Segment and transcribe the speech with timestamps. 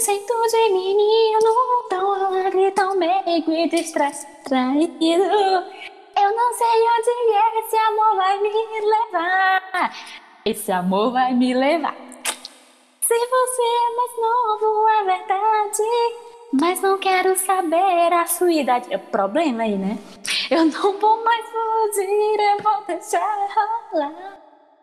[0.00, 5.24] jeito de menino, tão alegre, tão meigo e distraído.
[6.20, 6.66] Eu não sei
[6.96, 7.10] onde
[7.64, 8.50] esse amor vai me
[8.80, 9.96] levar.
[10.44, 11.94] Esse amor vai me levar.
[13.00, 15.82] Se você é mais novo, é verdade.
[16.52, 18.92] Mas não quero saber a sua idade.
[18.92, 19.98] É problema aí, né?
[20.50, 23.48] Eu não vou mais fugir, eu vou deixar
[23.92, 24.38] rolar.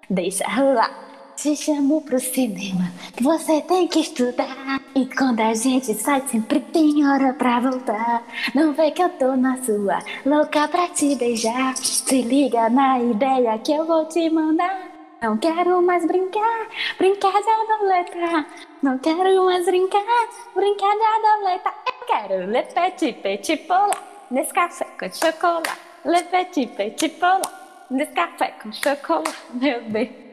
[0.09, 1.14] Deixa rolar.
[1.35, 2.91] Te chamo pro cinema,
[3.21, 4.81] você tem que estudar.
[4.95, 8.23] E quando a gente sai, sempre tem hora pra voltar.
[8.55, 11.75] Não vê que eu tô na sua, louca pra te beijar.
[11.75, 14.89] Se liga na ideia que eu vou te mandar.
[15.21, 16.67] Não quero mais brincar,
[16.97, 18.45] brincar de adoleta.
[18.81, 21.73] Não quero mais brincar, brincar de adoleta.
[21.85, 23.93] Eu quero le petit petit pola,
[24.31, 25.69] nesse café com chocolate.
[26.05, 27.41] Le petit petit pola,
[27.89, 29.35] nesse café com chocolate.
[29.53, 30.24] Meu Deus.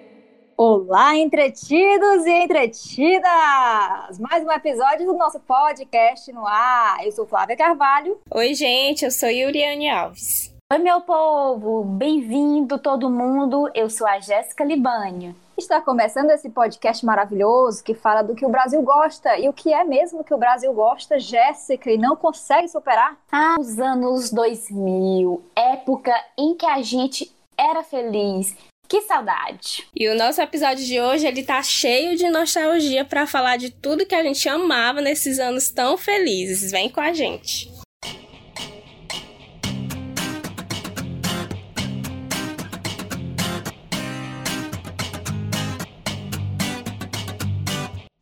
[0.64, 4.16] Olá, entretidos e entretidas!
[4.20, 7.04] Mais um episódio do nosso podcast no ar.
[7.04, 8.20] Eu sou Flávia Carvalho.
[8.30, 10.54] Oi, gente, eu sou Yuriane Alves.
[10.72, 11.82] Oi, meu povo!
[11.82, 13.68] Bem-vindo todo mundo.
[13.74, 15.34] Eu sou a Jéssica Libânio.
[15.58, 19.74] Está começando esse podcast maravilhoso que fala do que o Brasil gosta e o que
[19.74, 23.16] é mesmo que o Brasil gosta, Jéssica, e não consegue superar?
[23.32, 28.56] Ah, os anos 2000, época em que a gente era feliz,
[28.92, 29.88] que saudade!
[29.96, 34.04] E o nosso episódio de hoje ele tá cheio de nostalgia para falar de tudo
[34.04, 36.70] que a gente amava nesses anos tão felizes.
[36.70, 37.72] Vem com a gente.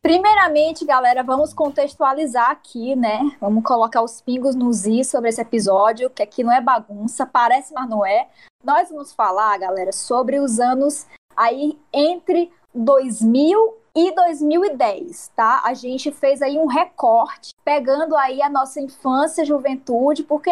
[0.01, 3.19] Primeiramente, galera, vamos contextualizar aqui, né?
[3.41, 7.73] Vamos colocar os pingos nos i sobre esse episódio, que aqui não é bagunça, parece,
[7.73, 8.29] mas não é.
[8.63, 15.61] Nós vamos falar, galera, sobre os anos aí entre 2000 e 2010, tá?
[15.65, 20.51] A gente fez aí um recorte, pegando aí a nossa infância, juventude, porque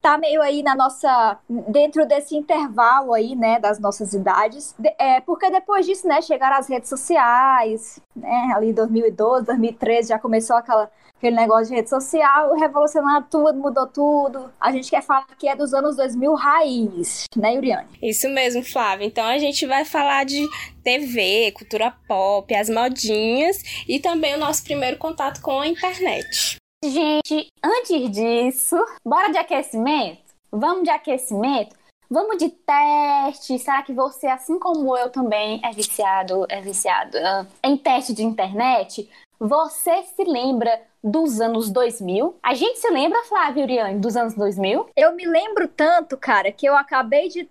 [0.00, 4.74] tá meio aí na nossa dentro desse intervalo aí, né, das nossas idades.
[4.98, 10.56] É, porque depois disso, né, chegaram as redes sociais, né, ali 2012, 2013 já começou
[10.56, 14.52] aquela aquele negócio de rede social, revolucionou tudo, mudou tudo.
[14.60, 17.88] A gente quer falar que é dos anos 2000 raiz, né, Yuriane?
[18.02, 19.06] Isso mesmo, Flávia.
[19.06, 20.46] Então a gente vai falar de
[20.82, 26.56] TV, cultura pop, as modinhas e também o nosso primeiro contato com a internet.
[26.84, 30.20] Gente, antes disso, bora de aquecimento?
[30.52, 31.74] Vamos de aquecimento?
[32.08, 33.58] Vamos de teste.
[33.58, 38.22] Será que você, assim como eu também, é viciado, é viciado uh, em teste de
[38.22, 39.08] internet?
[39.38, 42.36] Você se lembra dos anos 2000.
[42.42, 44.90] A gente se lembra, Flávia Uriane, dos anos 2000?
[44.96, 47.48] Eu me lembro tanto, cara, que eu acabei de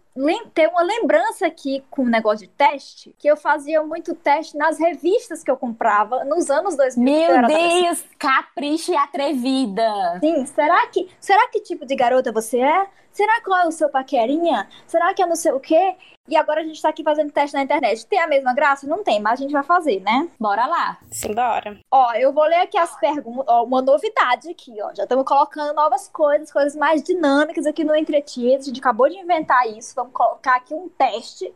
[0.53, 4.79] ter uma lembrança aqui com o negócio de teste, que eu fazia muito teste nas
[4.79, 7.03] revistas que eu comprava nos anos 2000.
[7.03, 10.19] Meu Deus, capricha e atrevida.
[10.19, 12.87] Sim, será que, será que tipo de garota você é?
[13.11, 14.67] Será qual é o seu paquerinha?
[14.85, 15.95] Será que é não sei o quê?
[16.27, 18.05] E agora a gente tá aqui fazendo teste na internet.
[18.07, 18.87] Tem a mesma graça?
[18.87, 20.27] Não tem, mas a gente vai fazer, né?
[20.39, 20.97] Bora lá.
[21.11, 21.77] Simbora.
[21.91, 23.44] Ó, eu vou ler aqui as perguntas.
[23.47, 24.93] Ó, uma novidade aqui, ó.
[24.93, 28.65] Já estamos colocando novas coisas, coisas mais dinâmicas aqui no Entretidos.
[28.65, 29.93] A gente acabou de inventar isso.
[29.95, 31.53] Vamos colocar aqui um teste.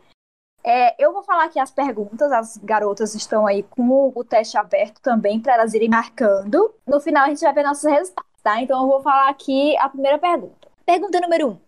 [0.62, 4.58] É, eu vou falar aqui as perguntas, as garotas estão aí com o, o teste
[4.58, 6.74] aberto também para elas irem marcando.
[6.86, 8.60] No final a gente vai ver nossos resultados, tá?
[8.60, 10.68] Então eu vou falar aqui a primeira pergunta.
[10.84, 11.50] Pergunta número 1.
[11.50, 11.58] Um.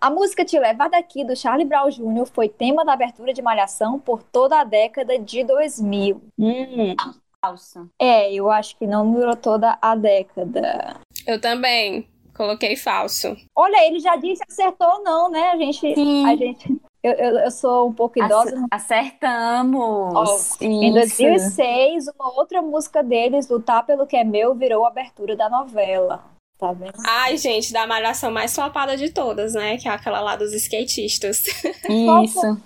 [0.00, 4.00] A música Te Levar Daqui, do Charlie Brown Jr., foi tema da abertura de Malhação
[4.00, 6.20] por toda a década de 2000.
[6.36, 6.96] Hum,
[7.42, 7.90] falso.
[7.98, 10.96] É, eu acho que não durou toda a década.
[11.26, 12.08] Eu também.
[12.34, 13.36] Coloquei falso.
[13.54, 15.50] Olha, ele já disse acertou não, né?
[15.50, 15.94] A gente.
[15.94, 16.26] Sim.
[16.26, 18.64] A gente eu, eu, eu, sou um pouco idosa.
[18.70, 20.14] Acertamos!
[20.60, 25.34] Oh, em 2006, uma outra música deles, Lutar pelo que é meu, virou a abertura
[25.34, 26.24] da novela.
[26.56, 26.94] Tá vendo?
[27.04, 29.76] Ai, gente, da malhação mais flopada de todas, né?
[29.78, 31.42] Que é aquela lá dos skatistas.
[31.90, 32.62] Isso.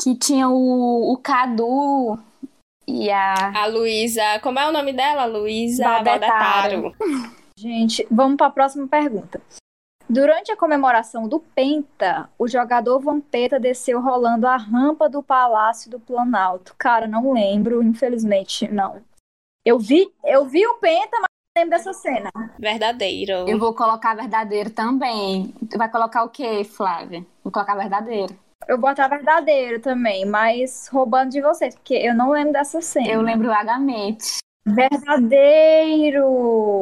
[0.00, 2.16] que tinha o, o Cadu
[2.90, 3.34] e a.
[3.54, 4.38] A Luísa.
[4.42, 5.24] Como é o nome dela?
[5.26, 6.94] Luísa Baldetaro.
[7.56, 9.40] Gente, vamos para a próxima pergunta.
[10.08, 16.00] Durante a comemoração do Penta, o jogador Vampeta desceu rolando a rampa do Palácio do
[16.00, 16.74] Planalto.
[16.76, 19.00] Cara, não lembro, infelizmente, não.
[19.64, 22.28] Eu vi, eu vi o Penta, mas lembro dessa cena.
[22.58, 23.48] Verdadeiro.
[23.48, 25.54] Eu vou colocar verdadeiro também.
[25.70, 27.24] Tu vai colocar o quê, Flávia?
[27.44, 28.36] Vou colocar verdadeiro.
[28.68, 33.08] Eu vou botar verdadeiro também, mas roubando de vocês, porque eu não lembro dessa cena.
[33.08, 34.38] Eu lembro vagamente.
[34.66, 36.24] Verdadeiro!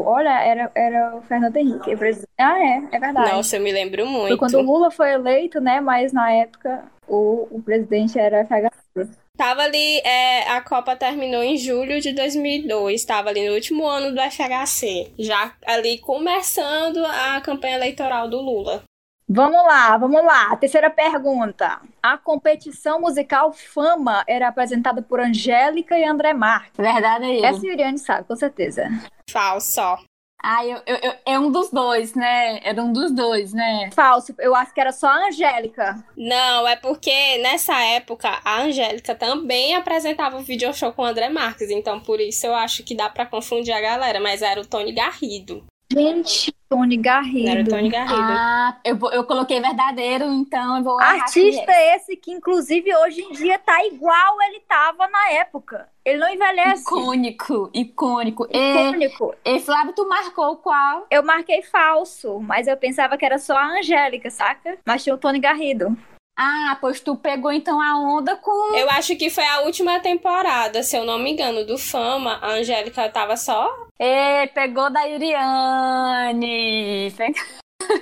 [0.04, 1.92] Olha, era, era o Fernando Henrique.
[2.36, 3.32] Ah, é, é verdade.
[3.32, 4.28] Nossa, eu me lembro muito.
[4.28, 5.80] Foi quando o Lula foi eleito, né?
[5.80, 9.08] Mas na época o, o presidente era FHC.
[9.36, 14.12] Tava ali, é, a Copa terminou em julho de 2002, tava ali no último ano
[14.12, 18.82] do FHC, já ali começando a campanha eleitoral do Lula.
[19.28, 20.56] Vamos lá, vamos lá.
[20.56, 21.80] Terceira pergunta.
[22.02, 26.72] A competição musical Fama era apresentada por Angélica e André Marques.
[26.78, 28.88] Verdade Essa Yuriane sabe, com certeza.
[29.28, 29.98] Falso.
[30.42, 32.60] Ah, eu, eu, eu, é um dos dois, né?
[32.62, 33.90] Era um dos dois, né?
[33.92, 34.32] Falso.
[34.38, 36.02] Eu acho que era só a Angélica.
[36.16, 41.28] Não, é porque nessa época a Angélica também apresentava o video show com o André
[41.28, 44.66] Marques, então por isso eu acho que dá para confundir a galera, mas era o
[44.66, 45.66] Tony Garrido.
[45.90, 47.48] Gente, Tony Garrido.
[47.48, 48.14] Era o Tony Garrido.
[48.14, 51.00] Ah, eu, eu coloquei verdadeiro, então eu vou.
[51.00, 55.88] Artista esse que, inclusive, hoje em dia tá igual ele tava na época.
[56.04, 56.82] Ele não envelhece.
[56.82, 58.46] Icônico, icônico.
[58.50, 59.34] Icônico.
[59.44, 61.06] E, e Flávio, tu marcou qual?
[61.10, 64.78] Eu marquei falso, mas eu pensava que era só a Angélica, saca?
[64.86, 65.96] Mas tinha o Tony Garrido.
[66.40, 68.72] Ah, pois tu pegou então a onda com.
[68.76, 72.38] Eu acho que foi a última temporada, se eu não me engano, do Fama.
[72.40, 73.68] A Angélica tava só.
[73.98, 77.12] Ê, pegou da Iriane.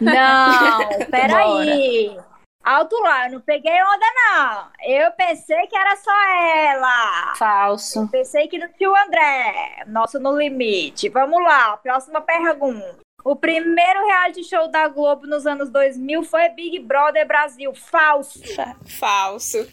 [0.03, 2.15] Não, peraí.
[2.62, 4.69] Alto lá, eu não peguei onda, não.
[4.82, 7.35] Eu pensei que era só ela.
[7.37, 8.00] Falso.
[8.00, 9.85] Eu pensei que não tinha o André.
[9.87, 11.09] Nosso no limite.
[11.09, 13.06] Vamos lá, próxima pergunta.
[13.26, 17.75] O primeiro reality show da Globo nos anos 2000 foi Big Brother Brasil.
[17.75, 18.40] Falso.
[18.87, 19.67] Falso.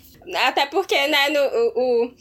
[0.48, 1.40] Até porque, né, no,
[1.76, 2.14] o,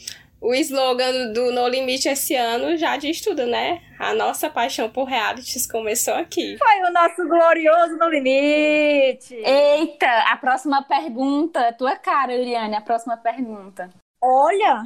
[0.43, 3.81] o slogan do No Limite esse ano já diz tudo, né?
[3.99, 6.59] A nossa paixão por realities começou aqui.
[6.59, 9.35] Foi o nosso glorioso No Limite.
[9.35, 11.73] Eita, a próxima pergunta.
[11.73, 13.89] Tua cara, Iriane, a próxima pergunta.
[14.23, 14.83] Olha.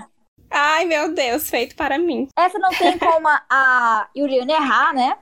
[0.48, 2.28] Ai, meu Deus, feito para mim.
[2.38, 5.18] Essa não tem como a Yuriane errar, né?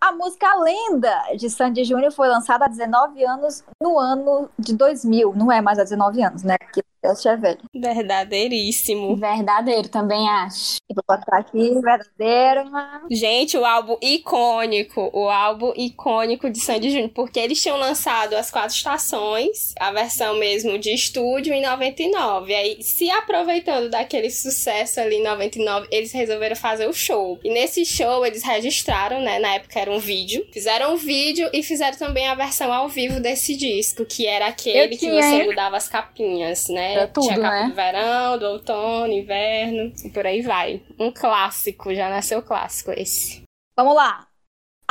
[0.00, 5.34] A música Lenda de Sandy Júnior foi lançada há 19 anos no ano de 2000.
[5.36, 6.56] Não é mais há 19 anos, né?
[6.58, 7.58] Porque É velho.
[7.74, 9.16] Verdadeiríssimo.
[9.16, 10.76] Verdadeiro, também acho.
[10.88, 12.70] E vou botar aqui, verdadeiro.
[12.70, 13.06] Mano.
[13.10, 15.10] Gente, o álbum icônico.
[15.14, 17.10] O álbum icônico de Sandy Júnior.
[17.14, 22.54] Porque eles tinham lançado as quatro estações, a versão mesmo de estúdio em 99.
[22.54, 27.38] Aí, se aproveitando daquele sucesso ali em 99, eles resolveram fazer o show.
[27.42, 29.38] E nesse show, eles registraram, né?
[29.38, 30.46] Na época era um vídeo.
[30.52, 34.96] Fizeram um vídeo e fizeram também a versão ao vivo desse disco, que era aquele
[34.96, 36.89] que você mudava as capinhas, né?
[36.94, 37.68] Pra tudo, Tinha capa né?
[37.68, 40.82] do verão, do outono, inverno, e por aí vai.
[40.98, 43.42] Um clássico, já nasceu clássico esse.
[43.76, 44.26] Vamos lá.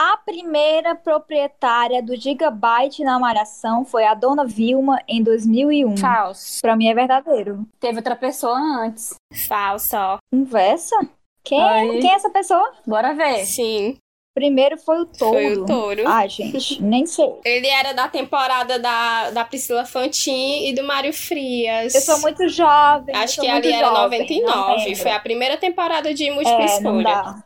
[0.01, 5.98] A primeira proprietária do Gigabyte na Malhação foi a dona Vilma em 2001.
[5.98, 6.62] Falso.
[6.62, 7.68] Pra mim é verdadeiro.
[7.81, 9.16] Teve outra pessoa antes.
[9.48, 10.18] Falso, ó.
[10.31, 10.96] Conversa?
[11.44, 12.00] Quem, é?
[12.00, 12.74] Quem é essa pessoa?
[12.88, 13.46] Bora ver.
[13.46, 13.98] Sim,
[14.39, 15.33] Primeiro foi o touro.
[15.33, 16.07] foi o touro.
[16.07, 17.30] Ai, gente, nem sei.
[17.44, 21.94] Ele era da temporada da, da Priscila Fantin e do Mário Frias.
[21.94, 23.13] Eu sou muito jovem.
[23.13, 24.83] Acho que ali era jovem, não 99.
[24.86, 24.95] lembro.
[25.03, 27.03] Foi a primeira temporada de múltipla É, não escolha.
[27.03, 27.44] dá.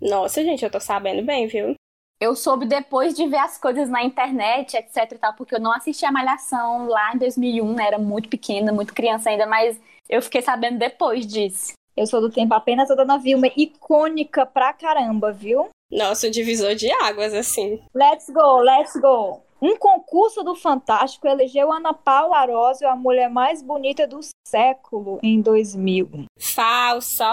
[0.00, 1.74] Nossa, gente, eu tô sabendo bem, viu?
[2.20, 5.72] Eu soube depois de ver as coisas na internet, etc e tal, porque eu não
[5.72, 7.86] assisti a Malhação lá em 2001, né?
[7.88, 9.78] Era muito pequena, muito criança ainda, mas
[10.08, 11.72] eu fiquei sabendo depois disso.
[11.96, 15.68] Eu sou do tempo apenas a Dona Vilma, icônica pra caramba, viu?
[15.90, 17.80] Nossa, o divisor de águas, assim.
[17.94, 19.40] Let's go, let's go.
[19.62, 25.40] Um concurso do Fantástico elegeu Ana Paula Arósio a mulher mais bonita do século em
[25.40, 26.26] 2000.
[26.38, 27.24] Falso.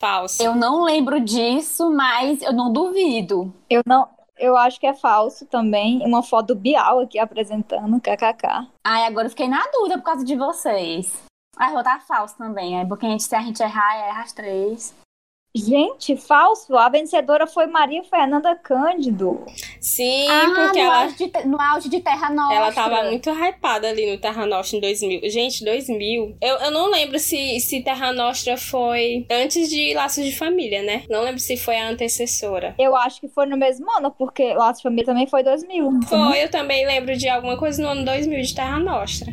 [0.00, 0.42] Falso.
[0.42, 3.52] Eu não lembro disso, mas eu não duvido.
[3.68, 6.00] Eu não, eu acho que é falso também.
[6.06, 8.68] Uma foto do Bial aqui apresentando, kkk.
[8.86, 11.24] Ai, agora eu fiquei na dúvida por causa de vocês.
[11.56, 12.80] Ah, eu vou dar falso também.
[12.80, 14.94] É porque a gente, se a gente errar, erra as três.
[15.56, 16.76] Gente, falso.
[16.76, 19.44] A vencedora foi Maria Fernanda Cândido.
[19.80, 22.56] Sim, ah, porque no, ela, auge de, no auge de Terra Nostra.
[22.56, 25.30] ela tava muito hypada ali no Terra Nostra em 2000.
[25.30, 26.38] Gente, 2000.
[26.42, 31.04] Eu, eu não lembro se, se Terra Nostra foi antes de Laços de Família, né?
[31.08, 32.74] Não lembro se foi a antecessora.
[32.76, 35.88] Eu acho que foi no mesmo ano, porque Laços de Família também foi 2000.
[35.88, 36.18] não foi?
[36.18, 39.32] Foi, eu também lembro de alguma coisa no ano 2000 de Terra Nostra.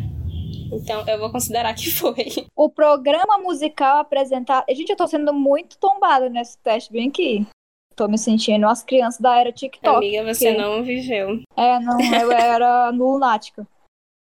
[0.71, 2.47] Então, eu vou considerar que foi.
[2.55, 4.65] O programa musical apresentado.
[4.69, 7.45] Gente, eu tô sendo muito tombada nesse teste bem aqui.
[7.95, 9.97] Tô me sentindo as crianças da era TikTok.
[9.97, 11.41] Amiga, você que- não viveu.
[11.57, 13.67] É, não, eu era no Lunática.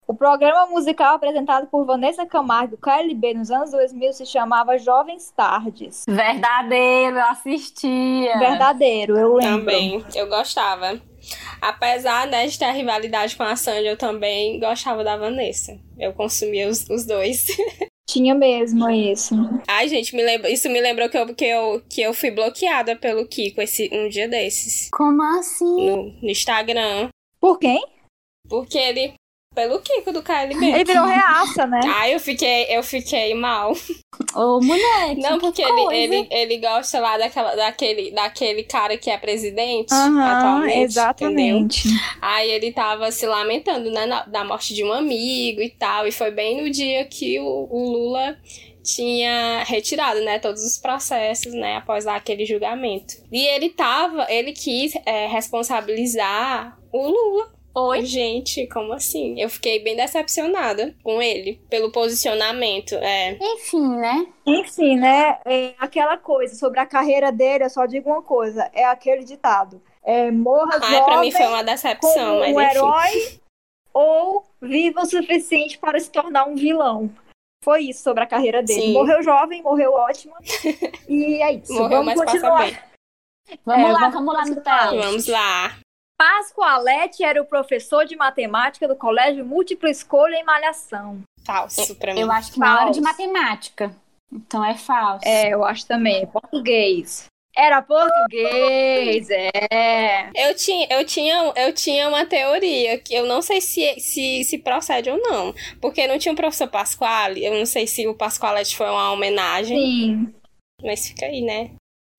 [0.07, 5.31] O programa musical apresentado por Vanessa Camargo e KLB nos anos 2000 se chamava Jovens
[5.31, 6.03] Tardes.
[6.09, 8.37] Verdadeiro, eu assistia.
[8.37, 9.59] Verdadeiro, eu lembro.
[9.59, 10.99] Também, eu gostava.
[11.61, 15.79] Apesar né, de ter a rivalidade com a Sandy, eu também gostava da Vanessa.
[15.97, 17.45] Eu consumia os, os dois.
[18.09, 19.35] Tinha mesmo isso.
[19.67, 22.95] Ai, gente, me lembra, isso me lembrou que eu, que, eu, que eu fui bloqueada
[22.95, 24.89] pelo Kiko esse, um dia desses.
[24.91, 25.89] Como assim?
[25.89, 27.09] No, no Instagram.
[27.39, 27.81] Por quem?
[28.49, 29.13] Porque ele.
[29.53, 30.65] Pelo Kiko do KLB.
[30.65, 31.81] Ele virou reaça, né?
[31.83, 33.73] Ah, eu fiquei, eu fiquei mal.
[34.33, 35.19] Ô, moleque.
[35.21, 39.91] Não, que porque ele, ele, ele gosta lá daquela, daquele, daquele cara que é presidente
[39.93, 40.69] Aham, atualmente.
[40.69, 40.83] Entendeu?
[40.85, 41.83] exatamente.
[42.21, 46.07] Aí ele tava se lamentando, né, na- da morte de um amigo e tal.
[46.07, 48.37] E foi bem no dia que o, o Lula
[48.81, 53.15] tinha retirado, né, todos os processos, né, após lá aquele julgamento.
[53.29, 57.51] E ele tava, ele quis é, responsabilizar o Lula.
[57.73, 58.05] Oi?
[58.05, 59.39] Gente, como assim?
[59.41, 62.95] Eu fiquei bem decepcionada com ele, pelo posicionamento.
[62.95, 64.25] É, Enfim, né?
[64.45, 65.39] Enfim, né?
[65.45, 69.81] É aquela coisa sobre a carreira dele, eu só digo uma coisa: é aquele ditado.
[70.03, 72.71] É, morra Ai, pra mim jovem foi uma decepção, mas um enfim.
[72.71, 73.39] herói
[73.93, 77.09] ou viva o suficiente para se tornar um vilão.
[77.63, 78.81] Foi isso sobre a carreira dele.
[78.81, 78.93] Sim.
[78.93, 80.33] Morreu jovem, morreu ótimo.
[81.07, 81.71] e é isso.
[81.73, 82.65] Morreu, vamos mas passa continuar.
[82.65, 82.77] bem.
[83.65, 84.97] Vamos É, lá, vamos vamos lá teste.
[84.97, 85.77] Vamos lá.
[86.21, 91.23] Pascoalete era o professor de matemática do Colégio Múltipla Escolha em Malhação.
[91.43, 92.19] Falso pra mim.
[92.19, 93.19] Eu acho que na hora de Falso.
[93.19, 93.95] matemática.
[94.31, 95.27] Então é falso.
[95.27, 96.27] É, eu acho também.
[96.27, 97.25] Português.
[97.57, 100.29] Era português, é.
[100.35, 104.59] Eu tinha, eu tinha, eu tinha uma teoria que eu não sei se, se, se
[104.59, 105.55] procede ou não.
[105.81, 107.43] Porque não tinha o professor Pasquale.
[107.43, 109.75] Eu não sei se o Pasqualete foi uma homenagem.
[109.75, 110.35] Sim,
[110.83, 111.71] Mas fica aí, né?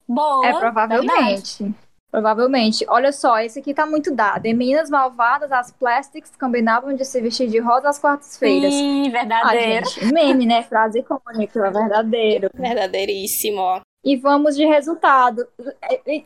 [0.08, 0.44] Boa.
[0.44, 0.52] é
[0.88, 1.72] verdade.
[2.12, 2.84] Provavelmente.
[2.88, 4.44] Olha só, esse aqui tá muito dado.
[4.46, 8.72] Em Meninas Malvadas, as Plastics combinavam de se vestir de rosa às quartas-feiras.
[8.72, 9.88] Sim, Ah, verdadeiro.
[9.88, 10.62] gente, meme, né?
[10.62, 12.50] Frase icônica, verdadeiro.
[12.54, 13.80] Verdadeiríssimo, ó.
[14.04, 15.46] E vamos de resultado.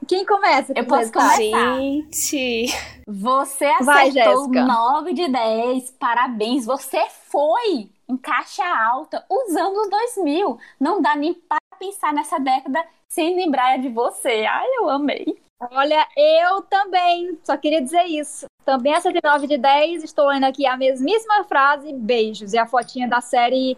[0.08, 0.72] Quem começa?
[0.72, 1.36] com Eu os posso resultados?
[1.36, 1.76] começar.
[1.76, 2.66] Gente.
[3.06, 4.64] Você Vai, acertou Jéssica.
[4.64, 5.90] 9 de 10.
[6.00, 6.64] Parabéns.
[6.64, 6.98] Você
[7.30, 10.58] foi em caixa alta os anos 2000.
[10.80, 14.46] Não dá nem para pensar nessa década sem lembrar de você.
[14.48, 15.36] Ai, eu amei.
[15.60, 17.38] Olha, eu também.
[17.42, 18.46] Só queria dizer isso.
[18.64, 20.04] Também acertei 9 de 10.
[20.04, 21.92] Estou lendo aqui a mesmíssima frase.
[21.92, 22.52] Beijos.
[22.52, 23.76] E a fotinha da série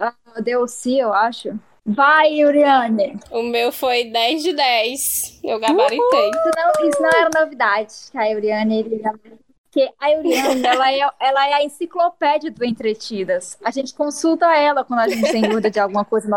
[0.00, 1.58] uh, DLC, eu acho.
[1.84, 3.18] Vai, Yuriane.
[3.30, 5.40] O meu foi 10 de 10.
[5.42, 5.98] Eu gabaritei.
[6.00, 7.94] Isso não, isso não era novidade.
[8.14, 9.02] A Yuriane, ele...
[9.70, 13.56] Porque a Yuriane, ela é, ela é a enciclopédia do Entretidas.
[13.64, 16.28] A gente consulta ela quando a gente tem dúvida de alguma coisa.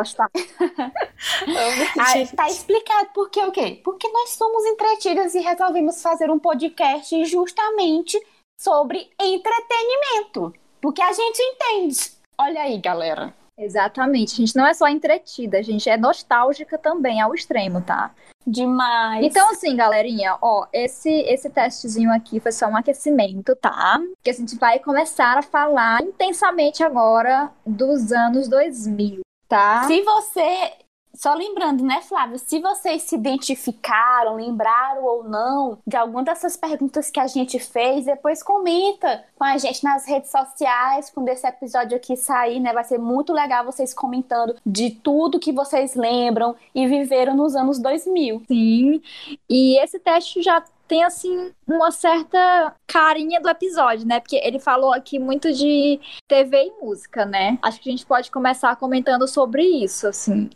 [2.00, 3.82] Aí tá explicado por que o quê?
[3.84, 8.22] Porque nós somos entretidas e resolvemos fazer um podcast justamente
[8.56, 10.54] sobre entretenimento.
[10.80, 12.12] Porque a gente entende.
[12.38, 13.34] Olha aí, galera.
[13.58, 14.34] Exatamente.
[14.34, 18.12] A gente não é só entretida, a gente é nostálgica também ao extremo, tá?
[18.46, 19.26] Demais.
[19.26, 24.02] Então, assim, galerinha, ó, esse, esse testezinho aqui foi só um aquecimento, tá?
[24.22, 29.84] Que a gente vai começar a falar intensamente agora dos anos 2000, tá?
[29.84, 30.72] Se você.
[31.16, 32.40] Só lembrando, né, Flávio?
[32.40, 38.06] Se vocês se identificaram, lembraram ou não de alguma dessas perguntas que a gente fez,
[38.06, 42.74] depois comenta com a gente nas redes sociais, quando esse episódio aqui sair, né?
[42.74, 47.80] Vai ser muito legal vocês comentando de tudo que vocês lembram e viveram nos anos
[47.80, 48.44] 2000.
[48.48, 49.02] Sim.
[49.50, 54.20] E esse teste já tem, assim, uma certa carinha do episódio, né?
[54.20, 57.58] Porque ele falou aqui muito de TV e música, né?
[57.62, 60.50] Acho que a gente pode começar comentando sobre isso, assim.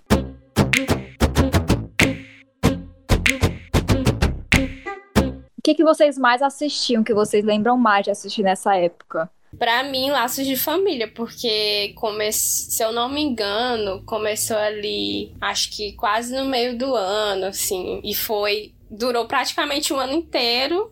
[5.68, 9.30] Que, que vocês mais assistiam, que vocês lembram mais de assistir nessa época?
[9.60, 12.32] Pra mim, laços de família, porque come...
[12.32, 18.00] se eu não me engano, começou ali, acho que quase no meio do ano, assim,
[18.04, 18.72] e foi.
[18.90, 20.90] Durou praticamente um ano inteiro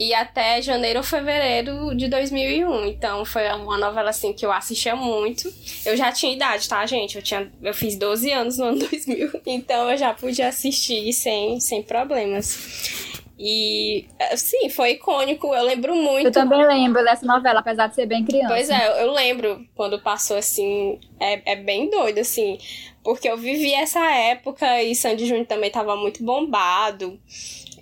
[0.00, 2.86] e até janeiro ou fevereiro de 2001.
[2.86, 5.52] Então foi uma novela assim que eu assistia muito.
[5.84, 7.14] Eu já tinha idade, tá, gente?
[7.14, 11.60] Eu, tinha, eu fiz 12 anos no ano 2000, então eu já podia assistir sem,
[11.60, 13.15] sem problemas.
[13.38, 15.54] E, sim, foi icônico.
[15.54, 16.26] Eu lembro muito.
[16.26, 18.48] Eu também lembro dessa novela, apesar de ser bem criança.
[18.48, 22.56] Pois é, eu- lembro quando passou assim, é, é bem doido, assim,
[23.04, 27.20] porque eu vivi essa época e Sandy Júnior também tava muito bombado.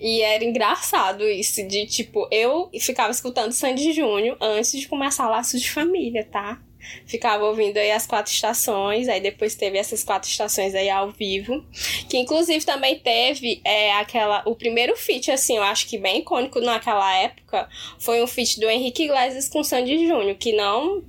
[0.00, 5.60] E era engraçado isso, de tipo, eu ficava escutando Sandy Júnior antes de começar Laços
[5.60, 6.60] de Família, tá?
[7.06, 11.64] Ficava ouvindo aí as quatro estações, aí depois teve essas quatro estações aí ao vivo.
[12.08, 14.42] Que inclusive também teve é, aquela.
[14.46, 18.68] O primeiro feat, assim, eu acho que bem icônico naquela época, foi um feat do
[18.68, 21.02] Henrique Iglesias com Sandy Júnior, que não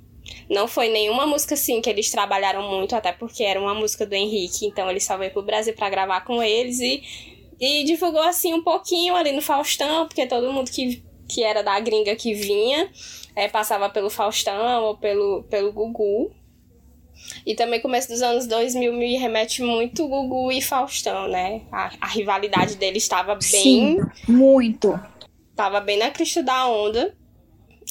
[0.50, 4.13] não foi nenhuma música assim que eles trabalharam muito, até porque era uma música do
[4.13, 7.03] Henrique, então ele só veio pro Brasil pra gravar com eles e,
[7.60, 11.79] e divulgou assim um pouquinho ali no Faustão, porque todo mundo que, que era da
[11.79, 12.89] gringa que vinha
[13.36, 16.32] é, passava pelo Faustão ou pelo, pelo Gugu.
[17.46, 21.62] E também começo dos anos 2000 me remete muito Gugu e Faustão, né?
[21.72, 25.00] A, a rivalidade deles estava bem Sim, muito.
[25.56, 27.15] tava bem na crista da onda.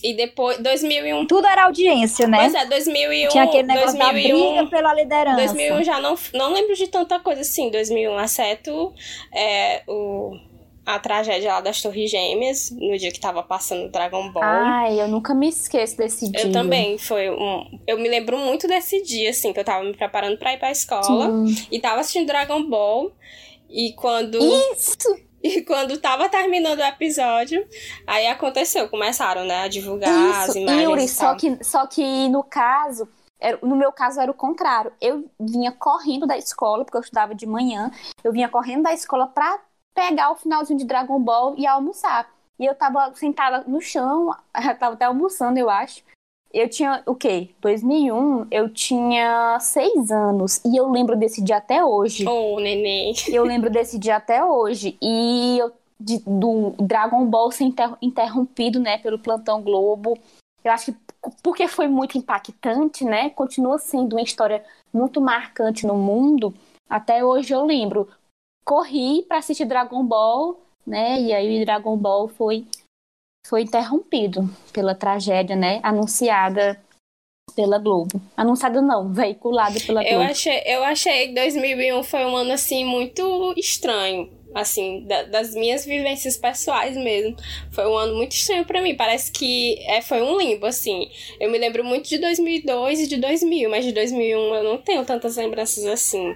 [0.02, 1.26] E depois, 2001.
[1.26, 2.38] Tudo era audiência, né?
[2.38, 3.28] Pois é, 2001.
[3.28, 5.54] Tinha aquele negócio 2001, da briga pela liderança.
[5.54, 7.70] 2001 já não, não lembro de tanta coisa assim.
[7.70, 8.92] 2001, exceto
[9.32, 10.36] é, o
[10.86, 14.42] a tragédia lá das Torres Gêmeas, no dia que tava passando Dragon Ball.
[14.42, 16.46] Ai, eu nunca me esqueço desse dia.
[16.46, 17.78] Eu também, foi um...
[17.86, 20.70] Eu me lembro muito desse dia, assim, que eu tava me preparando pra ir pra
[20.70, 21.26] escola.
[21.46, 21.66] Sim.
[21.70, 23.12] E tava assistindo Dragon Ball.
[23.68, 24.38] E quando...
[24.38, 24.98] Isso!
[25.44, 27.68] E quando tava terminando o episódio,
[28.06, 30.10] aí aconteceu, começaram, né, a divulgar
[30.40, 33.06] as Isso, imagens Yuri, e só que, só que no caso,
[33.62, 34.90] no meu caso era o contrário.
[35.02, 37.90] Eu vinha correndo da escola, porque eu estudava de manhã,
[38.24, 39.60] eu vinha correndo da escola pra
[39.94, 42.28] pegar o finalzinho de Dragon Ball e almoçar.
[42.58, 44.34] E eu tava sentada no chão,
[44.78, 46.02] tava até almoçando, eu acho.
[46.52, 47.50] Eu tinha, o quê?
[47.60, 50.60] 2001, eu tinha seis anos.
[50.64, 52.28] E eu lembro desse dia até hoje.
[52.28, 53.12] Ô, neném.
[53.28, 54.96] Eu lembro desse dia até hoje.
[55.02, 60.16] E eu, de- do Dragon Ball ser inter- interrompido, né, pelo Plantão Globo.
[60.62, 60.98] Eu acho que
[61.42, 63.30] porque foi muito impactante, né?
[63.30, 66.54] Continua sendo uma história muito marcante no mundo.
[66.88, 68.08] Até hoje eu lembro.
[68.64, 71.20] Corri pra assistir Dragon Ball, né?
[71.20, 72.66] E aí o Dragon Ball foi
[73.46, 75.80] foi interrompido pela tragédia, né?
[75.82, 76.82] Anunciada
[77.54, 78.20] pela Globo.
[78.36, 80.30] Anunciada não, veiculada pela Eu Globo.
[80.30, 84.30] achei, eu achei que 2001 foi um ano, assim, muito estranho.
[84.54, 87.36] Assim, da- das minhas vivências pessoais mesmo.
[87.72, 88.94] Foi um ano muito estranho pra mim.
[88.94, 91.08] Parece que é, foi um limbo, assim.
[91.40, 95.04] Eu me lembro muito de 2002 e de 2000, mas de 2001 eu não tenho
[95.04, 96.34] tantas lembranças assim.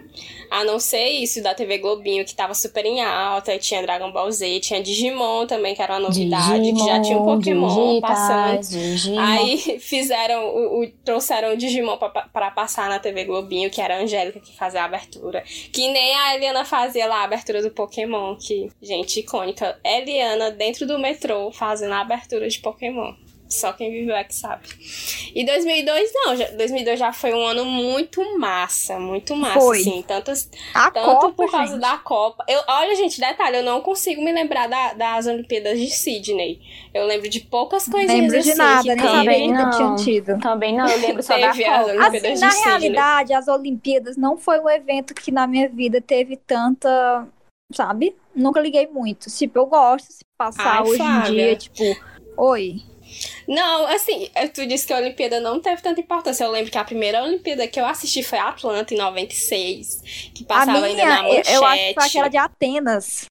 [0.50, 3.54] A não ser isso da TV Globinho, que tava super em alta.
[3.54, 6.72] E tinha Dragon Ball Z, tinha Digimon também, que era uma novidade.
[6.72, 8.58] que já tinha um Pokémon passando.
[8.60, 9.18] digitais, Digimon.
[9.20, 11.96] Aí fizeram o, o- trouxeram o Digimon
[12.32, 15.44] pra passar na TV Globinho, que era a Angélica que fazia a abertura.
[15.72, 19.78] Que nem a Eliana fazia lá a abertura do Pokémon, que, gente, icônica.
[19.84, 23.12] Eliana dentro do metrô fazendo a abertura de Pokémon.
[23.50, 24.68] Só quem viveu é que sabe.
[25.34, 29.80] E 2002 não, já- 2002 já foi um ano muito massa, muito massa, Foi.
[29.80, 31.80] assim, tantas A tanto Copa, por causa gente.
[31.80, 32.44] da Copa.
[32.46, 36.60] Eu, olha, gente, detalhe, eu não consigo me lembrar da- das Olimpíadas de Sydney.
[36.92, 39.70] Eu lembro de poucas coisinhas Lembro de assim nada, que Também que não.
[39.70, 40.38] tinha tido.
[40.40, 42.06] Também não, eu lembro só da Copa.
[42.06, 42.64] Assim, de na Sydney.
[42.66, 47.26] realidade, as Olimpíadas não foi um evento que na minha vida teve tanta,
[47.72, 48.16] sabe?
[48.34, 49.30] Nunca liguei muito.
[49.30, 51.28] Tipo, eu gosto se passar Ai, hoje Flávia.
[51.28, 51.82] em dia, tipo,
[52.36, 52.82] oi.
[53.46, 56.44] Não, assim, eh, tu disse que a Olimpíada não teve tanta importância.
[56.44, 60.30] Eu lembro que a primeira Olimpíada que eu assisti foi a Atlanta, em 96.
[60.34, 61.52] Que passava ainda na minha, manchete.
[61.52, 63.24] eu acho que foi aquela de Atenas.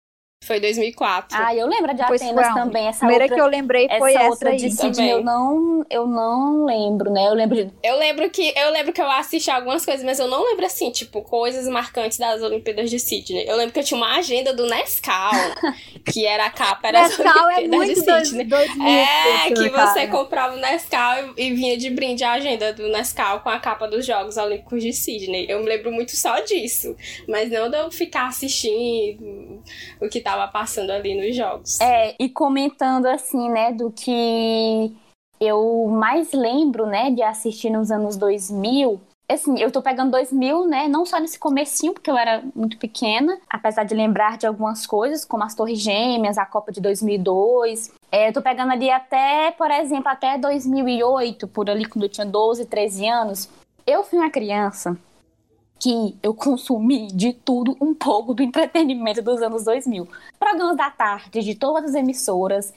[0.47, 1.37] Foi 2004.
[1.37, 2.87] Ah, eu lembro de Atenas a também.
[2.87, 4.57] Essa primeira outra, que eu lembrei foi essa essa, outra aí.
[4.57, 7.27] de Sydney eu não, eu não lembro, né?
[7.27, 10.27] Eu lembro de Eu lembro que eu lembro que eu assisti algumas coisas, mas eu
[10.27, 13.45] não lembro assim, tipo, coisas marcantes das Olimpíadas de Sydney.
[13.47, 15.31] Eu lembro que eu tinha uma agenda do Nescau,
[16.05, 18.45] que era a capa era as Nescau é Olimpíadas muito de dois, Sydney.
[18.45, 18.87] 2000.
[18.87, 19.87] É, que cara.
[19.87, 23.59] você comprava o Nescau e e vinha de brinde a agenda do Nescau com a
[23.59, 25.45] capa dos Jogos Olímpicos de Sydney.
[25.49, 26.95] Eu me lembro muito só disso,
[27.27, 29.63] mas não de eu ficar assistindo
[30.01, 31.79] o que tava passando ali nos jogos.
[31.79, 34.93] É, e comentando assim, né, do que
[35.39, 38.99] eu mais lembro, né, de assistir nos anos 2000.
[39.29, 43.37] Assim, eu tô pegando 2000, né, não só nesse comecinho, porque eu era muito pequena,
[43.49, 47.93] apesar de lembrar de algumas coisas, como as Torres Gêmeas, a Copa de 2002.
[48.11, 52.25] É, eu tô pegando ali até, por exemplo, até 2008, por ali, quando eu tinha
[52.25, 53.49] 12, 13 anos.
[53.85, 54.97] Eu fui uma criança
[55.79, 60.07] que eu consumi de tudo um pouco do entretenimento dos anos 2000
[60.39, 62.73] programas da tarde de todas as emissoras.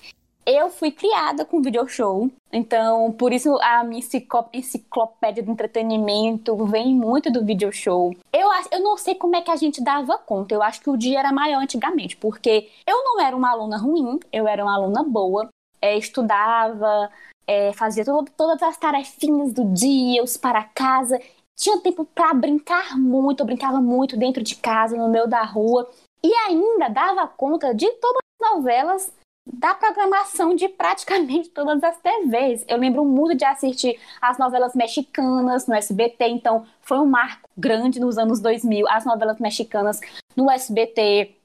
[0.46, 6.56] Eu fui criada com video show, então por isso a minha enciclo- enciclopédia de entretenimento
[6.66, 8.14] vem muito do video show.
[8.32, 10.96] Eu, eu não sei como é que a gente dava conta, eu acho que o
[10.96, 15.04] dia era maior antigamente, porque eu não era uma aluna ruim, eu era uma aluna
[15.04, 15.48] boa,
[15.80, 17.10] é, estudava,
[17.46, 21.20] é, fazia to- todas as tarefinhas do dia, os para casa,
[21.60, 25.88] tinha tempo para brincar muito, eu brincava muito dentro de casa, no meio da rua.
[26.24, 29.12] E ainda dava conta de todas as novelas
[29.46, 32.64] da programação de praticamente todas as TVs.
[32.66, 38.00] Eu lembro muito de assistir as novelas mexicanas no SBT, então foi um marco grande
[38.00, 40.00] nos anos 2000, as novelas mexicanas
[40.34, 41.36] no SBT.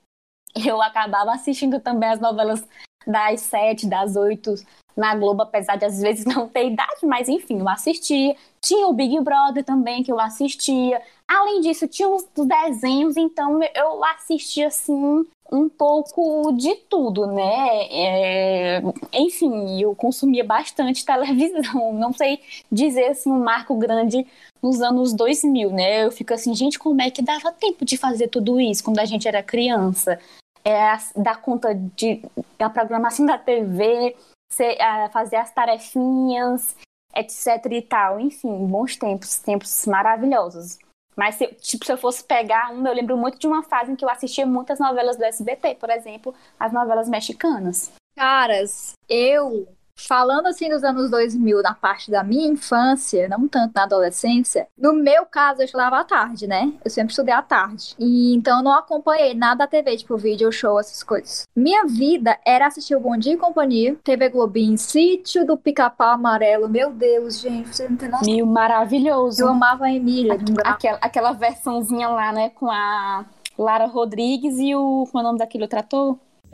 [0.65, 2.65] Eu acabava assistindo também as novelas
[3.05, 4.55] das sete, das oito
[4.95, 8.35] na Globo, apesar de às vezes não ter idade, mas enfim, eu assistia.
[8.61, 11.01] Tinha o Big Brother também que eu assistia.
[11.27, 17.87] Além disso, tinha os desenhos, então eu assistia assim um pouco de tudo, né?
[17.91, 18.81] É,
[19.13, 21.93] Enfim, eu consumia bastante televisão.
[21.93, 22.39] Não sei
[22.71, 24.25] dizer assim um marco grande
[24.61, 26.05] nos anos 2000, né?
[26.05, 29.05] Eu fico assim, gente, como é que dava tempo de fazer tudo isso quando a
[29.05, 30.19] gente era criança?
[30.63, 32.23] É, dar conta de,
[32.57, 34.15] da programação da TV,
[34.51, 36.75] ser, uh, fazer as tarefinhas,
[37.15, 38.19] etc e tal.
[38.19, 40.77] Enfim, bons tempos, tempos maravilhosos.
[41.15, 43.95] Mas, se, tipo, se eu fosse pegar um, eu lembro muito de uma fase em
[43.95, 47.93] que eu assistia muitas novelas do SBT, por exemplo, as novelas mexicanas.
[48.17, 53.83] Caras, eu Falando assim dos anos 2000, na parte da minha infância, não tanto na
[53.83, 56.73] adolescência, no meu caso eu estudava à tarde, né?
[56.83, 57.95] Eu sempre estudei à tarde.
[57.97, 61.47] E então eu não acompanhei nada da TV, tipo vídeo, show, essas coisas.
[61.55, 66.67] Minha vida era assistir o Bom Dia e Companhia, TV Globinho, Sítio do Pica-Pau Amarelo.
[66.67, 68.25] Meu Deus, gente, você não tem noção.
[68.25, 69.41] Mil maravilhoso.
[69.41, 70.37] Eu amava a Emília.
[70.63, 73.25] Aquela, aquela versãozinha lá, né, com a
[73.57, 75.07] Lara Rodrigues e o.
[75.11, 75.79] Como é o nome daquele outro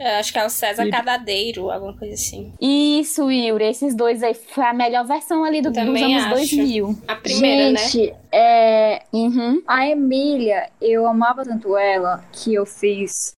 [0.02, 0.12] ator?
[0.12, 2.52] É, acho que é o César Cadadeiro, alguma coisa assim.
[2.60, 6.30] Isso, Yuri, esses dois aí foi a melhor versão ali do, dos anos acho.
[6.30, 6.98] 2000.
[7.08, 8.16] A primeira, Gente, né?
[8.32, 9.02] é...
[9.12, 9.62] Uhum.
[9.66, 13.32] A Emília, eu amava tanto ela que eu fiz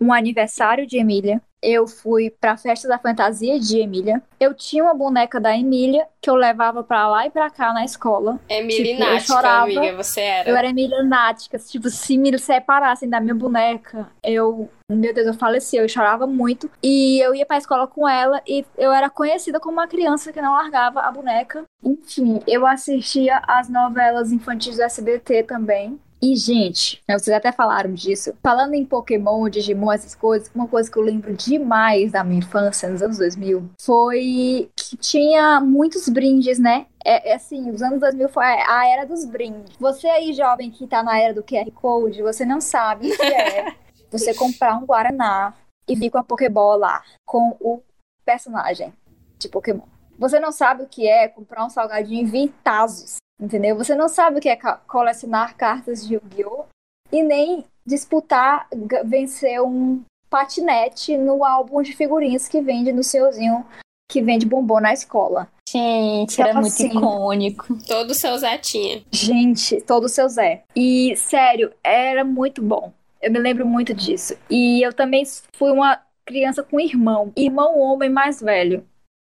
[0.00, 4.22] um aniversário de Emília eu fui pra festa da fantasia de Emília.
[4.38, 7.84] Eu tinha uma boneca da Emília que eu levava pra lá e pra cá na
[7.84, 8.40] escola.
[8.48, 10.50] Emília tipo, Nática, chorava, amiga, você era.
[10.50, 11.58] Eu era Emília Nática.
[11.58, 14.70] Tipo, se me separassem da minha boneca, eu.
[14.90, 16.70] Meu Deus, eu falecia, eu chorava muito.
[16.82, 20.42] E eu ia pra escola com ela e eu era conhecida como uma criança que
[20.42, 21.64] não largava a boneca.
[21.84, 26.00] Enfim, eu assistia as novelas infantis do SBT também.
[26.22, 28.34] E, gente, vocês até falaram disso.
[28.42, 32.90] Falando em Pokémon, Digimon, essas coisas, uma coisa que eu lembro demais da minha infância,
[32.90, 36.86] nos anos 2000, foi que tinha muitos brindes, né?
[37.02, 39.74] É, é, assim, os anos 2000 foi a era dos brindes.
[39.78, 43.22] Você aí, jovem, que tá na era do QR Code, você não sabe o que
[43.22, 43.74] é
[44.12, 45.54] você comprar um Guaraná
[45.88, 47.82] e vir com a Pokébola lá, com o
[48.26, 48.92] personagem
[49.38, 49.86] de Pokémon.
[50.18, 53.76] Você não sabe o que é comprar um salgadinho e vir Tazos entendeu?
[53.76, 56.66] Você não sabe o que é colecionar cartas de Yu-Gi-Oh!
[57.12, 58.68] e nem disputar,
[59.04, 63.66] vencer um patinete no álbum de figurinhas que vende no seuzinho
[64.08, 65.48] que vende bombom na escola.
[65.68, 67.78] Gente, então, era muito assim, icônico.
[67.86, 69.02] Todo seu Zé tinha.
[69.10, 70.64] Gente, todo seu Zé.
[70.74, 72.92] E, sério, era muito bom.
[73.22, 74.36] Eu me lembro muito disso.
[74.48, 75.22] E eu também
[75.52, 77.32] fui uma criança com irmão.
[77.36, 78.84] Irmão homem mais velho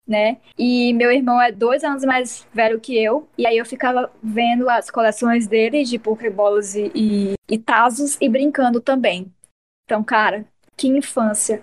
[0.08, 0.38] né?
[0.58, 3.28] E meu irmão é dois anos mais velho que eu.
[3.38, 8.30] E aí eu ficava vendo as coleções dele de Pokébolas e, e, e Tazos e
[8.30, 9.32] brincando também.
[9.86, 10.46] Então, cara,
[10.78, 11.62] que infância.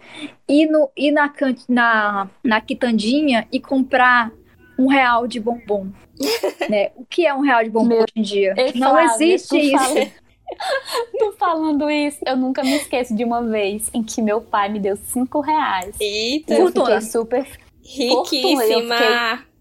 [0.48, 1.32] Ir, no, ir na,
[1.68, 4.32] na, na quitandinha e comprar
[4.78, 5.88] um real de bombom.
[6.68, 6.90] né?
[6.96, 8.54] O que é um real de bombom Meu, hoje em dia?
[8.74, 10.22] Não existe isso.
[11.18, 14.78] Tô falando isso, eu nunca me esqueço de uma vez em que meu pai me
[14.78, 15.96] deu cinco reais.
[15.98, 17.46] Eita, eu fiquei super
[17.82, 18.96] Riquíssima.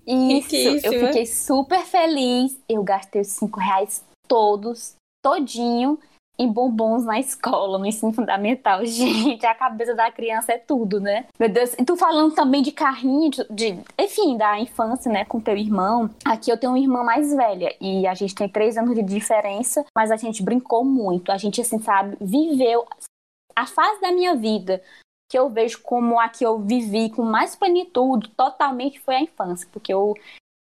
[0.05, 0.93] Isso, Riquíssima.
[0.93, 2.59] eu fiquei super feliz.
[2.67, 5.99] Eu gastei os cinco reais todos, todinho,
[6.39, 8.83] em bombons na escola, no ensino fundamental.
[8.85, 11.25] Gente, a cabeça da criança é tudo, né?
[11.39, 15.39] Meu Deus, e tu falando também de carrinho, de, de, enfim, da infância, né, com
[15.39, 16.09] teu irmão.
[16.25, 19.85] Aqui eu tenho uma irmã mais velha e a gente tem três anos de diferença,
[19.95, 21.31] mas a gente brincou muito.
[21.31, 22.85] A gente, assim, sabe, viveu
[23.55, 24.81] a fase da minha vida
[25.31, 29.65] que eu vejo como a que eu vivi com mais plenitude totalmente foi a infância,
[29.71, 30.13] porque eu,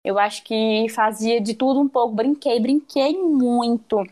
[0.04, 4.04] eu acho que fazia de tudo um pouco, brinquei, brinquei muito.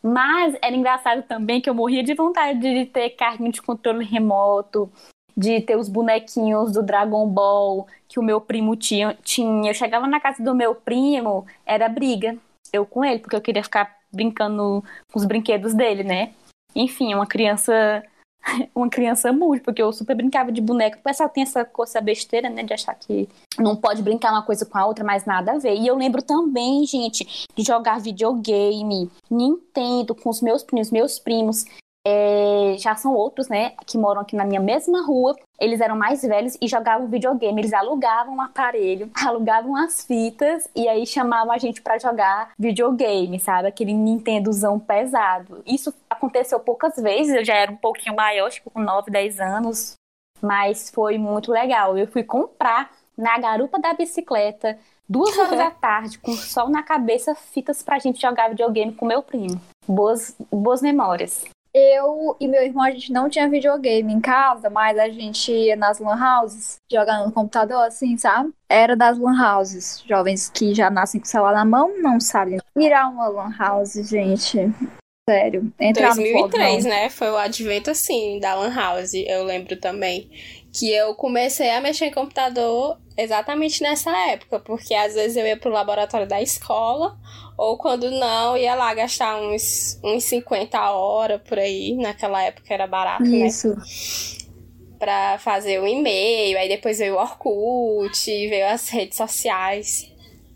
[0.00, 4.88] Mas era engraçado também que eu morria de vontade de ter carrinho de controle remoto,
[5.36, 9.18] de ter os bonequinhos do Dragon Ball que o meu primo tinha.
[9.24, 9.70] tinha.
[9.70, 12.38] Eu chegava na casa do meu primo, era briga,
[12.72, 16.32] eu com ele, porque eu queria ficar brincando com os brinquedos dele, né?
[16.72, 18.04] Enfim, uma criança
[18.74, 20.98] uma criança muito, porque eu super brincava de boneca.
[20.98, 23.28] O pessoal tem essa coisa besteira, né, de achar que
[23.58, 25.74] não pode brincar uma coisa com a outra, mas nada a ver.
[25.74, 31.64] E eu lembro também, gente, de jogar videogame, Nintendo com os meus primos, meus primos
[32.06, 35.34] é, já são outros, né, que moram aqui na minha mesma rua.
[35.58, 37.60] Eles eram mais velhos e jogavam videogame.
[37.60, 43.40] Eles alugavam um aparelho, alugavam as fitas e aí chamavam a gente para jogar videogame,
[43.40, 43.68] sabe?
[43.68, 45.62] Aquele Nintendozão pesado.
[45.64, 47.34] Isso aconteceu poucas vezes.
[47.34, 49.94] Eu já era um pouquinho maior, tipo com 9, 10 anos.
[50.42, 51.96] Mas foi muito legal.
[51.96, 54.76] Eu fui comprar na garupa da bicicleta,
[55.08, 59.22] duas horas da tarde, com sol na cabeça, fitas pra gente jogar videogame com meu
[59.22, 59.58] primo.
[59.86, 64.96] Boas, boas memórias eu e meu irmão, a gente não tinha videogame em casa, mas
[64.96, 68.52] a gente ia nas lan houses, jogando no computador, assim, sabe?
[68.68, 70.02] Era das lan houses.
[70.06, 73.94] Jovens que já nascem com o celular na mão não sabem virar uma lan house,
[74.08, 74.58] gente.
[75.28, 75.72] Sério.
[75.80, 77.08] Entrar 2003, no né?
[77.08, 80.30] Foi o advento, assim, da lan house, eu lembro também.
[80.76, 85.56] Que eu comecei a mexer em computador exatamente nessa época, porque às vezes eu ia
[85.56, 87.16] pro laboratório da escola
[87.56, 91.94] ou quando não, ia lá gastar uns, uns 50 horas por aí.
[91.94, 93.68] Naquela época era barato, Isso.
[93.68, 93.82] né?
[94.98, 100.10] pra fazer o e-mail, aí depois veio o Orkut, veio as redes sociais.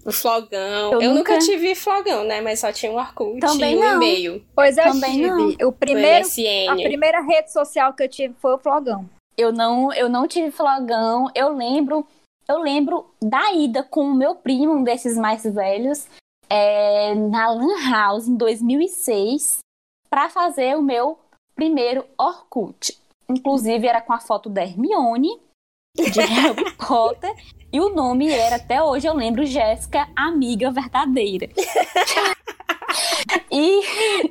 [0.07, 0.95] O flogão.
[0.95, 1.35] Eu, eu nunca...
[1.35, 1.45] nunca...
[1.45, 2.41] tive flogão, né?
[2.41, 4.45] Mas só tinha o Orkut Também e o e-mail.
[4.55, 5.27] Pois é, Também tive.
[5.27, 5.69] Não.
[5.69, 6.27] O primeiro,
[6.71, 9.07] a primeira rede social que eu tive foi o flogão.
[9.39, 11.31] Eu não, eu não tive flogão.
[11.33, 12.05] Eu lembro,
[12.49, 16.09] eu lembro da ida com o meu primo, um desses mais velhos,
[16.51, 19.61] é, na Lan House em 2006,
[20.11, 21.17] para fazer o meu
[21.55, 22.99] primeiro Orkut.
[23.29, 25.39] Inclusive era com a foto da Hermione
[25.95, 27.33] de Harry Potter
[27.73, 31.49] e o nome era até hoje eu lembro Jéssica, amiga verdadeira.
[33.53, 33.83] e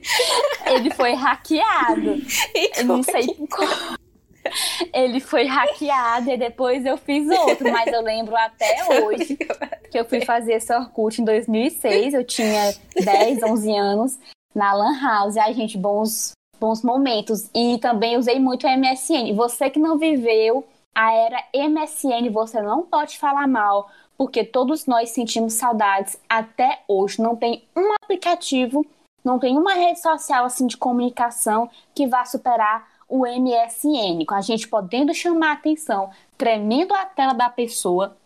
[0.67, 2.15] ele foi hackeado.
[2.77, 3.97] Eu não sei como.
[4.93, 9.37] Ele foi hackeado e depois eu fiz outro, mas eu lembro até hoje
[9.89, 12.13] que eu fui fazer esse Orkut em 2006.
[12.13, 14.19] Eu tinha 10, 11 anos
[14.53, 15.37] na Lan House.
[15.37, 17.49] Ai, gente, bons, bons momentos.
[17.53, 19.33] E também usei muito o MSN.
[19.35, 25.11] Você que não viveu a era MSN, você não pode falar mal, porque todos nós
[25.11, 27.21] sentimos saudades até hoje.
[27.21, 28.83] Não tem um aplicativo,
[29.23, 34.41] não tem uma rede social assim de comunicação que vá superar o MSN, com a
[34.41, 38.17] gente podendo chamar a atenção, tremendo a tela da pessoa,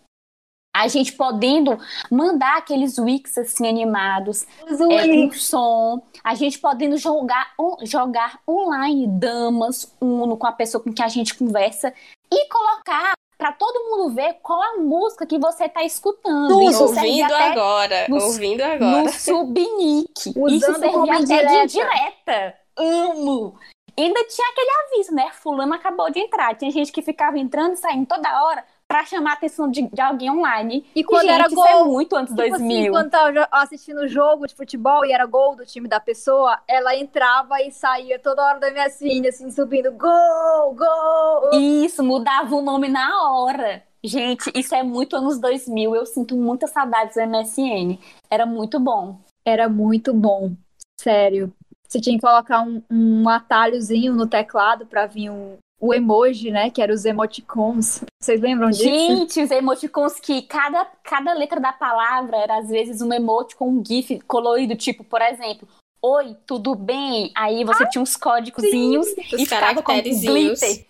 [0.74, 1.78] a gente podendo
[2.10, 9.94] mandar aqueles wix assim animados, é, com som, a gente podendo jogar, jogar online damas,
[10.00, 11.94] uno com a pessoa com quem a gente conversa
[12.32, 16.62] e colocar para todo mundo ver qual a música que você tá escutando.
[16.62, 19.04] Isso ouvindo agora, no, ouvindo agora.
[19.04, 20.30] No subnick.
[20.48, 22.56] Isso serve até de direta.
[22.78, 23.58] Amo!
[24.02, 25.32] Ainda tinha aquele aviso, né?
[25.32, 26.56] Fulano acabou de entrar.
[26.56, 30.02] Tinha gente que ficava entrando e saindo toda hora para chamar a atenção de, de,
[30.02, 30.86] alguém online.
[30.94, 32.78] E quando gente, era gol, é muito antes tipo 2000.
[32.78, 36.94] Assim, quando tava assistindo jogo de futebol e era gol do time da pessoa, ela
[36.94, 41.52] entrava e saía toda hora da minha filha, assim, subindo gol, gol.
[41.54, 43.82] Isso, mudava o nome na hora.
[44.04, 45.96] Gente, isso é muito anos 2000.
[45.96, 47.98] Eu sinto muita saudades do MSN.
[48.30, 49.20] Era muito bom.
[49.46, 50.52] Era muito bom.
[51.00, 51.54] Sério
[51.91, 56.69] você tinha que colocar um, um atalhozinho no teclado para vir um, o emoji, né?
[56.69, 58.01] Que era os emoticons.
[58.21, 58.84] Vocês lembram disso?
[58.84, 63.84] Gente, os emoticons que cada, cada letra da palavra era às vezes um emoticon, um
[63.86, 65.67] GIF colorido, tipo, por exemplo,
[66.04, 67.32] Oi, tudo bem?
[67.36, 70.88] Aí você ah, tinha uns códigozinhos e ficava com glitter.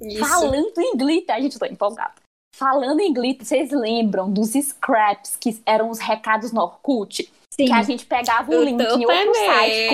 [0.00, 0.18] Isso.
[0.18, 2.14] Falando em glitter, a gente tá empolgado.
[2.56, 7.32] Falando em glitter, vocês lembram dos scraps que eram os recados no Orkut?
[7.60, 7.66] Sim.
[7.66, 9.88] Que a gente pegava o, link em outro site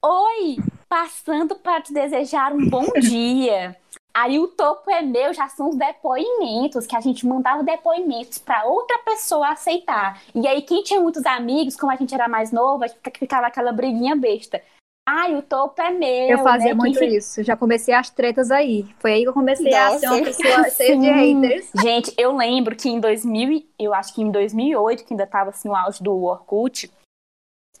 [0.00, 0.56] com Oi,
[0.88, 3.76] passando para te desejar um bom dia.
[4.12, 8.64] Aí o topo é meu, já são os depoimentos, que a gente mandava depoimentos para
[8.64, 10.20] outra pessoa aceitar.
[10.34, 14.16] E aí, quem tinha muitos amigos, como a gente era mais nova, ficava aquela briguinha
[14.16, 14.60] besta.
[15.08, 16.28] Ai, o topo é meu.
[16.28, 16.74] Eu fazia né?
[16.74, 17.16] muito Quem...
[17.16, 17.42] isso.
[17.42, 18.84] Já comecei as tretas aí.
[18.98, 19.96] Foi aí que eu comecei Nossa.
[19.96, 21.70] a ser uma pessoa cheia de haters.
[21.82, 25.68] Gente, eu lembro que em 2000, eu acho que em 2008, que ainda tava assim
[25.68, 26.90] o auge do Orkut,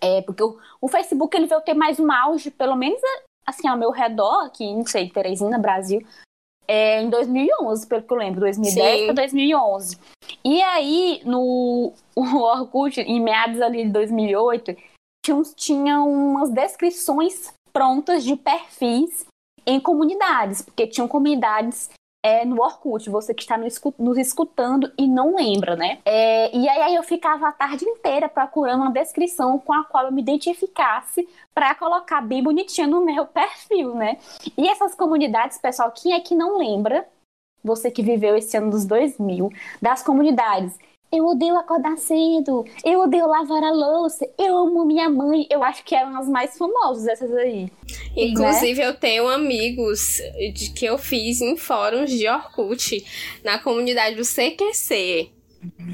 [0.00, 3.00] é, porque o, o Facebook ele veio ter mais um auge, pelo menos
[3.46, 6.02] assim ao meu redor, aqui, não sei, Teresina, Brasil,
[6.66, 9.98] é, em 2011, pelo que eu lembro, 2010 para 2011.
[10.44, 14.76] E aí, no Orkut, em meados ali de 2008,
[15.22, 19.26] tinha, tinha umas descrições prontas de perfis
[19.66, 21.90] em comunidades, porque tinham comunidades
[22.22, 25.98] é, no Orkut, você que está nos escutando e não lembra, né?
[26.04, 30.12] É, e aí eu ficava a tarde inteira procurando uma descrição com a qual eu
[30.12, 34.18] me identificasse para colocar bem bonitinho no meu perfil, né?
[34.56, 37.08] E essas comunidades, pessoal, quem é que não lembra?
[37.64, 40.78] Você que viveu esse ano dos 2000, das comunidades
[41.12, 42.64] eu odeio acordar cedo.
[42.84, 44.28] Eu odeio lavar a louça.
[44.38, 45.46] Eu amo minha mãe.
[45.50, 47.70] Eu acho que eram as mais famosas essas aí.
[48.16, 48.86] Inclusive, né?
[48.86, 50.20] eu tenho amigos
[50.54, 53.04] de que eu fiz em fóruns de Orkut
[53.44, 55.39] na comunidade do CQC.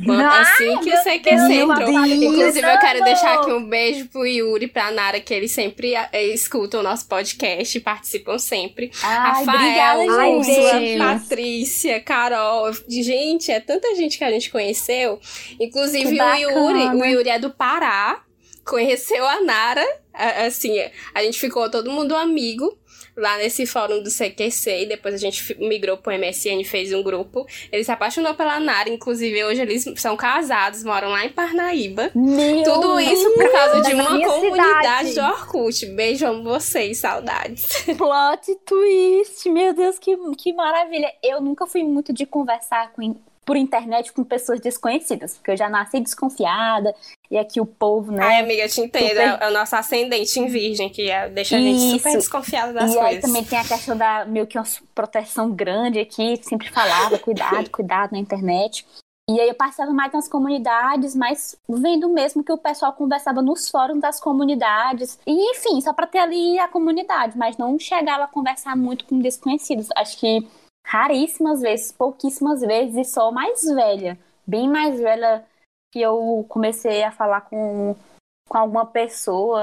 [0.04, 2.06] Quando, assim que o CQC entrou.
[2.06, 6.26] Inclusive, eu quero deixar aqui um beijo pro Yuri, pra Nara, que eles sempre é,
[6.28, 8.92] escutam o nosso podcast e participam sempre.
[9.02, 12.72] Ai, Rafael, Úrsula, Patrícia, Carol.
[12.88, 15.18] Gente, é tanta gente que a gente conheceu.
[15.58, 18.22] Inclusive, o Yuri, o Yuri é do Pará.
[18.64, 19.84] Conheceu a Nara.
[20.46, 20.74] Assim,
[21.12, 22.78] a gente ficou todo mundo amigo
[23.16, 27.46] lá nesse fórum do CQC e depois a gente migrou pro MSN, fez um grupo.
[27.72, 32.10] Ele se apaixonou pela Nara, inclusive hoje eles são casados, moram lá em Parnaíba.
[32.14, 35.14] Meu Tudo isso por causa de uma comunidade cidade.
[35.14, 35.86] do Orkut.
[35.86, 37.84] Beijo, amo vocês, saudades.
[37.96, 41.12] Plot twist, meu Deus, que, que maravilha.
[41.22, 43.02] Eu nunca fui muito de conversar com
[43.46, 46.92] por internet com pessoas desconhecidas, porque eu já nasci desconfiada,
[47.30, 48.22] e aqui o povo, né?
[48.22, 49.08] Ai, amiga, eu te entendo.
[49.08, 49.38] Super...
[49.40, 51.98] É o nosso ascendente em virgem, que é, deixa a gente Isso.
[51.98, 53.12] super desconfiada das e coisas.
[53.12, 57.18] E aí também tem a questão da meio que uma proteção grande aqui, sempre falava,
[57.20, 58.84] cuidado, cuidado na internet.
[59.28, 63.68] E aí eu passava mais nas comunidades, mas vendo mesmo que o pessoal conversava nos
[63.70, 65.18] fóruns das comunidades.
[65.24, 69.20] E enfim, só para ter ali a comunidade, mas não chegava a conversar muito com
[69.20, 69.88] desconhecidos.
[69.96, 70.48] Acho que
[70.86, 75.44] raríssimas vezes, pouquíssimas vezes, e só mais velha, bem mais velha
[75.92, 77.96] que eu comecei a falar com,
[78.48, 79.60] com alguma pessoa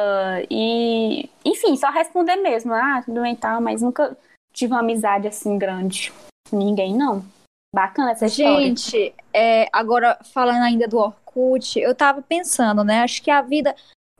[0.51, 4.17] e, enfim, só responder mesmo, ah, tudo bem, tá, mas nunca
[4.51, 6.11] tive uma amizade assim grande.
[6.51, 7.23] Ninguém, não.
[7.73, 8.67] Bacana essa história.
[8.67, 13.01] Gente, é, agora falando ainda do Orkut, eu tava pensando, né?
[13.01, 13.73] Acho que a vida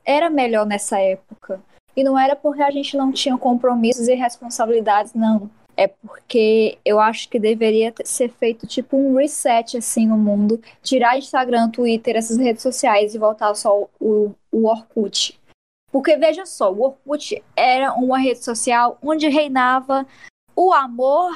[0.04, 1.60] era melhor nessa época.
[1.94, 5.50] E não era porque a gente não tinha compromissos e responsabilidades, não.
[5.76, 11.18] É porque eu acho que deveria ser feito tipo um reset assim no mundo, tirar
[11.18, 15.38] Instagram, Twitter, essas redes sociais e voltar só o, o Orkut.
[15.90, 20.06] Porque veja só, o Orkut era uma rede social onde reinava
[20.54, 21.32] o amor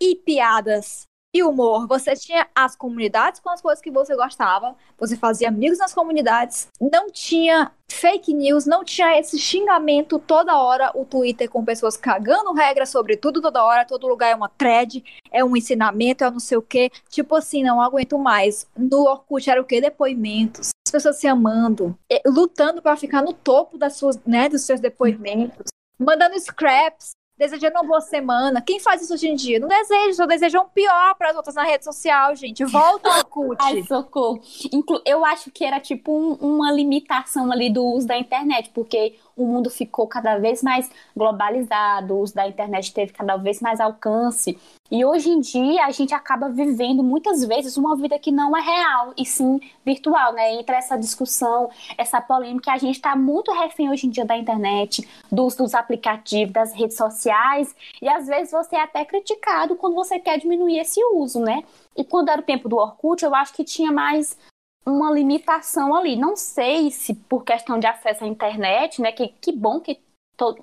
[0.00, 1.86] e piadas e humor.
[1.86, 6.68] Você tinha as comunidades com as coisas que você gostava, você fazia amigos nas comunidades,
[6.80, 12.52] não tinha fake news, não tinha esse xingamento toda hora, o Twitter com pessoas cagando
[12.52, 16.40] regras sobre tudo toda hora, todo lugar é uma thread, é um ensinamento, é não
[16.40, 16.90] sei o quê.
[17.08, 18.66] Tipo assim, não aguento mais.
[18.76, 19.80] No Orkut era o quê?
[19.80, 20.70] Depoimentos.
[20.86, 25.70] As pessoas se amando, lutando para ficar no topo das suas, né, dos seus depoimentos
[26.00, 28.60] mandando scraps, desejando uma boa semana.
[28.60, 29.58] Quem faz isso hoje em dia?
[29.58, 32.62] Não deseja, só desejam pior para as outras na rede social, gente.
[32.66, 33.56] Volta ao CUT.
[33.58, 34.42] Ai, socorro.
[34.70, 39.16] Inclu eu acho que era tipo um, uma limitação ali do uso da internet, porque
[39.36, 43.80] o mundo ficou cada vez mais globalizado, o uso da internet teve cada vez mais
[43.80, 44.58] alcance.
[44.90, 48.60] E hoje em dia a gente acaba vivendo muitas vezes uma vida que não é
[48.60, 50.54] real e sim virtual, né?
[50.54, 55.08] Entre essa discussão, essa polêmica, a gente está muito refém hoje em dia da internet,
[55.30, 60.18] dos, dos aplicativos, das redes sociais, e às vezes você é até criticado quando você
[60.18, 61.62] quer diminuir esse uso, né?
[61.96, 64.36] E quando era o tempo do Orkut, eu acho que tinha mais
[64.84, 66.16] uma limitação ali.
[66.16, 69.12] Não sei se por questão de acesso à internet, né?
[69.12, 70.00] Que, que bom que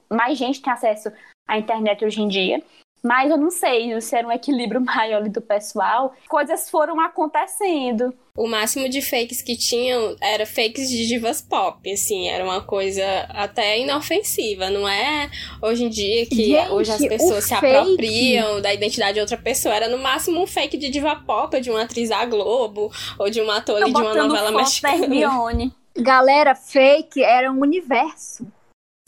[0.10, 1.12] mais gente tem acesso
[1.48, 2.64] à internet hoje em dia.
[3.04, 6.14] Mas eu não sei se era um equilíbrio maior ali do pessoal.
[6.28, 8.14] Coisas foram acontecendo.
[8.36, 13.04] O máximo de fakes que tinham era fakes de divas pop, assim, era uma coisa
[13.30, 15.28] até inofensiva, não é
[15.60, 17.76] hoje em dia que Gente, hoje as pessoas se fake...
[17.76, 19.74] apropriam da identidade de outra pessoa.
[19.74, 23.42] Era no máximo um fake de diva pop, de uma atriz da Globo, ou de
[23.42, 25.08] uma ator de uma novela mexicana.
[25.98, 28.46] Galera, fake era um universo.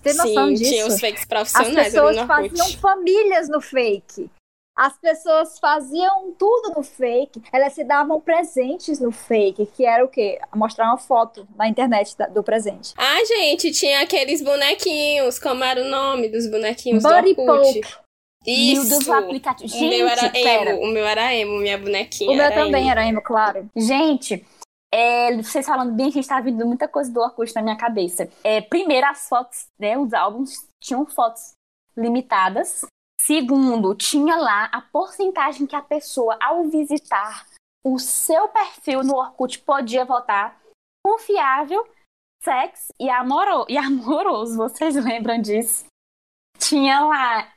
[0.02, 0.72] Tem noção Sim, disso?
[0.72, 1.78] tinha os fakes profissionais.
[1.78, 4.30] As pessoas faziam famílias no fake.
[4.76, 7.42] As pessoas faziam tudo no fake.
[7.52, 10.40] Elas se davam presentes no fake, que era o quê?
[10.56, 12.94] Mostrar uma foto na internet do presente.
[12.98, 15.38] Ah, gente, tinha aqueles bonequinhos.
[15.38, 18.00] Como era o nome dos bonequinhos Buddy do Orkut?
[18.48, 18.90] Isso.
[19.00, 19.74] dos aplicativos.
[19.74, 20.72] Gente, o meu era pera.
[20.72, 20.82] emo.
[20.82, 22.32] O meu era emo, minha bonequinha.
[22.32, 22.92] O meu também emo.
[22.92, 23.70] era emo, claro.
[23.76, 24.46] Gente,
[24.92, 28.30] é, vocês falando bem, a gente tá vindo muita coisa do Orkut na minha cabeça.
[28.44, 29.98] É, primeiro, as fotos, né?
[29.98, 31.54] Os álbuns tinham fotos
[31.96, 32.86] limitadas.
[33.22, 37.46] Segundo, tinha lá a porcentagem que a pessoa, ao visitar
[37.86, 40.60] o seu perfil no Orkut, podia votar.
[41.06, 41.88] Confiável,
[42.42, 44.58] sexy e, amoro e amoroso.
[44.58, 45.86] Vocês lembram disso?
[46.58, 47.54] Tinha lá.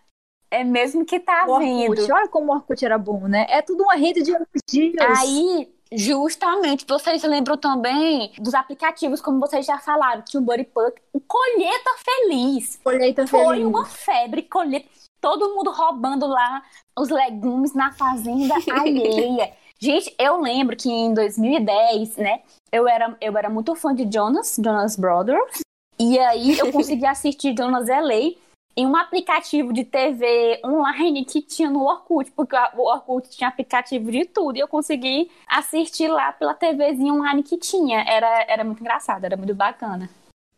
[0.51, 1.93] É mesmo que tá o vindo.
[1.93, 3.47] Orkut, olha como o Orkut era bom, né?
[3.49, 5.19] É tudo uma rede de elogios.
[5.19, 6.87] Aí Justamente.
[6.89, 11.91] Vocês lembram também dos aplicativos, como vocês já falaram, tinha o Buddy Puck, o Colheita
[12.05, 12.81] Feliz.
[12.83, 13.67] Colheita Foi Feliz.
[13.67, 14.89] uma febre, colheita.
[15.21, 16.63] Todo mundo roubando lá
[16.99, 19.53] os legumes na fazenda alheia.
[19.79, 24.57] Gente, eu lembro que em 2010, né, eu era, eu era muito fã de Jonas,
[24.63, 25.61] Jonas Brothers.
[25.99, 28.35] E aí eu consegui assistir Jonas LA
[28.77, 34.11] em um aplicativo de TV online que tinha no Orkut, porque o Orkut tinha aplicativo
[34.11, 38.05] de tudo, e eu consegui assistir lá pela TVzinha online que tinha.
[38.09, 40.09] Era, era muito engraçado, era muito bacana.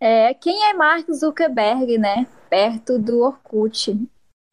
[0.00, 2.26] É, quem é Mark Zuckerberg, né?
[2.50, 3.98] Perto do Orkut.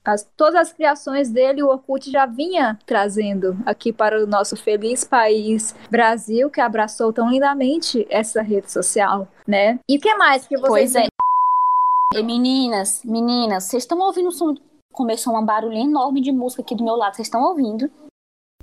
[0.03, 5.03] As, todas as criações dele, o Orkut já vinha trazendo aqui para o nosso feliz
[5.03, 9.77] país Brasil, que abraçou tão lindamente essa rede social, né?
[9.87, 11.10] E o que mais que vocês pois é.
[12.13, 14.55] E meninas, meninas, vocês estão ouvindo o som?
[14.91, 17.15] Começou um barulho enorme de música aqui do meu lado.
[17.15, 17.89] Vocês estão ouvindo?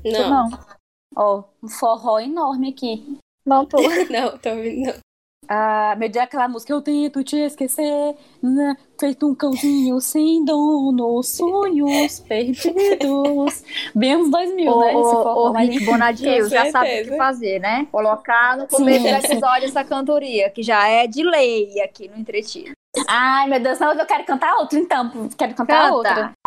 [0.05, 0.51] Não.
[1.17, 3.19] Ó, um forró enorme aqui.
[3.47, 3.79] Não tô.
[4.13, 5.08] não, tô ouvindo não.
[5.49, 8.77] Ah, meu Deus, aquela música Eu tento te esquecer, né?
[8.99, 13.65] feito um cãozinho sem dono, sonhos perdidos.
[13.95, 14.91] Bem uns 2000, Ô, né?
[14.91, 17.87] Esse ô, mas Rick já sabe o que fazer, né?
[17.91, 22.73] Colocar no começo do episódio essa cantoria, que já é de lei aqui no Entretido.
[23.07, 25.29] Ai, meu Deus, não, eu quero cantar outro, então.
[25.37, 26.13] Quero cantar outro.
[26.13, 26.38] Canta.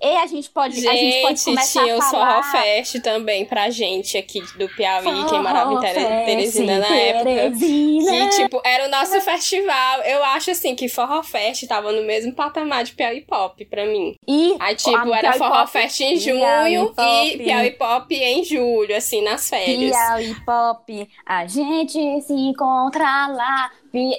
[0.00, 2.42] E a gente pode, a gente pode Gente, começar tinha a o falar...
[2.42, 6.78] Forró Fest também pra gente aqui do Piauí, quem Forró morava em Tere- Fest, Teresina
[6.78, 7.24] na época.
[7.24, 8.10] Teresina.
[8.12, 10.00] Que, tipo, era o nosso festival.
[10.02, 14.14] Eu acho, assim, que Forró Fest tava no mesmo patamar de Piauí Pop pra mim.
[14.26, 17.38] E Aí, tipo, era Piauí Forró Pop, Fest em Piauí junho e Pop.
[17.44, 19.96] Piauí Pop em julho, assim, nas férias.
[19.96, 23.70] Piauí Pop, a gente se encontra lá.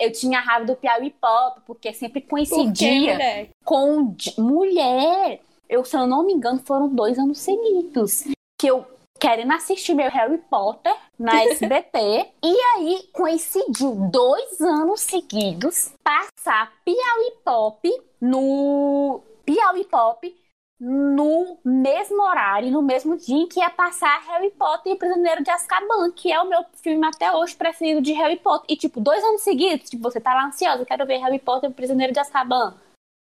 [0.01, 3.49] Eu tinha raiva do Piauí Pop, porque sempre Por coincidia mulher?
[3.63, 5.39] com mulher.
[5.70, 8.24] Eu, se eu não me engano, foram dois anos seguidos.
[8.59, 8.86] Que eu
[9.20, 12.32] querendo assistir meu Harry Potter na SBT.
[12.43, 19.22] e aí coincidiu dois anos seguidos passar Piauí Pop no.
[19.45, 20.36] Piauí Pop
[20.80, 25.43] no mesmo horário, no mesmo dia em que ia passar Harry Potter e o Prisioneiro
[25.43, 28.65] de Azkaban, que é o meu filme até hoje preferido de Harry Potter.
[28.70, 31.74] E, tipo, dois anos seguidos, tipo, você tá lá ansiosa, quero ver Harry Potter e
[31.74, 32.76] o Prisioneiro de Azkaban.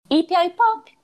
[0.07, 0.96] E Piauí Pop.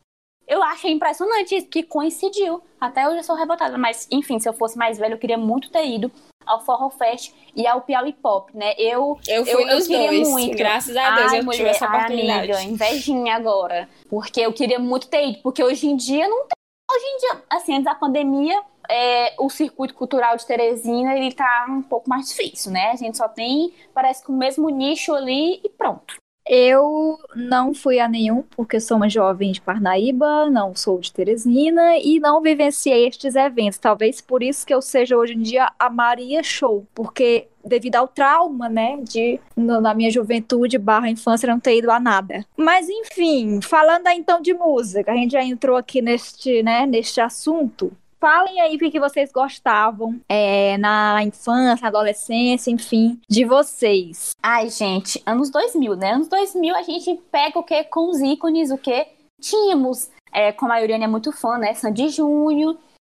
[0.47, 2.61] Eu achei impressionante isso, que coincidiu.
[2.79, 5.69] Até hoje eu sou revoltada, mas, enfim, se eu fosse mais velha, eu queria muito
[5.71, 6.11] ter ido
[6.45, 8.73] ao Forró Fest e ao Piauí Pop, né?
[8.77, 10.29] Eu, Eu fui eu, eu queria dois.
[10.29, 10.57] muito.
[10.57, 12.51] Graças a Deus Ai, eu mulher, tive essa ai, oportunidade.
[12.51, 13.89] amiga, invejinha agora.
[14.09, 15.39] Porque eu queria muito ter ido.
[15.41, 16.57] Porque hoje em dia não tem.
[16.91, 21.65] Hoje em dia, assim, antes da pandemia, é, o circuito cultural de Teresina, ele tá
[21.69, 22.91] um pouco mais difícil, né?
[22.91, 26.17] A gente só tem, parece que o mesmo nicho ali e pronto.
[26.47, 31.97] Eu não fui a nenhum, porque sou uma jovem de Parnaíba, não sou de Teresina
[31.97, 33.77] e não vivenciei estes eventos.
[33.77, 38.07] Talvez por isso que eu seja hoje em dia a Maria Show, porque devido ao
[38.07, 42.45] trauma, né, de na minha juventude barra infância não ter ido a nada.
[42.57, 47.91] Mas enfim, falando então de música, a gente já entrou aqui neste, né, neste assunto.
[48.23, 54.29] Falem aí o que vocês gostavam é, na infância, adolescência, enfim, de vocês.
[54.41, 56.13] Ai, gente, anos 2000, né?
[56.13, 59.05] Anos 2000 a gente pega o que com os ícones, o que
[59.41, 61.73] tínhamos, é, como a Uriane é muito fã, né?
[61.73, 62.77] Sandy Júnior,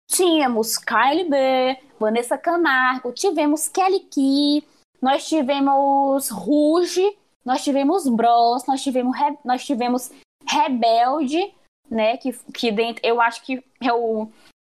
[0.10, 4.64] tínhamos Kylie B, Vanessa Camargo, tivemos Kelly Key,
[4.99, 10.12] nós tivemos Ruge, nós tivemos Bros, nós tivemos, Re- nós tivemos
[10.49, 11.53] Rebelde,
[11.91, 12.18] né?
[12.18, 13.93] Que, que dentro, eu acho que é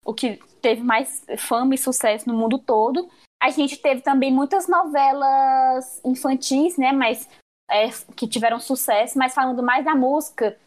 [0.06, 3.10] o, que teve mais fama e sucesso no mundo todo.
[3.42, 6.92] A gente teve também muitas novelas infantis, né?
[6.92, 7.28] Mas
[7.70, 10.58] é, que tiveram sucesso, mas falando mais da música,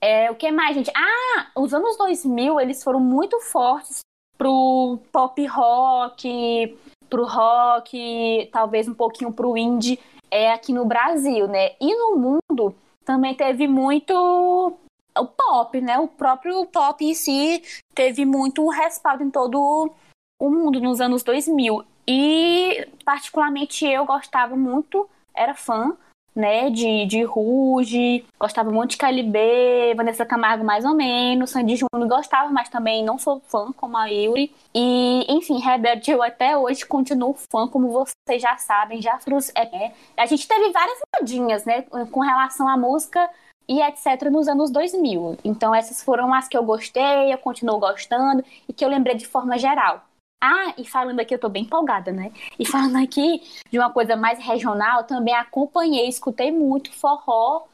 [0.00, 0.90] é, o que mais, gente?
[0.96, 4.00] Ah, os anos 2000, eles foram muito fortes
[4.36, 6.78] pro pop rock,
[7.10, 9.98] pro rock, talvez um pouquinho pro indie,
[10.30, 11.72] é, aqui no Brasil, né?
[11.80, 12.74] E no mundo
[13.04, 14.78] também teve muito
[15.18, 15.98] o pop, né?
[15.98, 17.62] O próprio pop em si
[17.94, 19.92] teve muito respaldo em todo
[20.40, 21.84] o mundo nos anos 2000.
[22.06, 25.96] E, particularmente, eu gostava muito, era fã,
[26.38, 32.08] né, de, de Ruge, gostava muito de Calibê, Vanessa Camargo mais ou menos, Sandy Júnior
[32.08, 34.54] gostava, mas também não sou fã como a Yuri.
[34.72, 39.18] E, enfim, Rebelde eu até hoje continuo fã, como vocês já sabem, já
[39.56, 43.28] é, A gente teve várias modinhas, né, com relação à música
[43.68, 44.30] e etc.
[44.30, 45.38] nos anos 2000.
[45.44, 49.26] Então essas foram as que eu gostei, eu continuo gostando e que eu lembrei de
[49.26, 50.02] forma geral.
[50.40, 52.32] Ah, e falando aqui, eu tô bem empolgada, né?
[52.58, 57.64] E falando aqui de uma coisa mais regional, também acompanhei, escutei muito forró,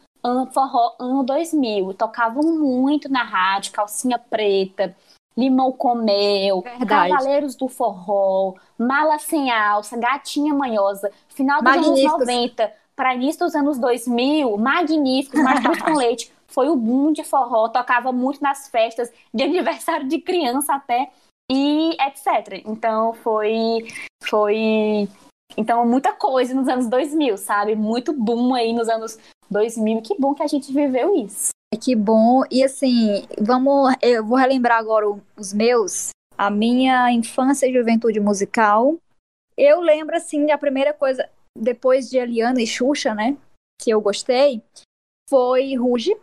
[0.51, 1.93] forró ano 2000.
[1.95, 4.97] Tocavam muito na rádio, calcinha preta,
[5.37, 7.11] limão com mel, Verdade.
[7.11, 12.21] Cavaleiros do Forró, Mala Sem Alça, Gatinha Manhosa, final dos anos Magníficos.
[12.21, 17.69] 90 para início dos anos 2000, magníficos, Mastruz com Leite, foi o boom de forró,
[17.69, 21.11] tocava muito nas festas de aniversário de criança até,
[21.51, 22.63] e etc.
[22.65, 23.87] Então foi,
[24.23, 25.09] foi,
[25.57, 27.75] então muita coisa nos anos 2000, sabe?
[27.75, 29.19] Muito boom aí nos anos
[29.51, 31.55] 2000, que bom que a gente viveu isso.
[31.81, 32.43] Que bom.
[32.51, 33.95] E assim, vamos.
[34.01, 36.11] Eu vou relembrar agora os meus.
[36.37, 38.97] A minha infância e juventude musical.
[39.57, 43.37] Eu lembro, assim, a primeira coisa, depois de Eliana e Xuxa, né?
[43.81, 44.63] Que eu gostei,
[45.29, 46.17] foi Ruge,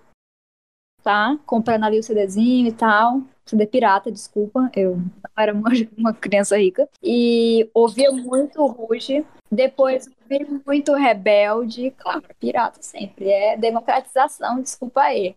[1.04, 1.38] tá?
[1.46, 3.22] Comprando ali o CDzinho e tal.
[3.46, 4.72] CD pirata, desculpa.
[4.76, 4.98] Eu
[5.38, 6.88] era uma, uma criança rica.
[7.04, 9.26] E ouvia muito Ruge.
[9.52, 11.92] Depois ouvi muito Rebelde.
[11.92, 13.30] Claro, pirata sempre.
[13.30, 15.36] É democratização, desculpa aí.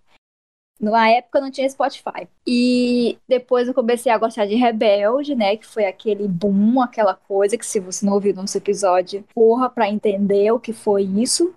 [0.80, 2.28] Na época não tinha Spotify.
[2.46, 5.56] E depois eu comecei a gostar de Rebelde, né?
[5.56, 9.70] Que foi aquele boom, aquela coisa que se você não ouviu no nosso episódio, porra
[9.70, 11.54] pra entender o que foi isso.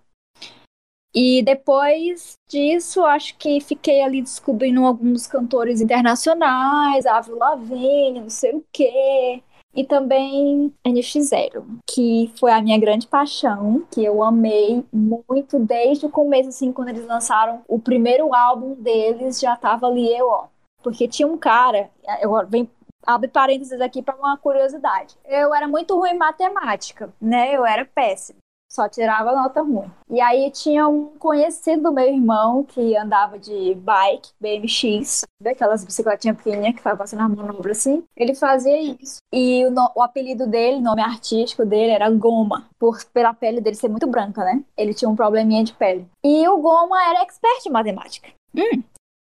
[1.13, 8.53] E depois disso, acho que fiquei ali descobrindo alguns cantores internacionais, Avril Lavigne, não sei
[8.53, 9.41] o quê.
[9.75, 16.09] E também NX0, que foi a minha grande paixão, que eu amei muito desde o
[16.09, 20.47] começo, assim, quando eles lançaram o primeiro álbum deles, já tava ali eu, ó.
[20.81, 21.91] Porque tinha um cara,
[22.21, 25.15] eu abre parênteses aqui para uma curiosidade.
[25.25, 27.55] Eu era muito ruim em matemática, né?
[27.55, 28.39] Eu era péssima
[28.77, 29.89] só tirava nota ruim.
[30.07, 35.49] E aí tinha um conhecido do meu irmão que andava de bike, BMX, sabe?
[35.49, 38.03] aquelas bicicletinhas pequenininhas que faz passando a manobra assim.
[38.15, 39.17] Ele fazia isso.
[39.33, 43.59] E o, no, o apelido dele, o nome artístico dele era Goma, por pela pele
[43.59, 44.63] dele ser muito branca, né?
[44.77, 46.07] Ele tinha um probleminha de pele.
[46.23, 48.29] E o Goma era expert em matemática.
[48.55, 48.83] Hum.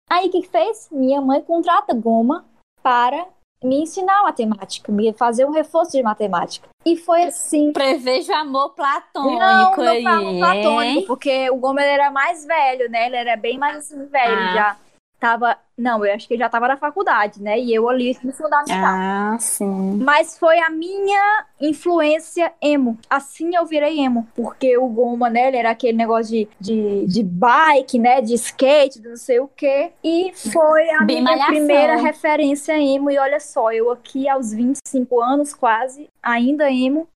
[0.09, 0.89] Aí o que, que fez?
[0.93, 2.45] Minha mãe contrata Goma
[2.81, 3.27] para
[3.63, 6.69] me ensinar matemática, me fazer um reforço de matemática.
[6.85, 7.73] E foi assim.
[7.73, 10.03] Prevejo amor platônico não, não aí.
[10.03, 13.07] Não, platônico, porque o Gomes era mais velho, né?
[13.07, 14.55] Ele era bem mais assim, velho ah.
[14.55, 14.77] já
[15.23, 15.57] tava.
[15.79, 17.57] Não, eu acho que ele já tava na faculdade, né?
[17.59, 18.77] E eu ali no fundamental.
[18.85, 19.97] Ah, sim.
[20.03, 22.99] Mas foi a minha influência emo.
[23.09, 24.27] Assim eu virei emo.
[24.35, 25.47] Porque o Goma, né?
[25.49, 28.21] Ele era aquele negócio de, de, de bike, né?
[28.21, 29.93] De skate, de não sei o quê.
[30.03, 31.55] E foi a Bem minha malhação.
[31.55, 33.09] primeira referência emo.
[33.11, 37.09] E olha só, eu aqui aos 25 anos, quase, ainda emo.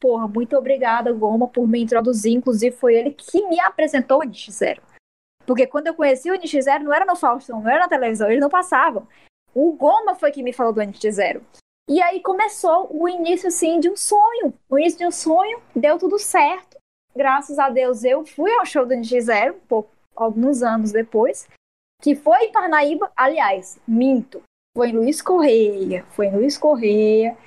[0.00, 2.32] Porra, muito obrigada, Goma, por me introduzir.
[2.32, 4.78] Inclusive, foi ele que me apresentou o NX0.
[5.46, 8.40] Porque quando eu conheci o NX0, não era no Faustão, não era na televisão, eles
[8.40, 9.06] não passavam.
[9.54, 11.40] O Goma foi que me falou do NX0.
[11.88, 14.52] E aí começou o início, assim, de um sonho.
[14.68, 16.76] O início de um sonho, deu tudo certo.
[17.14, 21.48] Graças a Deus, eu fui ao show do NX0, um pouco, alguns anos depois,
[22.02, 23.10] que foi em Parnaíba.
[23.16, 24.42] Aliás, minto.
[24.76, 26.04] Foi em Luiz Correia.
[26.10, 27.38] Foi em Luiz Correia,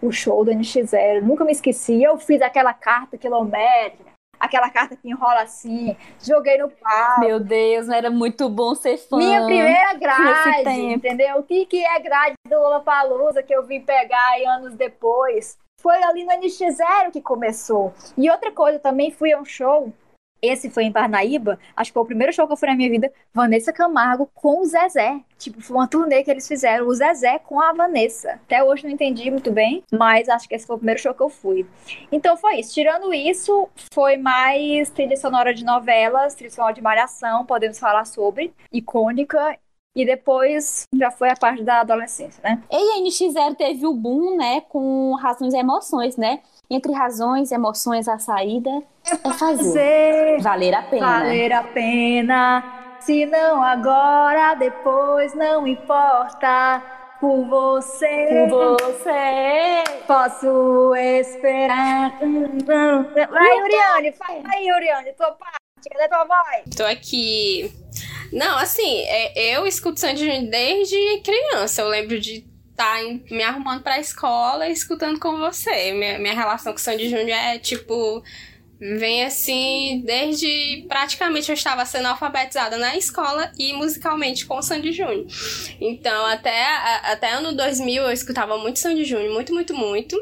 [0.00, 1.22] o show do NX0.
[1.22, 2.02] Nunca me esqueci.
[2.02, 7.20] Eu fiz aquela carta quilométrica aquela carta que enrola assim, joguei no pau.
[7.20, 9.16] Meu Deus, era muito bom ser fã.
[9.16, 11.38] Minha primeira grade, entendeu?
[11.38, 15.58] O que, que é grade do Lollapalooza que eu vim pegar aí anos depois?
[15.80, 17.92] Foi ali no NX0 que começou.
[18.16, 19.92] E outra coisa, também fui a um show
[20.40, 22.90] esse foi em Parnaíba, acho que foi o primeiro show que eu fui na minha
[22.90, 25.20] vida, Vanessa Camargo com o Zezé.
[25.38, 28.32] Tipo, foi uma turnê que eles fizeram, o Zezé com a Vanessa.
[28.44, 31.22] Até hoje não entendi muito bem, mas acho que esse foi o primeiro show que
[31.22, 31.66] eu fui.
[32.10, 32.74] Então foi isso.
[32.74, 38.52] Tirando isso, foi mais trilha sonora de novelas, trilha sonora de malhação, podemos falar sobre,
[38.72, 39.58] icônica
[39.96, 42.62] e depois já foi a parte da adolescência, né?
[42.70, 46.40] E a NX0 teve o boom, né, com razões e emoções, né?
[46.68, 48.70] Entre razões, emoções, a saída
[49.04, 49.38] é fazer.
[49.38, 51.06] fazer valer a pena.
[51.06, 52.98] Valer a pena.
[53.00, 56.82] Se não agora, depois não importa.
[57.20, 58.48] Por você.
[58.50, 59.84] Por você.
[60.06, 62.18] Posso esperar.
[62.18, 65.56] Vai, Uriane, vai, Uriane, tua parte.
[65.92, 66.64] Cadê tua voz?
[66.76, 67.72] Tô aqui.
[68.32, 71.82] Não, assim, é, eu escuto Sandy desde criança.
[71.82, 72.44] Eu lembro de
[72.76, 72.96] tá
[73.30, 75.92] me arrumando pra escola escutando com você.
[75.92, 78.22] Minha, minha relação com o Sandy Júnior é tipo
[78.78, 85.26] vem assim desde praticamente eu estava sendo alfabetizada na escola e musicalmente com Sandy Júnior.
[85.80, 86.64] Então, até,
[87.02, 90.16] até ano 2000 eu escutava muito Sandy Júnior, muito, muito, muito.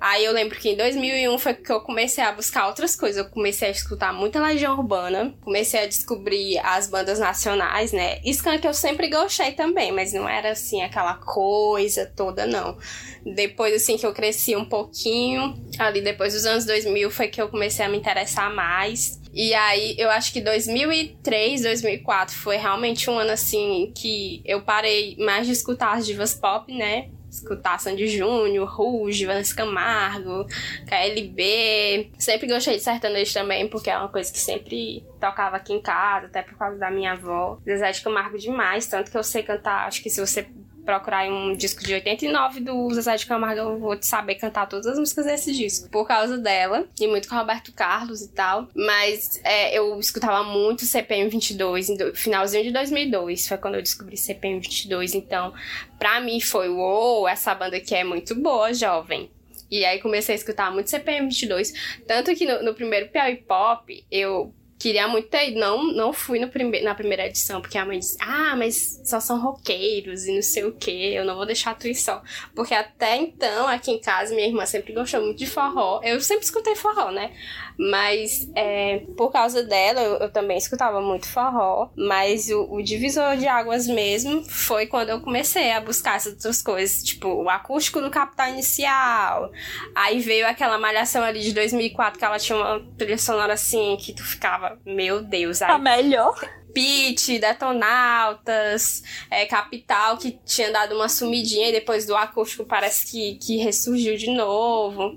[0.00, 3.24] Aí eu lembro que em 2001 foi que eu comecei a buscar outras coisas.
[3.24, 8.20] Eu comecei a escutar muita Legião Urbana, comecei a descobrir as bandas nacionais, né?
[8.24, 12.78] Skank eu sempre gostei também, mas não era assim aquela coisa toda, não.
[13.24, 17.48] Depois, assim, que eu cresci um pouquinho, ali depois dos anos 2000 foi que eu
[17.48, 19.20] comecei a me interessar mais.
[19.32, 25.16] E aí, eu acho que 2003, 2004 foi realmente um ano, assim, que eu parei
[25.18, 27.08] mais de escutar as divas pop, né?
[27.30, 30.46] escutar Sandy Júnior, Rouge, Vanessa Camargo,
[30.86, 32.10] KLB.
[32.18, 36.26] Sempre gostei de sertanejo também, porque é uma coisa que sempre tocava aqui em casa,
[36.26, 37.58] até por causa da minha avó.
[37.64, 40.46] Zezé de Camargo demais, tanto que eu sei cantar, acho que se você
[40.88, 44.98] procurar um disco de 89 do Zezé de Camargo, eu vou saber cantar todas as
[44.98, 45.86] músicas desse disco.
[45.90, 48.70] Por causa dela, e muito com Roberto Carlos e tal.
[48.74, 53.46] Mas é, eu escutava muito CPM 22, no finalzinho de 2002.
[53.46, 55.14] Foi quando eu descobri CPM 22.
[55.14, 55.52] Então,
[55.98, 59.30] pra mim foi, uou, essa banda aqui é muito boa, jovem.
[59.70, 62.00] E aí comecei a escutar muito CPM 22.
[62.06, 65.58] Tanto que no, no primeiro Piauí Pop, eu Queria muito ter ido.
[65.58, 69.18] Não, não fui no prime na primeira edição, porque a mãe disse: Ah, mas só
[69.18, 71.14] são roqueiros e não sei o que.
[71.14, 72.22] Eu não vou deixar tu ir só.
[72.54, 76.00] Porque até então, aqui em casa, minha irmã sempre gostou muito de forró.
[76.04, 77.32] Eu sempre escutei forró, né?
[77.78, 81.90] Mas é, por causa dela, eu, eu, também escutava muito forró.
[81.96, 86.60] Mas o, o, divisor de águas mesmo foi quando eu comecei a buscar essas outras
[86.60, 89.52] coisas, tipo o acústico do Capital Inicial.
[89.94, 94.12] Aí veio aquela malhação ali de 2004 que ela tinha uma trilha sonora assim que
[94.12, 95.62] tu ficava, meu Deus.
[95.62, 96.36] Aí, a melhor.
[96.74, 103.34] Pitch, Detonautas, é, Capital, que tinha dado uma sumidinha e depois do acústico parece que,
[103.36, 105.16] que ressurgiu de novo.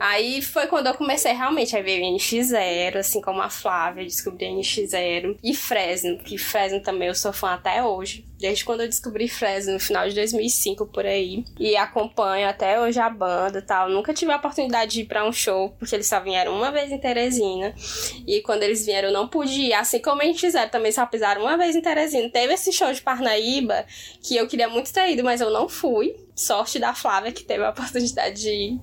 [0.00, 5.38] Aí foi quando eu comecei realmente a ver NX0, assim como a Flávia, descobri NX0
[5.42, 8.26] e Fresno, que Fresno também eu sou fã até hoje.
[8.38, 11.44] Desde quando eu descobri Fresno, no final de 2005, por aí.
[11.58, 13.88] E acompanho até hoje a banda tal.
[13.88, 16.90] Nunca tive a oportunidade de ir pra um show, porque eles só vieram uma vez
[16.90, 17.74] em Teresina.
[18.26, 19.72] E quando eles vieram, eu não pude ir.
[19.72, 22.28] Assim como a NX0 também só pisaram uma vez em Teresina.
[22.30, 23.86] Teve esse show de Parnaíba,
[24.22, 27.64] que eu queria muito ter ido, mas eu não fui sorte da Flávia que teve
[27.64, 28.80] a oportunidade de ir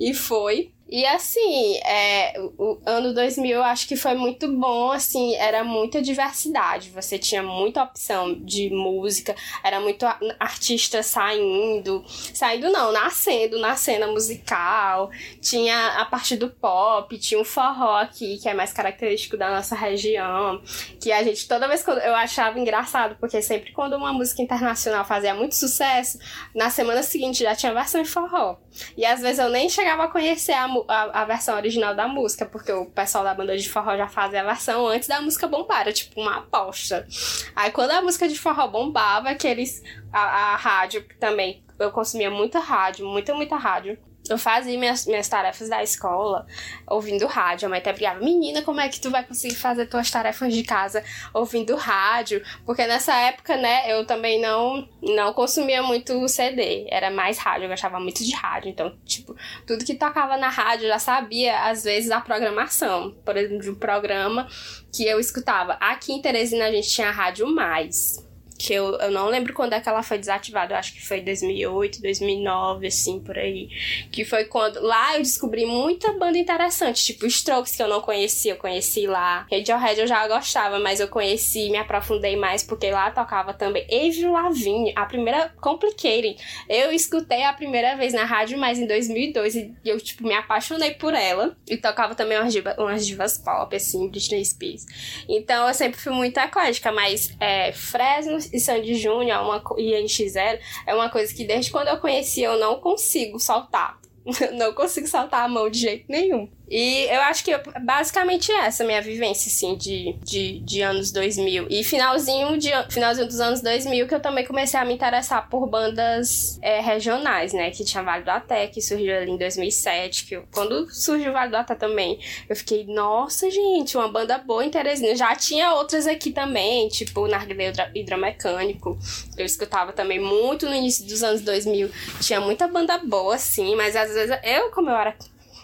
[0.00, 0.72] e foi.
[0.88, 6.02] E assim, é, o ano 2000 eu acho que foi muito bom, assim, era muita
[6.02, 6.90] diversidade.
[6.90, 10.04] Você tinha muita opção de música, era muito
[10.38, 15.10] artista saindo, saindo não, nascendo na cena musical.
[15.40, 19.74] Tinha a parte do pop, tinha o forró aqui, que é mais característico da nossa
[19.74, 20.60] região,
[21.00, 25.04] que a gente toda vez que eu achava engraçado, porque sempre quando uma música internacional
[25.04, 26.18] fazia muito sucesso,
[26.54, 28.58] na semana seguinte já tinha versão em forró.
[28.96, 32.46] E às vezes eu nem chegava a conhecer a, a, a, versão original da música,
[32.46, 35.82] porque o pessoal da banda de forró já fazia a versão antes da música bombar,
[35.82, 37.06] era tipo uma aposta.
[37.54, 39.82] Aí quando a música de forró bombava, que eles.
[40.12, 41.62] A, a rádio também.
[41.78, 43.98] Eu consumia muita rádio, muita, muita rádio
[44.28, 46.46] eu fazia minhas, minhas tarefas da escola
[46.86, 47.66] ouvindo rádio.
[47.66, 50.62] A mãe até brigava, menina, como é que tu vai conseguir fazer tuas tarefas de
[50.62, 52.42] casa ouvindo rádio?
[52.64, 57.70] Porque nessa época, né, eu também não, não consumia muito CD, era mais rádio, eu
[57.70, 58.70] gostava muito de rádio.
[58.70, 63.14] Então, tipo, tudo que tocava na rádio eu já sabia, às vezes, a programação.
[63.24, 64.48] Por exemplo, de um programa
[64.92, 65.74] que eu escutava.
[65.74, 68.24] Aqui em Teresina a gente tinha a Rádio Mais
[68.58, 71.20] que eu, eu não lembro quando é que ela foi desativada, eu acho que foi
[71.20, 73.68] 2008, 2009, assim, por aí.
[74.12, 74.80] Que foi quando.
[74.80, 79.46] Lá eu descobri muita banda interessante, tipo Strokes, que eu não conhecia, eu conheci lá.
[79.50, 84.32] Radiohead eu já gostava, mas eu conheci, me aprofundei mais, porque lá tocava também Avril
[84.32, 86.36] Lavigne, a primeira Complicating.
[86.68, 90.92] Eu escutei a primeira vez na rádio, mas em 2002, e eu, tipo, me apaixonei
[90.92, 91.56] por ela.
[91.68, 94.86] E tocava também umas, diva, umas divas pop, assim, Britney Spears.
[95.28, 100.58] Então eu sempre fui muito eclética, mas é, Fresno e Sandy Júnior uma, e NX0
[100.86, 103.98] é uma coisa que desde quando eu conheci eu não consigo soltar.
[104.54, 106.48] não consigo soltar a mão de jeito nenhum.
[106.68, 111.12] E eu acho que eu, basicamente é essa minha vivência, assim, de, de, de anos
[111.12, 111.66] 2000.
[111.68, 115.68] E finalzinho, de, finalzinho dos anos 2000 que eu também comecei a me interessar por
[115.68, 117.70] bandas é, regionais, né?
[117.70, 120.26] Que tinha Vale do Até, que surgiu ali em 2007.
[120.26, 124.38] Que eu, quando surgiu o Vale do Até também, eu fiquei, nossa, gente, uma banda
[124.38, 125.14] boa em Teresina.
[125.14, 128.98] Já tinha outras aqui também, tipo o Narguilé Hidromecânico.
[129.36, 131.90] Eu escutava também muito no início dos anos 2000.
[132.20, 135.14] Tinha muita banda boa, assim, mas às vezes eu, como eu era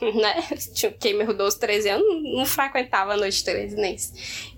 [0.15, 0.43] né?
[0.99, 3.97] Quem me rodou os 13 anos não frequentava a noite 13 nem.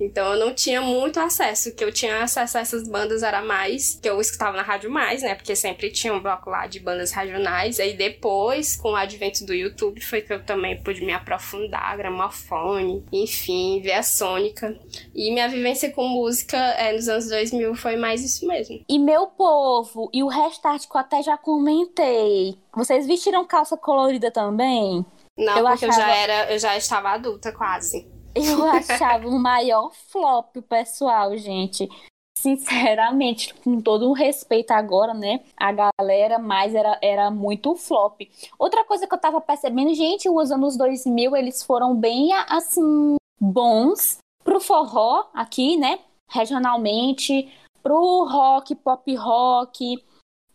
[0.00, 1.70] Então eu não tinha muito acesso.
[1.70, 4.90] O que eu tinha acesso a essas bandas era mais que eu escutava na rádio
[4.90, 5.34] mais, né?
[5.34, 7.80] Porque sempre tinha um bloco lá de bandas regionais.
[7.80, 13.04] Aí depois, com o advento do YouTube, foi que eu também pude me aprofundar, gramofone,
[13.12, 14.78] enfim, ver a Sônica.
[15.14, 18.84] E minha vivência com música é, nos anos 2000 foi mais isso mesmo.
[18.88, 22.58] E meu povo, e o restart que eu até já comentei.
[22.74, 25.04] Vocês vestiram calça colorida também?
[25.36, 25.92] Não, eu porque achava...
[25.92, 28.10] eu já era, eu já estava adulta quase.
[28.34, 31.88] Eu achava o maior flop pessoal, gente.
[32.36, 35.40] Sinceramente, com todo o respeito agora, né?
[35.56, 38.22] A galera mais era, era muito flop.
[38.58, 44.18] Outra coisa que eu tava percebendo, gente, os anos 2000, eles foram bem, assim, bons
[44.42, 46.00] pro forró aqui, né?
[46.30, 47.52] Regionalmente,
[47.82, 50.02] pro rock, pop rock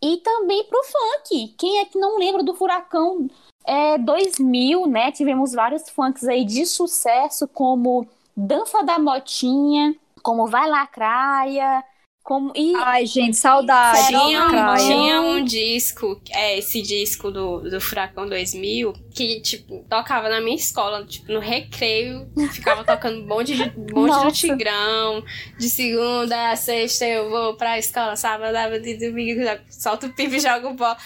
[0.01, 1.55] e também pro funk.
[1.57, 3.27] Quem é que não lembra do Furacão
[3.65, 10.69] é, 2000, né, tivemos vários funks aí de sucesso, como Dança da Motinha, como Vai
[10.69, 11.83] Lacraia,
[12.27, 12.51] como...
[12.53, 12.75] E...
[12.75, 14.07] Ai, gente, saudade.
[14.07, 20.41] Tinha, tinha um disco, é, esse disco do, do Furacão 2000, que, tipo, tocava na
[20.41, 25.23] minha escola, tipo, no recreio, ficava tocando bonde de, bonde do Tigrão,
[25.57, 30.39] de segunda a sexta eu vou pra escola, sábado, sábado domingo, solta o pipi e
[30.41, 30.97] joga o pó.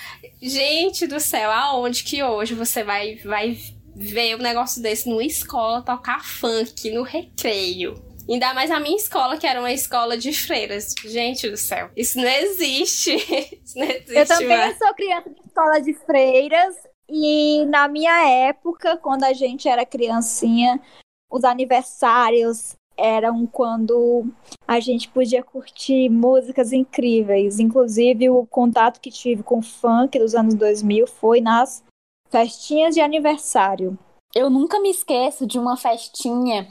[0.41, 3.59] Gente do céu, aonde que hoje você vai, vai
[3.95, 8.11] ver um negócio desse numa escola tocar funk no recreio.
[8.30, 10.93] Ainda mais a minha escola, que era uma escola de freiras.
[11.05, 13.15] Gente do céu, isso não existe.
[13.63, 14.78] Isso não existe Eu também mais.
[14.78, 16.76] sou criança de escola de freiras
[17.09, 20.80] e na minha época, quando a gente era criancinha,
[21.30, 24.26] os aniversários eram quando
[24.67, 27.59] a gente podia curtir músicas incríveis.
[27.59, 31.84] Inclusive, o contato que tive com o funk dos anos 2000 foi nas
[32.30, 33.97] festinhas de aniversário.
[34.34, 36.69] Eu nunca me esqueço de uma festinha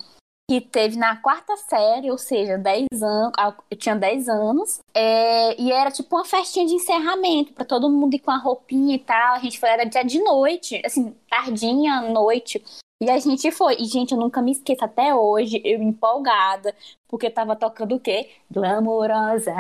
[0.51, 3.33] que teve na quarta série, ou seja, 10 anos,
[3.71, 8.15] eu tinha 10 anos, é, e era tipo uma festinha de encerramento, para todo mundo
[8.15, 9.37] ir com a roupinha e tal.
[9.37, 12.61] A gente foi, era dia de noite, assim, tardinha, noite.
[13.01, 13.77] E a gente foi.
[13.79, 16.75] E, gente, eu nunca me esqueço até hoje, eu empolgada,
[17.07, 18.31] porque tava tocando o quê?
[18.51, 19.55] Glamourosa,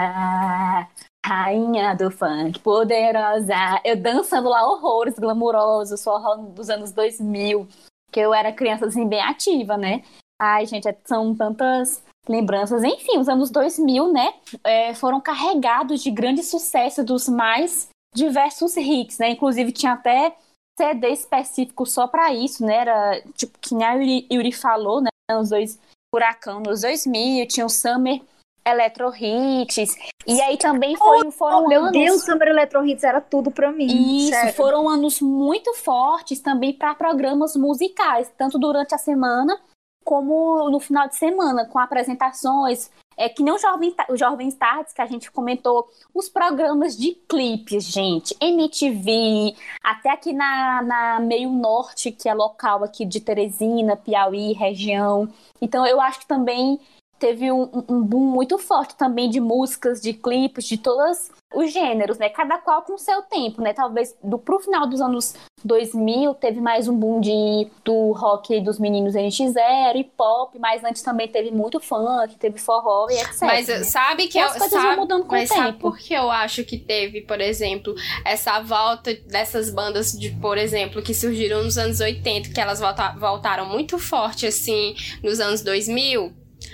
[1.24, 3.54] rainha do funk, poderosa.
[3.84, 7.68] Eu dançando lá horrores, glamourosos, forró dos anos 2000,
[8.10, 10.02] que eu era criança, assim, bem ativa, né?
[10.40, 12.82] Ai, gente, é- são tantas lembranças.
[12.82, 14.32] Enfim, os anos 2000, né,
[14.64, 19.30] é, foram carregados de grande sucesso dos mais diversos hits, né?
[19.30, 20.34] Inclusive tinha até
[20.78, 22.76] CD específico só para isso, né?
[22.76, 25.08] Era tipo que a Yuri, Yuri falou, né?
[25.30, 25.78] Nos dois
[26.12, 28.20] Furacão nos 2000, tinha o Summer
[28.66, 29.96] Electro Hits.
[30.26, 33.70] E aí também foi, foram Oh, meu anos Deus, Summer Electro Hits era tudo pra
[33.70, 33.86] mim.
[33.86, 34.54] isso, sério.
[34.54, 39.58] foram anos muito fortes também para programas musicais, tanto durante a semana
[40.04, 44.48] como no final de semana, com apresentações, é que nem o Jovem, o Jovem
[44.94, 51.50] que a gente comentou, os programas de clipes, gente, MTV, até aqui na, na Meio
[51.50, 55.28] Norte, que é local aqui de Teresina, Piauí, região.
[55.60, 56.80] Então eu acho que também
[57.20, 62.16] teve um, um- boom muito forte também de músicas, de clipes, de todos os gêneros,
[62.18, 62.28] né?
[62.28, 63.72] Cada qual com o seu tempo, né?
[63.72, 68.78] Talvez do, pro final dos anos 2000 teve mais um boom de, do rock dos
[68.78, 73.42] meninos NX0 e pop, mas antes também teve muito funk, teve forró e etc.
[73.42, 73.82] Mas né?
[73.84, 75.78] sabe que E eu, as coisas vão sabe, mudando com mas o sabe tempo.
[75.80, 77.94] por que eu acho que teve, por exemplo,
[78.24, 83.14] essa volta dessas bandas de, por exemplo, que surgiram nos anos 80, que elas volta-
[83.18, 86.32] voltaram muito forte assim nos anos 2000?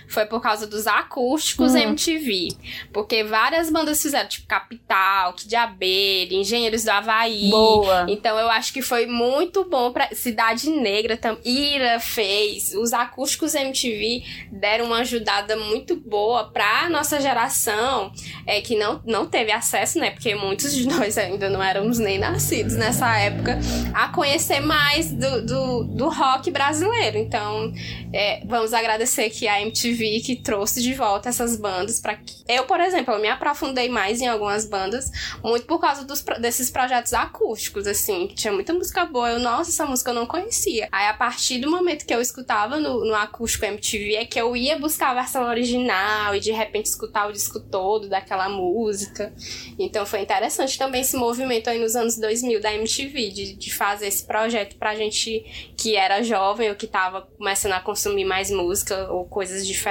[0.09, 1.79] Foi por causa dos acústicos Hum.
[1.79, 2.49] MTV.
[2.93, 7.51] Porque várias bandas fizeram, tipo Capital, Kid Abelha, Engenheiros do Havaí.
[7.51, 8.07] Boa.
[8.09, 11.37] Então eu acho que foi muito bom pra Cidade Negra também.
[11.45, 12.75] Ira fez.
[12.75, 18.13] Os acústicos MTV deram uma ajudada muito boa pra nossa geração,
[18.47, 20.11] é, que não, não teve acesso, né?
[20.11, 23.59] Porque muitos de nós ainda não éramos nem nascidos nessa época,
[23.95, 27.19] a conhecer mais do, do, do rock brasileiro.
[27.19, 27.73] Então,
[28.13, 32.65] é, vamos agradecer aqui a MTV que trouxe de volta essas bandas para que eu,
[32.65, 35.11] por exemplo, eu me aprofundei mais em algumas bandas
[35.43, 39.31] muito por causa dos, desses projetos acústicos, assim, que tinha muita música boa.
[39.31, 40.89] Eu, nossa, essa música eu não conhecia.
[40.93, 44.57] Aí, a partir do momento que eu escutava no, no acústico MTV, é que eu
[44.57, 49.33] ia buscar a versão original e de repente escutar o disco todo daquela música.
[49.79, 54.07] Então, foi interessante também esse movimento aí nos anos 2000 da MTV, de, de fazer
[54.07, 59.11] esse projeto pra gente que era jovem ou que tava começando a consumir mais música
[59.11, 59.86] ou coisas diferentes,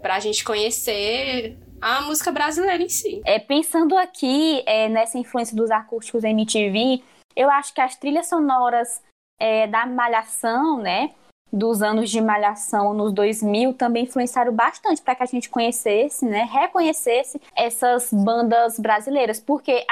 [0.00, 3.20] pra gente conhecer a música brasileira em si.
[3.24, 7.02] É, pensando aqui é, nessa influência dos acústicos MTV,
[7.34, 9.02] eu acho que as trilhas sonoras
[9.38, 11.14] é, da Malhação, né,
[11.52, 16.48] dos anos de Malhação nos 2000, também influenciaram bastante para que a gente conhecesse, né,
[16.50, 19.38] reconhecesse essas bandas brasileiras.
[19.38, 19.84] Porque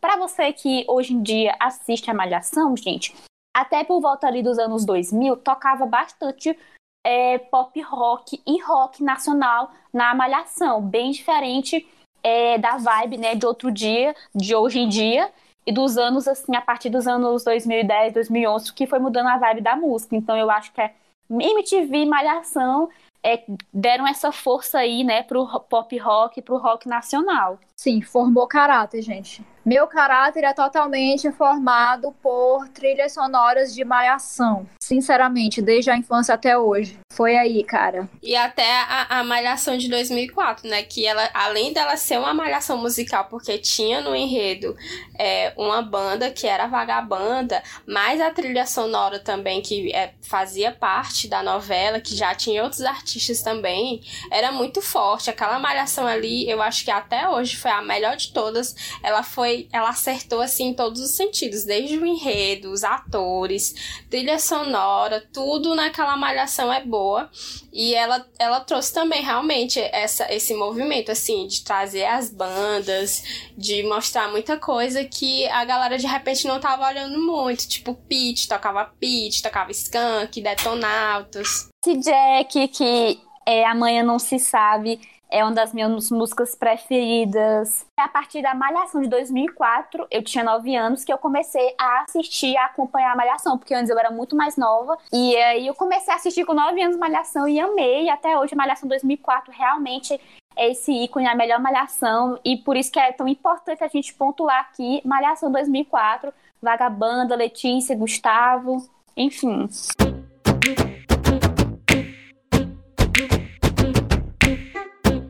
[0.00, 3.14] para você que hoje em dia assiste a Malhação, gente,
[3.54, 6.56] até por volta ali dos anos 2000, tocava bastante
[7.04, 11.86] é, pop rock e rock nacional na Malhação, bem diferente
[12.22, 15.30] é, da vibe, né, de outro dia, de hoje em dia,
[15.66, 19.60] e dos anos, assim, a partir dos anos 2010, 2011, que foi mudando a vibe
[19.60, 20.16] da música.
[20.16, 20.94] Então, eu acho que é
[21.30, 22.88] MTV e Malhação
[23.22, 27.58] é, deram essa força aí, né, pro pop rock pro rock nacional.
[27.82, 29.44] Sim, formou caráter, gente.
[29.64, 34.68] Meu caráter é totalmente formado por trilhas sonoras de malhação.
[34.80, 36.98] Sinceramente, desde a infância até hoje.
[37.12, 38.08] Foi aí, cara.
[38.22, 40.82] E até a, a Malhação de 2004, né?
[40.82, 44.74] Que ela, além dela ser uma malhação musical, porque tinha no enredo
[45.18, 51.28] é, uma banda que era Vagabanda, mas a trilha sonora também, que é, fazia parte
[51.28, 55.30] da novela, que já tinha outros artistas também, era muito forte.
[55.30, 58.74] Aquela malhação ali, eu acho que até hoje foi a melhor de todas.
[59.02, 64.38] Ela foi, ela acertou assim em todos os sentidos, desde o enredo, os atores, trilha
[64.38, 67.30] sonora, tudo naquela malhação é boa.
[67.72, 73.22] E ela, ela trouxe também realmente essa, esse movimento, assim, de trazer as bandas,
[73.56, 77.66] de mostrar muita coisa que a galera de repente não tava olhando muito.
[77.66, 81.68] Tipo, Pete, tocava Pete, tocava Skunk, Detonautas.
[81.84, 85.00] Esse Jack, que é Amanhã Não Se Sabe,
[85.32, 87.86] é uma das minhas músicas preferidas.
[87.98, 92.54] A partir da Malhação de 2004, eu tinha 9 anos, que eu comecei a assistir,
[92.58, 94.98] a acompanhar a Malhação, porque antes eu era muito mais nova.
[95.10, 98.10] E aí eu comecei a assistir com 9 anos Malhação e amei.
[98.10, 100.20] Até hoje, Malhação 2004 realmente
[100.54, 102.38] é esse ícone, a melhor Malhação.
[102.44, 106.30] E por isso que é tão importante a gente pontuar aqui Malhação 2004,
[106.60, 109.66] Vagabanda, Letícia, Gustavo, enfim.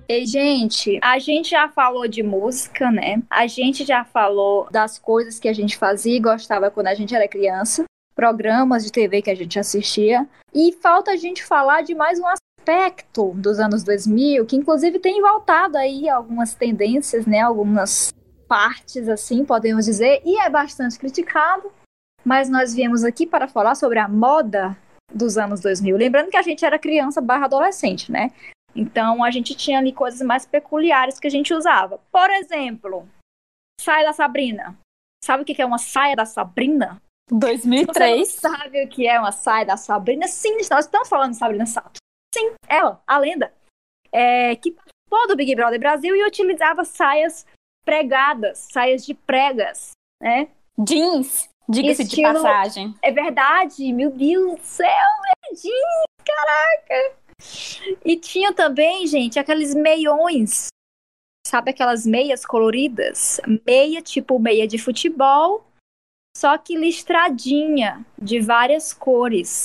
[0.09, 3.23] E, gente, a gente já falou de música, né?
[3.31, 7.15] A gente já falou das coisas que a gente fazia e gostava quando a gente
[7.15, 7.85] era criança,
[8.15, 10.29] programas de TV que a gente assistia.
[10.53, 15.21] E falta a gente falar de mais um aspecto dos anos 2000, que inclusive tem
[15.21, 17.41] voltado aí algumas tendências, né?
[17.41, 18.13] Algumas
[18.47, 21.71] partes, assim, podemos dizer, e é bastante criticado.
[22.25, 24.77] Mas nós viemos aqui para falar sobre a moda
[25.13, 25.97] dos anos 2000.
[25.97, 28.31] Lembrando que a gente era criança barra adolescente, né?
[28.75, 32.01] Então a gente tinha ali coisas mais peculiares que a gente usava.
[32.11, 33.07] Por exemplo,
[33.81, 34.77] saia da Sabrina.
[35.25, 37.01] Sabe o que é uma saia da Sabrina?
[37.31, 38.29] 2003.
[38.29, 40.27] Você não sabe o que é uma saia da Sabrina?
[40.27, 41.99] Sim, nós estamos falando de Sabrina Sato.
[42.35, 43.53] Sim, ela, a lenda.
[44.11, 47.47] É, que participou do Big Brother Brasil e utilizava saias
[47.85, 50.49] pregadas, saias de pregas, né?
[50.79, 52.95] Jeans, diga-se de passagem.
[53.03, 57.22] É verdade, meu Deus do céu, é jeans, caraca!
[58.05, 60.69] E tinha também, gente, aqueles meiões.
[61.47, 63.41] Sabe aquelas meias coloridas?
[63.67, 65.65] Meia, tipo meia de futebol,
[66.37, 69.65] só que listradinha, de várias cores.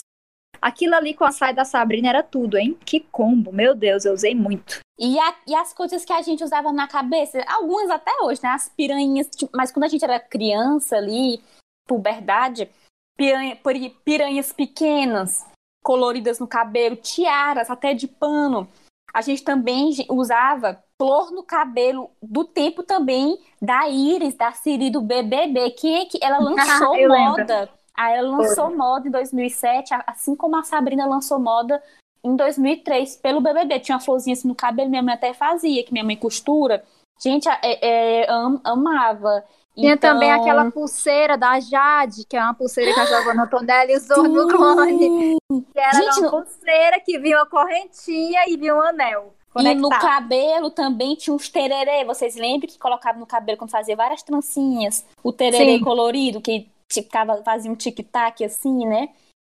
[0.62, 2.78] Aquilo ali com a saia da Sabrina era tudo, hein?
[2.86, 4.80] Que combo, meu Deus, eu usei muito.
[5.00, 8.50] E, a, e as coisas que a gente usava na cabeça, algumas até hoje, né?
[8.50, 11.40] As piranhas, tipo, mas quando a gente era criança ali,
[11.88, 12.70] puberdade,
[13.16, 13.58] piranha,
[14.04, 15.46] piranhas pequenas,
[15.88, 18.68] coloridas no cabelo, tiaras até de pano.
[19.14, 25.00] A gente também usava flor no cabelo do tempo também da Iris, da Siri do
[25.00, 27.70] BBB, que, é que ela lançou moda.
[27.96, 28.76] Aí ela lançou Foi.
[28.76, 31.82] moda em 2007, assim como a Sabrina lançou moda
[32.22, 33.80] em 2003 pelo BBB.
[33.80, 36.84] Tinha uma florzinha assim no cabelo, minha mãe até fazia, que minha mãe costura.
[37.18, 39.42] Gente, é, é, am, amava.
[39.78, 40.14] Tinha então...
[40.14, 44.30] também aquela pulseira da Jade, que é uma pulseira que a Giovanna Tonelli usou Sim.
[44.30, 45.38] no clone.
[45.72, 49.36] Que era Gente, uma pulseira que vinha uma correntinha e vinha um anel.
[49.54, 49.78] Conectado.
[49.78, 52.04] E no cabelo também tinha uns tererê.
[52.06, 55.06] Vocês lembram que colocavam no cabelo quando fazia várias trancinhas?
[55.24, 55.84] O tererê Sim.
[55.84, 59.10] colorido, que ficava, fazia um tic-tac assim, né?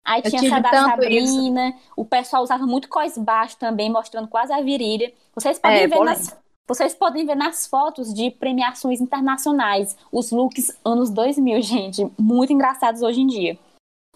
[0.06, 1.70] Aí Eu tinha essa da Sabrina.
[1.70, 1.80] Isso.
[1.96, 5.12] O pessoal usava muito cós baixo também, mostrando quase a virilha.
[5.34, 6.36] Vocês podem é, ver nas,
[6.72, 13.02] vocês podem ver nas fotos de premiações internacionais os looks anos 2000, gente, muito engraçados
[13.02, 13.60] hoje em dia.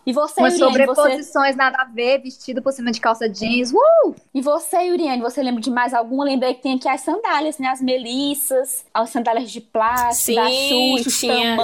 [0.05, 1.57] E você, Umas Yuriane, sobreposições você...
[1.57, 3.71] nada a ver, vestido por cima de calça jeans.
[3.71, 4.15] Uh!
[4.33, 6.23] E você, Yuriane, você lembra de mais alguma?
[6.23, 7.67] Lembrei que tem aqui as sandálias, né?
[7.67, 11.57] As melissas, as sandálias de plástico, Sim, da tinha,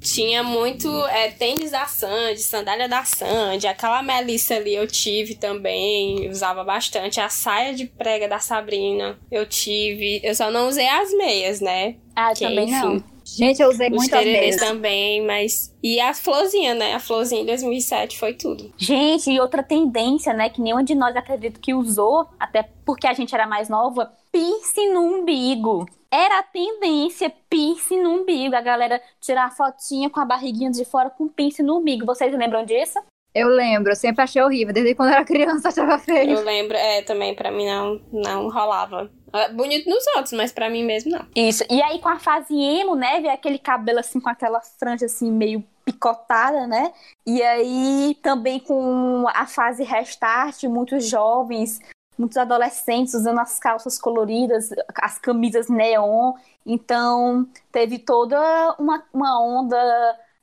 [0.00, 6.28] tinha muito é, tênis da Sandy, sandália da Sandy, aquela melissa ali eu tive também,
[6.28, 7.20] usava bastante.
[7.20, 10.20] A saia de prega da Sabrina eu tive.
[10.24, 11.96] Eu só não usei as meias, né?
[12.14, 13.15] Ah, que, também enfim, não.
[13.26, 15.74] Gente, eu usei muito as também, mas...
[15.82, 16.94] E a florzinha, né?
[16.94, 18.72] A florzinha em 2007 foi tudo.
[18.76, 20.48] Gente, e outra tendência, né?
[20.48, 24.92] Que nenhuma de nós acredito que usou, até porque a gente era mais nova, piercing
[24.92, 25.86] no umbigo.
[26.08, 28.54] Era a tendência piercing no umbigo.
[28.54, 32.06] A galera tirar a fotinha com a barriguinha de fora com piercing no umbigo.
[32.06, 32.98] Vocês lembram disso?
[33.36, 34.72] Eu lembro, eu sempre achei horrível.
[34.72, 36.38] Desde quando eu era criança, achava feio.
[36.38, 39.10] Eu lembro, é, também pra mim não, não rolava.
[39.30, 41.26] É bonito nos outros, mas para mim mesmo não.
[41.36, 41.62] Isso.
[41.68, 45.30] E aí com a fase emo, né, ver aquele cabelo assim com aquela franja assim
[45.30, 46.90] meio picotada, né?
[47.26, 51.78] E aí também com a fase restart, muitos jovens,
[52.18, 56.32] muitos adolescentes usando as calças coloridas, as camisas neon.
[56.64, 59.76] Então teve toda uma, uma onda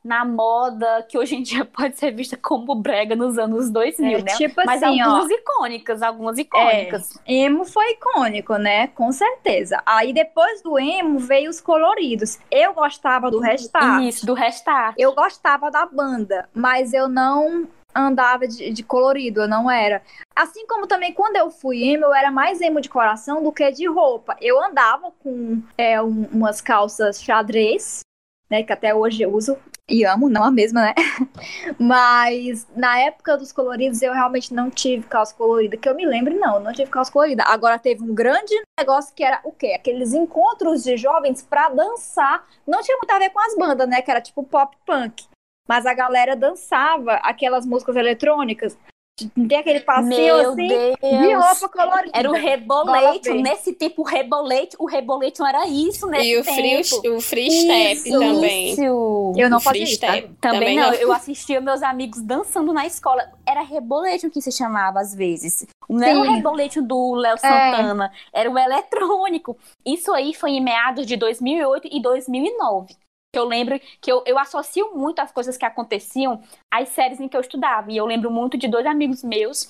[0.04, 4.22] na moda que hoje em dia pode ser vista como brega nos anos 2000, é,
[4.22, 4.34] né?
[4.36, 7.20] Tipo Mas assim, algumas ó, icônicas, algumas icônicas.
[7.26, 8.88] É, emo foi icônico, né?
[8.88, 9.82] Com certeza.
[9.86, 12.38] Aí depois do emo veio os coloridos.
[12.52, 14.04] Eu gostava do Restart.
[14.04, 14.96] Isso, do Restart.
[14.98, 20.02] Eu gostava da banda, mas eu não andava de, de, colorido, eu não era.
[20.36, 23.72] Assim como também quando eu fui emo, eu era mais emo de coração do que
[23.72, 24.36] de roupa.
[24.42, 28.02] Eu andava com é, um, umas calças xadrez,
[28.54, 29.58] né, que até hoje eu uso
[29.90, 30.94] e amo, não a mesma, né?
[31.78, 36.40] Mas na época dos coloridos eu realmente não tive calça colorida, que eu me lembro,
[36.40, 37.44] não, não tive calça colorida.
[37.48, 39.74] Agora teve um grande negócio que era o quê?
[39.76, 42.48] Aqueles encontros de jovens para dançar.
[42.66, 44.02] Não tinha muito a ver com as bandas, né?
[44.02, 45.26] Que era tipo pop punk.
[45.68, 48.78] Mas a galera dançava aquelas músicas eletrônicas.
[49.16, 50.98] Tem aquele passeio Meu assim Deus.
[51.00, 52.18] de roupa colorida.
[52.18, 53.32] Era o rebolete.
[53.32, 56.26] Nesse tempo, o rebolete, o rebolete não era isso, né?
[56.26, 58.72] E o free, o free step isso, também.
[58.72, 59.34] Isso.
[59.38, 60.00] Eu não fazia isso.
[60.00, 60.08] Tá?
[60.08, 60.90] Também, também não.
[60.90, 60.94] não.
[60.96, 63.32] Eu assistia meus amigos dançando na escola.
[63.46, 65.68] Era rebolete o que se chamava às vezes.
[65.88, 67.38] Não era o rebolete do Léo é.
[67.38, 68.42] Santana, é.
[68.42, 69.56] era o eletrônico.
[69.86, 72.96] Isso aí foi em meados de 2008 e 2009
[73.34, 77.28] que eu lembro que eu, eu associo muito as coisas que aconteciam às séries em
[77.28, 77.92] que eu estudava.
[77.92, 79.70] E eu lembro muito de dois amigos meus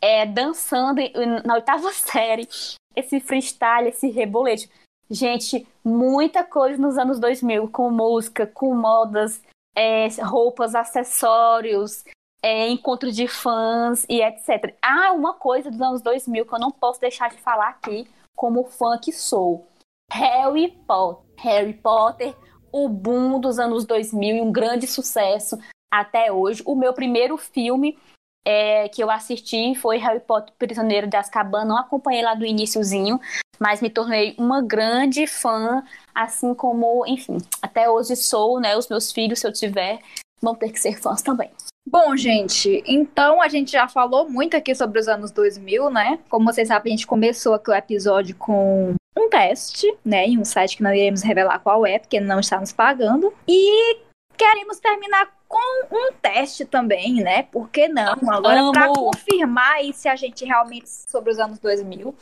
[0.00, 1.00] é, dançando
[1.44, 2.48] na oitava série
[2.96, 4.70] esse freestyle, esse rebolete.
[5.10, 9.42] Gente, muita coisa nos anos 2000, com música, com modas,
[9.76, 12.04] é, roupas, acessórios,
[12.42, 14.74] é, encontro de fãs e etc.
[14.80, 18.64] Ah, uma coisa dos anos 2000 que eu não posso deixar de falar aqui, como
[18.64, 19.66] fã que sou.
[20.10, 21.22] Harry Potter.
[21.38, 22.34] Harry Potter
[22.72, 25.58] o boom dos anos 2000 e um grande sucesso
[25.92, 26.62] até hoje.
[26.64, 27.98] O meu primeiro filme
[28.44, 31.64] é, que eu assisti foi Harry Potter Prisioneiro de Azkaban.
[31.64, 33.20] Não acompanhei lá do iníciozinho,
[33.60, 38.76] mas me tornei uma grande fã, assim como, enfim, até hoje sou, né?
[38.76, 40.00] Os meus filhos, se eu tiver,
[40.40, 41.50] vão ter que ser fãs também.
[41.86, 46.18] Bom, gente, então a gente já falou muito aqui sobre os anos 2000, né?
[46.28, 50.44] Como vocês sabem, a gente começou aqui o episódio com um teste, né, em um
[50.44, 53.32] site que não iremos revelar qual é, porque não está nos pagando.
[53.46, 53.98] E
[54.36, 57.42] queremos terminar com um teste também, né?
[57.44, 58.14] Por que não?
[58.30, 62.14] Agora, para confirmar aí se a gente realmente sobre os anos 2000,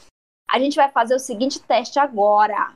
[0.51, 2.75] a gente vai fazer o seguinte teste agora.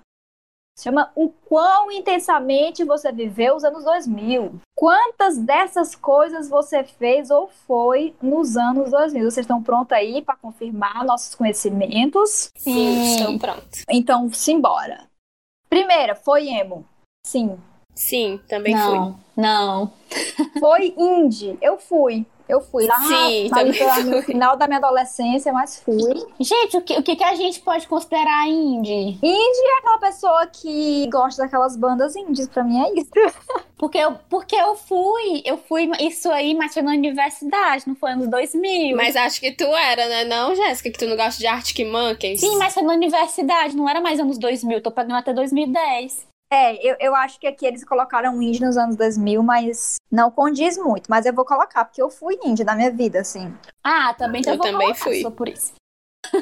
[0.77, 4.61] Se chama O Quão Intensamente Você Viveu os Anos 2000.
[4.77, 9.31] Quantas dessas coisas você fez ou foi nos anos 2000?
[9.31, 12.51] Vocês estão prontos aí para confirmar nossos conhecimentos?
[12.57, 13.85] Sim, estou pronto.
[13.89, 15.09] Então, simbora.
[15.71, 16.85] Primeira, foi emo.
[17.25, 17.57] Sim.
[17.95, 19.25] Sim, também não, fui.
[19.37, 19.93] Não.
[20.59, 21.57] Foi indie.
[21.63, 22.27] Eu fui.
[22.49, 23.49] Eu fui lá Sim,
[24.05, 26.27] no final da minha adolescência, mas fui.
[26.39, 29.19] Gente, o que, o que, a gente pode considerar indie?
[29.23, 33.11] Indie é aquela pessoa que gosta daquelas bandas indies, pra mim é isso.
[33.77, 38.13] Porque eu, porque eu fui, eu fui isso aí, mas foi na universidade, não foi
[38.13, 38.97] anos 2000.
[38.97, 40.25] Mas acho que tu era, né?
[40.25, 42.41] Não, Jéssica, que tu não gosta de Arctic Monkeys.
[42.41, 46.34] Sim, mas foi na universidade, não era mais anos 2000, tô pagando até 2010.
[46.55, 50.79] É, eu, eu acho que aqui eles colocaram indie nos anos 2000, mas não condiz
[50.79, 51.11] muito.
[51.11, 53.53] Mas eu vou colocar, porque eu fui indie na minha vida, assim.
[53.83, 55.21] Ah, também então eu, eu também fui.
[55.21, 55.73] Só por isso.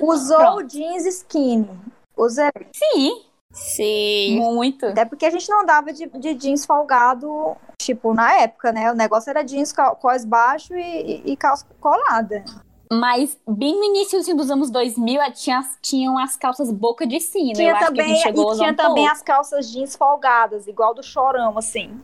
[0.03, 1.67] Usou jeans skinny.
[2.15, 2.51] Usei.
[2.75, 3.25] Sim.
[3.51, 4.39] Sim.
[4.39, 4.87] Muito.
[4.87, 8.93] Até porque a gente não dava de, de jeans folgado, tipo, na época, né?
[8.93, 12.45] O negócio era jeans cós baixo e, e, e calça colada.
[12.93, 17.55] Mas bem no início dos anos 2000, tinha, tinham as calças boca de sino.
[17.55, 21.99] Tinha também, e tinha também as calças jeans folgadas, igual do chorão, assim.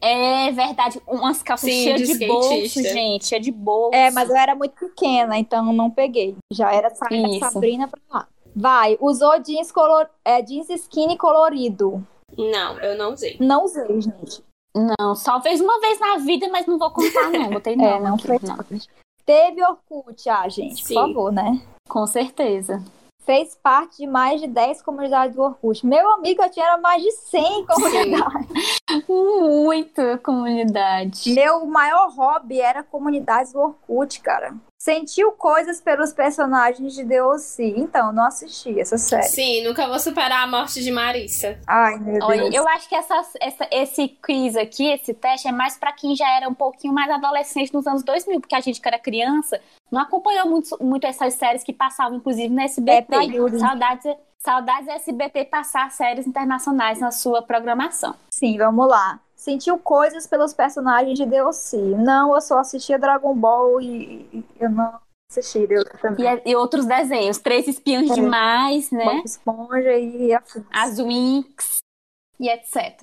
[0.00, 3.94] é verdade, umas calças Sim, cheias de, de bolso, gente, cheia de bolso.
[3.94, 6.34] É, mas eu era muito pequena, então não peguei.
[6.50, 8.28] Já era sair da Sabrina pra lá.
[8.56, 10.08] Vai, usou jeans, color...
[10.24, 12.02] é, jeans skinny colorido.
[12.38, 13.36] Não, eu não usei.
[13.38, 14.42] Não usei, gente.
[14.74, 17.50] Não, só fez uma vez na vida, mas não vou contar, não.
[17.50, 17.84] Botei não.
[17.84, 18.38] é, não aqui, foi.
[18.42, 18.56] Não.
[19.24, 20.94] Teve Orkut, ah, gente, Sim.
[20.94, 21.60] por favor, né?
[21.88, 22.82] Com certeza.
[23.24, 25.86] Fez parte de mais de 10 comunidades do Orkut.
[25.86, 28.80] Meu amigo, eu tinha mais de 100 comunidades.
[29.08, 31.32] Muita comunidade.
[31.32, 34.54] Meu maior hobby era comunidades do Orkut, cara.
[34.84, 37.72] Sentiu coisas pelos personagens de DLC.
[37.74, 39.22] Então, não assisti essa série.
[39.22, 41.58] Sim, nunca vou superar a morte de Marissa.
[41.66, 42.24] Ai, meu Deus.
[42.24, 46.14] Olha, eu acho que essa, essa, esse quiz aqui, esse teste, é mais para quem
[46.14, 49.58] já era um pouquinho mais adolescente nos anos 2000, porque a gente que era criança
[49.90, 53.16] não acompanhou muito, muito essas séries que passavam, inclusive, no SBT.
[53.16, 58.14] É saudades, saudades SBT passar séries internacionais na sua programação.
[58.28, 61.76] Sim, vamos lá sentiu coisas pelos personagens de DLC.
[61.76, 64.98] Não, eu só assistia Dragon Ball e, eu não
[65.30, 66.40] assisti eu também.
[66.46, 68.14] E, e, outros desenhos, Três Espiões é.
[68.14, 69.04] Demais, né?
[69.04, 70.30] Bob Esponja e
[70.72, 71.76] As Winx
[72.40, 72.98] e etc.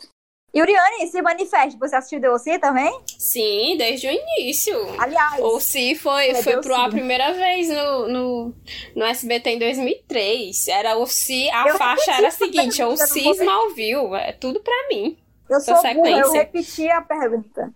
[0.54, 1.78] Yuriane, se manifeste.
[1.78, 2.92] Você assistiu DLC também?
[3.06, 4.76] Sim, desde o início.
[5.00, 5.40] Aliás.
[5.40, 8.56] O Si foi, foi pro a primeira vez no, no,
[8.96, 10.68] no SBT em 2003.
[10.68, 14.16] Era o Si, a eu faixa era a seguinte: o Si Smallville.
[14.16, 15.21] É tudo pra mim.
[15.52, 17.72] Eu sou burra, eu repeti a pergunta.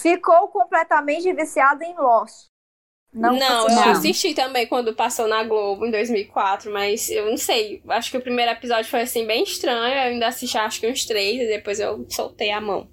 [0.00, 2.46] Ficou completamente viciada em Lost.
[3.12, 3.90] Não, Não, eu não.
[3.90, 7.82] assisti também quando passou na Globo em 2004, mas eu não sei.
[7.88, 9.94] Acho que o primeiro episódio foi assim bem estranho.
[9.94, 12.88] Eu ainda assisti acho que uns três e depois eu soltei a mão.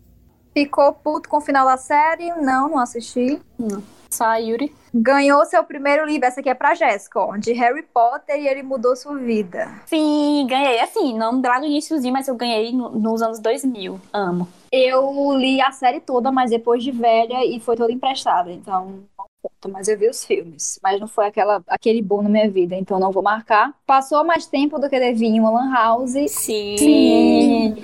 [0.53, 2.33] Ficou puto com o final da série?
[2.35, 3.41] Não, não assisti.
[3.57, 3.81] Só
[4.19, 4.73] a Yuri.
[4.93, 8.63] Ganhou seu primeiro livro, essa aqui é pra Jéssica, ó, de Harry Potter e ele
[8.63, 9.69] mudou sua vida.
[9.85, 10.79] Sim, ganhei.
[10.79, 13.99] Assim, não lá no iníciozinho, mas eu ganhei no- nos anos 2000.
[14.11, 14.47] Amo.
[14.71, 19.25] Eu li a série toda, mas depois de velha e foi toda emprestada, então não
[19.41, 20.79] conta, mas eu vi os filmes.
[20.83, 23.73] Mas não foi aquela, aquele boom na minha vida, então não vou marcar.
[23.85, 26.11] Passou mais tempo do que devia em uma lan house.
[26.29, 26.77] Sim.
[26.77, 27.75] Sim.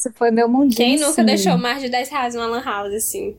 [0.00, 0.76] Isso foi meu mundinho.
[0.76, 1.24] Quem nunca sim.
[1.24, 3.36] deixou mais de 10 reais numa lan house, assim?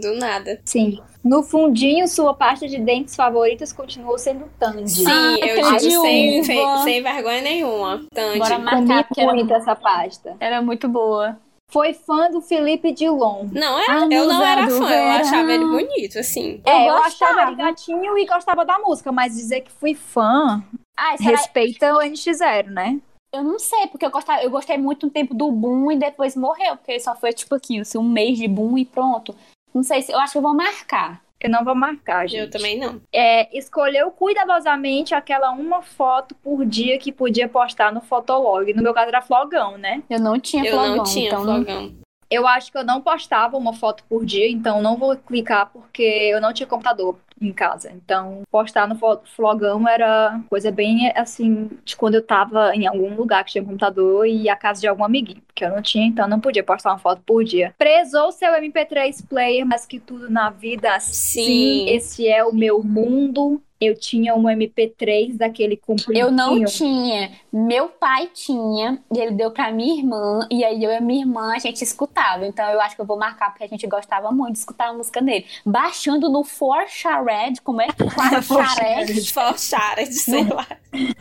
[0.00, 0.60] Do nada.
[0.64, 1.00] Sim.
[1.22, 4.90] No fundinho, sua pasta de dentes favoritas continuou sendo Tandy.
[4.90, 8.04] Sim, Ah, eu digo sem, sem vergonha nenhuma.
[8.12, 8.38] Tandy.
[8.38, 10.36] Bora marcar, Comi porque era, muito essa pasta.
[10.40, 11.38] era muito boa.
[11.70, 13.46] Foi fã do Felipe Dilon.
[13.52, 16.60] Não, era, eu não era fã, eu achava ele bonito, assim.
[16.66, 20.62] Eu é, eu achava ele gatinho e gostava da música, mas dizer que fui fã,
[20.96, 22.98] Ah, respeita o NX0, né?
[23.34, 26.36] Eu não sei, porque eu, gostava, eu gostei muito do tempo do boom e depois
[26.36, 29.34] morreu, porque só foi tipo aqui, assim, um mês de boom e pronto.
[29.74, 30.12] Não sei se.
[30.12, 31.22] Eu acho que eu vou marcar.
[31.40, 32.40] Eu não vou marcar, gente.
[32.40, 33.00] Eu também não.
[33.12, 38.72] É, escolheu cuidadosamente aquela uma foto por dia que podia postar no Fotolog.
[38.72, 40.02] No meu caso era flogão, né?
[40.08, 41.92] Eu não tinha Eu flogão, não tinha então flogão.
[42.30, 46.02] Eu acho que eu não postava uma foto por dia, então não vou clicar porque
[46.02, 47.92] eu não tinha computador em casa.
[47.92, 53.44] Então, postar no flogão era coisa bem assim, de quando eu tava em algum lugar
[53.44, 56.40] que tinha computador e a casa de algum amiguinho, porque eu não tinha, então não
[56.40, 57.74] podia postar uma foto por dia.
[57.78, 61.44] Prezou seu MP3 player, mas que tudo na vida, Sim.
[61.44, 63.62] sim, esse é o meu mundo.
[63.80, 66.26] Eu tinha um MP3 daquele compridinho.
[66.26, 67.32] Eu não tinha.
[67.52, 71.22] Meu pai tinha, e ele deu pra minha irmã, e aí eu e a minha
[71.22, 72.46] irmã a gente escutava.
[72.46, 74.92] Então eu acho que eu vou marcar porque a gente gostava muito de escutar a
[74.92, 75.46] música dele.
[75.66, 78.40] Baixando no For Shared, como é que fala?
[78.40, 79.32] Shared?
[79.32, 80.66] Forçaram, sei lá.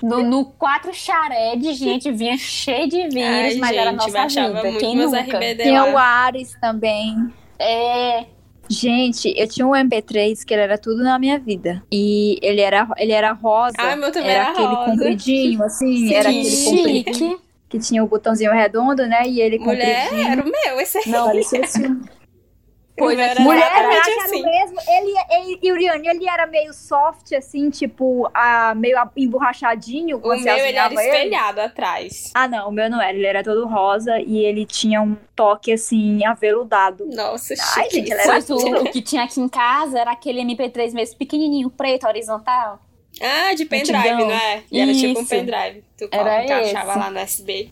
[0.04, 4.21] No, no 4 Shared, gente, vinha cheio de vírus, Ai, mas era a gente, nossa
[4.22, 4.64] baixava vida.
[4.64, 5.38] muito Quem meus nunca?
[5.38, 5.98] RBD Tinha o.
[5.98, 7.16] Ares também.
[7.60, 8.26] É,
[8.70, 11.84] Gente, eu tinha um MP3 que ele era tudo na minha vida.
[11.92, 13.76] E ele era, ele era rosa.
[13.78, 14.92] Ai, meu também era era aquele rosa.
[14.92, 16.14] compridinho, assim.
[16.16, 17.38] Era que aquele compridinho chique.
[17.68, 19.24] que tinha o botãozinho redondo, né?
[19.28, 20.32] E ele Mulher, compridinho.
[20.32, 21.04] era o meu, esse aí.
[21.08, 22.02] Não, Parecia assim.
[22.98, 23.82] Pois é, era Mulher, assim.
[23.82, 24.80] era o mesmo?
[24.88, 30.18] Ele, ele, Yuriane, ele era meio soft, assim, tipo, a, meio emborrachadinho.
[30.18, 31.02] O meu, ele era ele?
[31.02, 32.32] espelhado atrás.
[32.36, 33.14] Ah, não, o meu não era.
[33.14, 37.06] Ele era todo rosa e ele tinha um toque, assim, aveludado.
[37.08, 37.96] Nossa, Ai, chique.
[37.96, 41.18] gente, ela era Pois o, o que tinha aqui em casa era aquele MP3 mesmo
[41.18, 42.80] pequenininho, preto, horizontal.
[43.22, 44.28] Ah, de pendrive, Antigão.
[44.28, 44.64] não é?
[44.72, 45.84] E Era tipo um pendrive.
[45.98, 47.00] Tu Era encaixava esse.
[47.00, 47.72] lá no USB.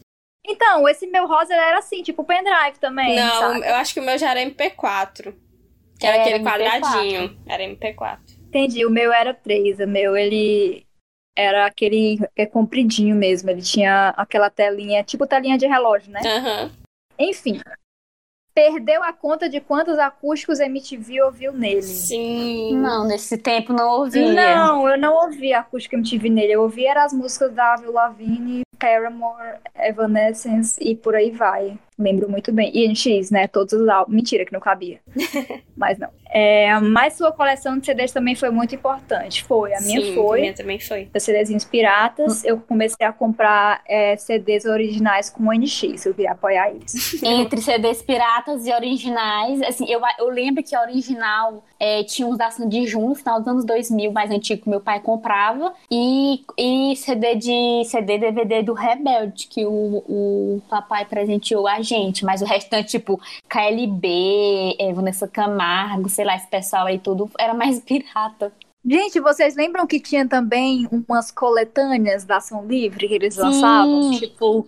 [0.49, 3.67] Então, esse meu rosa era assim, tipo pendrive também, não, sabe?
[3.67, 5.33] eu acho que o meu já era MP4.
[5.99, 6.43] Que era Era aquele MP4.
[6.43, 7.37] quadradinho.
[7.47, 8.19] Era MP4.
[8.47, 10.85] Entendi, o meu era 3, o meu ele
[11.37, 16.19] era aquele é, compridinho mesmo, ele tinha aquela telinha, tipo telinha de relógio, né?
[16.25, 16.71] Aham.
[17.17, 17.59] Enfim,
[18.53, 21.81] perdeu a conta de quantos acústicos MTV ouviu nele.
[21.81, 22.77] Sim.
[22.77, 24.33] Não, nesse tempo não ouvia.
[24.33, 28.63] Não, eu não ouvi acústico MTV nele, eu ouvi eram as músicas da Avril Lavigne,
[28.79, 31.77] Paramore, Evanescence e por aí vai.
[31.97, 32.71] Lembro muito bem.
[32.73, 33.47] E NX, né?
[33.47, 34.15] Todos os álbuns.
[34.15, 34.99] Mentira, que não cabia.
[35.75, 36.09] Mas não.
[36.29, 39.43] É, mas sua coleção de CDs também foi muito importante.
[39.43, 40.39] Foi, a minha Sim, foi.
[40.39, 41.05] A minha também foi.
[41.05, 46.31] dos CDzinhos piratas, eu comecei a comprar é, CDs originais com o NX, eu queria
[46.33, 47.21] apoiar eles.
[47.23, 52.37] Entre CDs piratas e originais, assim, eu, eu lembro que a original é, tinha uns
[52.37, 56.43] da Sandy Jun, no final dos anos 2000, mais antigo, que meu pai comprava, e,
[56.57, 62.41] e CD de CD DVD do Rebelde, que o, o papai presenteou a gente, mas
[62.41, 67.79] o restante, tipo, KLB, é, Vanessa Camargo, sei lá, esse pessoal aí tudo, era mais
[67.83, 68.51] pirata.
[68.85, 74.13] Gente, vocês lembram que tinha também umas coletâneas da Ação Livre que eles lançavam?
[74.13, 74.19] Sim.
[74.19, 74.67] Tipo,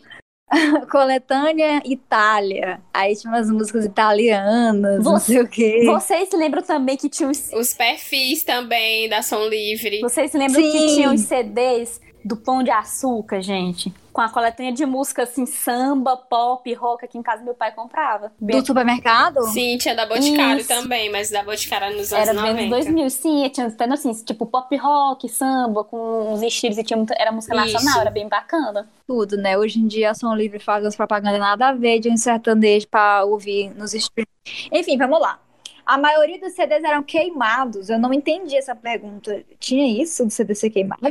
[0.89, 2.79] coletânea Itália.
[2.93, 5.83] Aí tinha umas músicas italianas, não sei o quê.
[5.85, 9.99] Vocês lembram também que tinha os Os perfis também da Som Livre.
[10.01, 10.95] Vocês lembram que Sim.
[10.95, 13.93] tinha os CDs do Pão de Açúcar, gente?
[14.11, 18.31] Com a coletânea de música assim, samba, pop, rock, aqui em casa meu pai comprava.
[18.39, 19.41] Do supermercado?
[19.47, 20.67] Sim, tinha da Boticário Isso.
[20.67, 22.59] também, mas da Boticário nos anos Era dos 90.
[22.59, 26.97] anos 2000, sim, tinha tendo assim, tipo pop rock, samba, com uns estilos e tinha
[26.97, 27.73] muita, era música Isso.
[27.73, 28.87] nacional, era bem bacana.
[29.07, 29.57] Tudo, né?
[29.57, 32.87] Hoje em dia a Ação Livre faz as propagandas nada a ver de um sertanejo
[32.87, 34.29] pra ouvir nos streams.
[34.71, 35.39] Enfim, vamos lá.
[35.85, 37.89] A maioria dos CDs eram queimados.
[37.89, 39.43] Eu não entendi essa pergunta.
[39.59, 41.01] Tinha isso do CD ser queimado?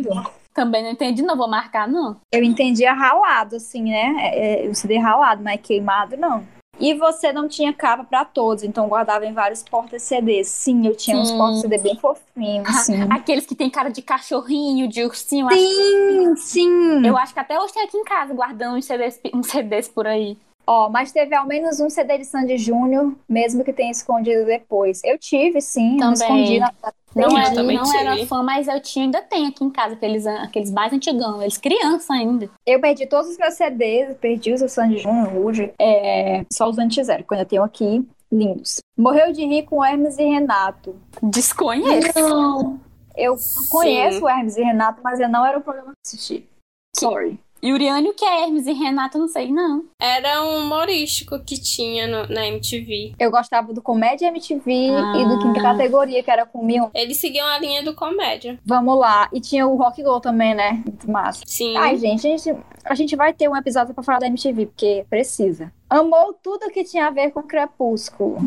[0.52, 2.16] Também não entendi, não vou marcar, não.
[2.32, 4.16] Eu entendia ralado, assim, né?
[4.18, 6.44] É, é, o CD ralado, mas queimado não.
[6.80, 10.48] E você não tinha capa pra todos, então guardava em vários porta-CDs.
[10.48, 11.36] Sim, eu tinha uns Sim.
[11.36, 12.94] porta-CD bem fofinhos, sim.
[13.10, 15.46] Aqueles que tem cara de cachorrinho, de ursinho.
[15.50, 17.06] Sim, sim.
[17.06, 20.06] Eu acho que até hoje tem aqui em casa, guardando uns CDs, uns CDs por
[20.06, 20.38] aí.
[20.72, 25.02] Ó, mas teve ao menos um CD de Sandy Júnior, mesmo que tenha escondido depois.
[25.02, 26.44] Eu tive, sim, eu não Também.
[26.44, 26.72] escondi na
[27.12, 29.94] Não, Eu era, também não era fã, mas eu tinha, ainda tenho aqui em casa,
[29.94, 32.48] aqueles, aqueles mais antigão, eles criança ainda.
[32.64, 36.78] Eu perdi todos os meus CDs, perdi os do Sandy Júnior, Ruge, é, só os
[36.78, 38.76] anti-zero, que eu ainda tenho aqui, lindos.
[38.96, 40.94] Morreu de rir com Hermes e Renato.
[41.20, 42.78] Desconheço.
[43.16, 43.34] Eu
[43.68, 46.48] conheço o Hermes e Renato, mas eu não era o programa que assisti.
[46.96, 47.40] Sorry.
[47.62, 49.84] E Uriane, o que é Hermes e Renato, não sei, não.
[50.00, 53.12] Era um humorístico que tinha no- na MTV.
[53.18, 55.12] Eu gostava do Comédia MTV Ah.
[55.18, 56.88] e do Quinta Categoria, que era com Mion.
[56.94, 58.58] Eles seguiam a linha do comédia.
[58.64, 59.28] Vamos lá.
[59.32, 60.82] E tinha o Rock Go também, né?
[60.86, 61.42] Muito massa.
[61.46, 61.76] Sim.
[61.76, 65.04] Ai, gente, a gente, a gente vai ter um episódio pra falar da MTV, porque
[65.10, 65.70] precisa.
[65.90, 68.38] Amou tudo que tinha a ver com Crepúsculo.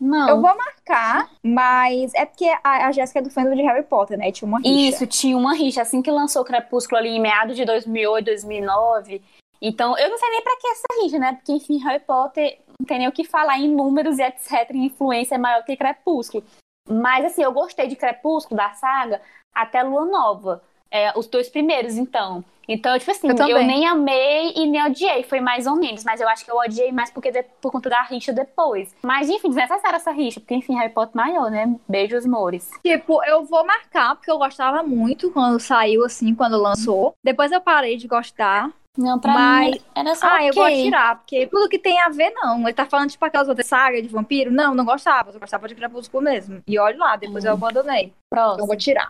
[0.00, 0.28] Não.
[0.28, 4.18] Eu vou marcar, mas é porque a, a Jéssica é do fandom de Harry Potter,
[4.18, 4.32] né?
[4.32, 4.96] Tinha uma rixa.
[4.96, 9.22] Isso, tinha uma rixa, assim que lançou Crepúsculo ali em meados de 2008, 2009.
[9.62, 11.32] Então, eu não sei nem pra que essa rixa, né?
[11.34, 14.68] Porque, enfim, Harry Potter não tem nem o que falar em números e etc.
[14.72, 16.42] Em influência é maior que Crepúsculo.
[16.88, 19.20] Mas, assim, eu gostei de Crepúsculo, da saga,
[19.54, 20.62] até Lua Nova.
[20.90, 22.44] É, os dois primeiros, então.
[22.70, 25.22] Então, tipo assim, Eu eu, nem amei e nem odiei.
[25.22, 26.04] Foi mais ou menos.
[26.04, 28.94] Mas eu acho que eu odiei mais porque de- por conta da rixa depois.
[29.02, 30.38] Mas, enfim, desnecessária essa rixa.
[30.38, 31.74] Porque, enfim, Harry Potter maior, né?
[31.88, 32.70] Beijos, mores.
[32.82, 37.14] Tipo, eu vou marcar, porque eu gostava muito quando saiu, assim, quando lançou.
[37.24, 38.70] Depois eu parei de gostar.
[38.98, 42.08] Não, pra Mas- mim era só ah, eu vou tirar, porque tudo que tem a
[42.10, 42.60] ver, não.
[42.62, 44.50] Ele tá falando, tipo, aquelas outras sagas de vampiro?
[44.50, 45.30] Não, não gostava.
[45.30, 46.60] Eu gostava de Crepúsculo mesmo.
[46.66, 48.12] E olha lá, depois eu abandonei.
[48.30, 49.08] Então eu vou tirar.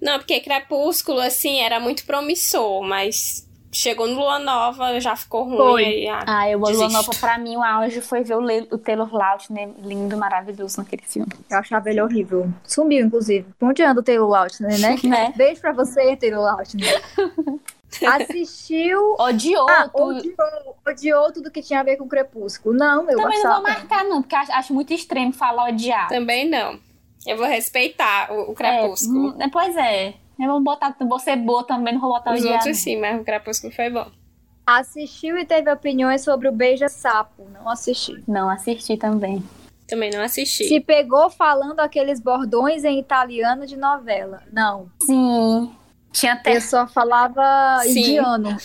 [0.00, 5.56] Não, porque Crepúsculo, assim, era muito promissor, mas chegou no Lua Nova, já ficou ruim.
[5.56, 5.84] Foi.
[5.84, 6.88] Aí, ah, Ah, eu Lua.
[6.88, 11.02] Nova, pra mim, o auge foi ver o, Le- o Taylor Lautner lindo, maravilhoso naquele
[11.02, 11.28] filme.
[11.48, 12.48] Eu achava ele horrível.
[12.64, 13.46] Sumiu, inclusive.
[13.60, 14.96] Onde anda o Taylor Lautner, né?
[15.04, 15.32] Né?
[15.36, 17.00] Beijo pra você, Taylor Lautner.
[18.06, 19.16] Assistiu.
[19.18, 20.16] Odiou Ah, tudo.
[20.18, 22.74] odiou, odiou tudo que tinha a ver com Crepúsculo.
[22.76, 26.08] Não, eu Também não vou marcar, não, porque acho, acho muito extremo falar odiar.
[26.08, 26.78] Também não.
[27.26, 29.40] Eu vou respeitar o, o Crepúsculo.
[29.40, 30.14] É, hum, pois é.
[30.38, 33.72] Eu vou botar, ser boa também, não vou botar Os outros sim, mas o Crepúsculo
[33.72, 34.06] foi bom.
[34.66, 37.46] Assistiu e teve opiniões sobre o Beija-Sapo.
[37.52, 38.22] Não assisti.
[38.26, 39.42] Não, assisti também.
[39.86, 40.68] Também não assisti.
[40.68, 44.42] Se pegou falando aqueles bordões em italiano de novela.
[44.52, 44.88] Não.
[45.02, 45.70] Sim.
[46.12, 46.56] Tinha até.
[46.56, 48.00] Eu só falava Sim.
[48.00, 48.56] indiano.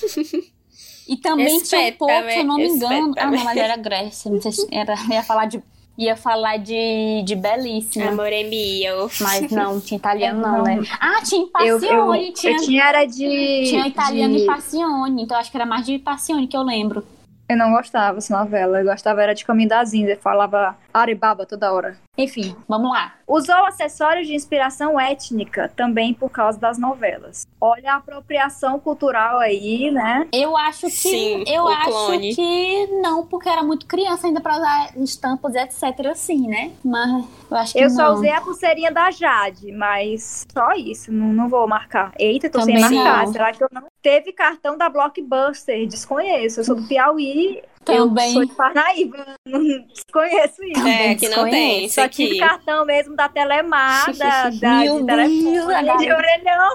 [1.08, 3.14] E também tinha um Espeta, pouco, se eu não me espeta, engano.
[3.18, 4.32] Ah, não, mas era Grécia.
[4.32, 4.96] Não sei se era.
[5.12, 5.62] Ia falar de.
[5.98, 8.10] Ia falar de, de belíssima.
[8.10, 9.10] Amor é mio.
[9.22, 10.80] Mas não, tinha italiano não, né?
[11.00, 11.50] Ah, tinha Eu,
[11.80, 13.64] Passione, eu, tinha, eu tinha era de.
[13.70, 17.06] tinha italiano de- e Passione, então acho que era mais de Passione que eu lembro.
[17.48, 18.80] Eu não gostava dessa novela.
[18.82, 20.20] Eu gostava era de Caminho das Índias.
[20.22, 21.98] Falava Aribaba toda hora.
[22.18, 22.56] Enfim.
[22.68, 23.14] Vamos lá.
[23.28, 27.46] Usou acessórios de inspiração étnica também por causa das novelas.
[27.60, 30.28] Olha a apropriação cultural aí, né?
[30.32, 32.36] Eu acho que Sim, eu acho clone.
[32.36, 36.72] que não, porque era muito criança ainda pra usar estampas etc assim, né?
[36.84, 37.96] Mas eu acho que Eu não.
[37.96, 42.14] só usei a pulseirinha da Jade, mas só isso, não, não vou marcar.
[42.18, 43.26] Eita, tô Também sem marcar.
[43.26, 43.32] não.
[43.34, 43.84] Será que eu não?
[44.02, 46.60] Teve cartão da Blockbuster, desconheço.
[46.60, 48.28] Eu sou do Piauí, Também.
[48.28, 50.88] eu sou de Parnaíba, não desconheço isso.
[50.88, 51.86] É, que não tem.
[51.86, 52.40] Isso Só tive aqui.
[52.40, 56.70] cartão mesmo da Telemar, da, de telefone, de orelhão.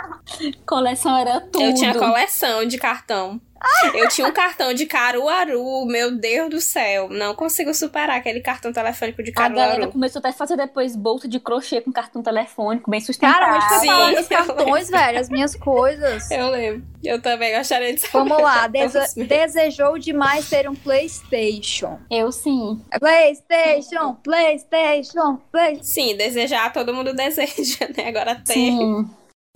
[0.66, 1.64] Coleção era tudo.
[1.64, 3.40] Eu tinha coleção de cartão.
[3.94, 7.08] Eu tinha um cartão de Caruaru, meu Deus do céu.
[7.08, 9.92] Não consigo superar aquele cartão telefônico de A galera Caruaru.
[9.92, 13.40] começou até a fazer depois bolsa de crochê com cartão telefônico, bem sustentável.
[13.40, 15.18] Cara, onde foi Sim, falar dos eu cartões, velho?
[15.20, 16.30] As minhas coisas.
[16.30, 16.82] Eu lembro.
[17.02, 18.12] Eu também gostaria de saber.
[18.28, 21.98] Vamos lá, dese- Os desejou demais ter um PlayStation.
[22.10, 22.80] Eu sim.
[22.98, 25.82] PlayStation, PlayStation, PlayStation.
[25.84, 28.08] Sim, desejar todo mundo deseja, né?
[28.08, 28.78] Agora tem.
[28.78, 29.10] Sim.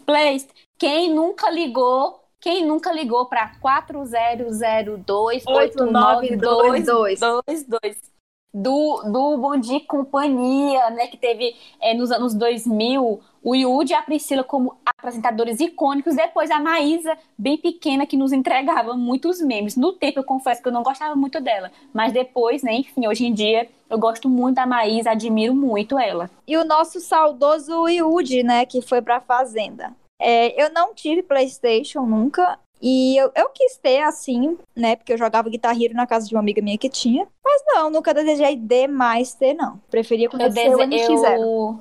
[0.07, 0.47] Place.
[0.79, 2.21] Quem nunca ligou?
[2.41, 7.23] Quem nunca ligou para 4002 8922.
[7.23, 8.19] 8922
[8.53, 11.07] do, do Bom Dia Companhia, né?
[11.07, 16.17] Que teve é, nos anos 2000 o Yudi e a Priscila como apresentadores icônicos.
[16.17, 19.77] Depois a Maísa, bem pequena, que nos entregava muitos memes.
[19.77, 21.71] No tempo, eu confesso que eu não gostava muito dela.
[21.93, 22.75] Mas depois, né?
[22.75, 26.31] Enfim, hoje em dia, eu gosto muito da Maísa, admiro muito ela.
[26.47, 29.95] E o nosso saudoso Yudi, né, que foi pra Fazenda.
[30.21, 32.59] É, eu não tive PlayStation nunca.
[32.81, 34.95] E eu, eu quis ter assim, né?
[34.95, 37.27] Porque eu jogava Guitar Hero na casa de uma amiga minha que tinha.
[37.45, 39.81] Mas não, nunca desejei demais ter, não.
[39.91, 41.11] Preferia quando Eu, eu, o dese...
[41.13, 41.41] NX0.
[41.41, 41.81] eu...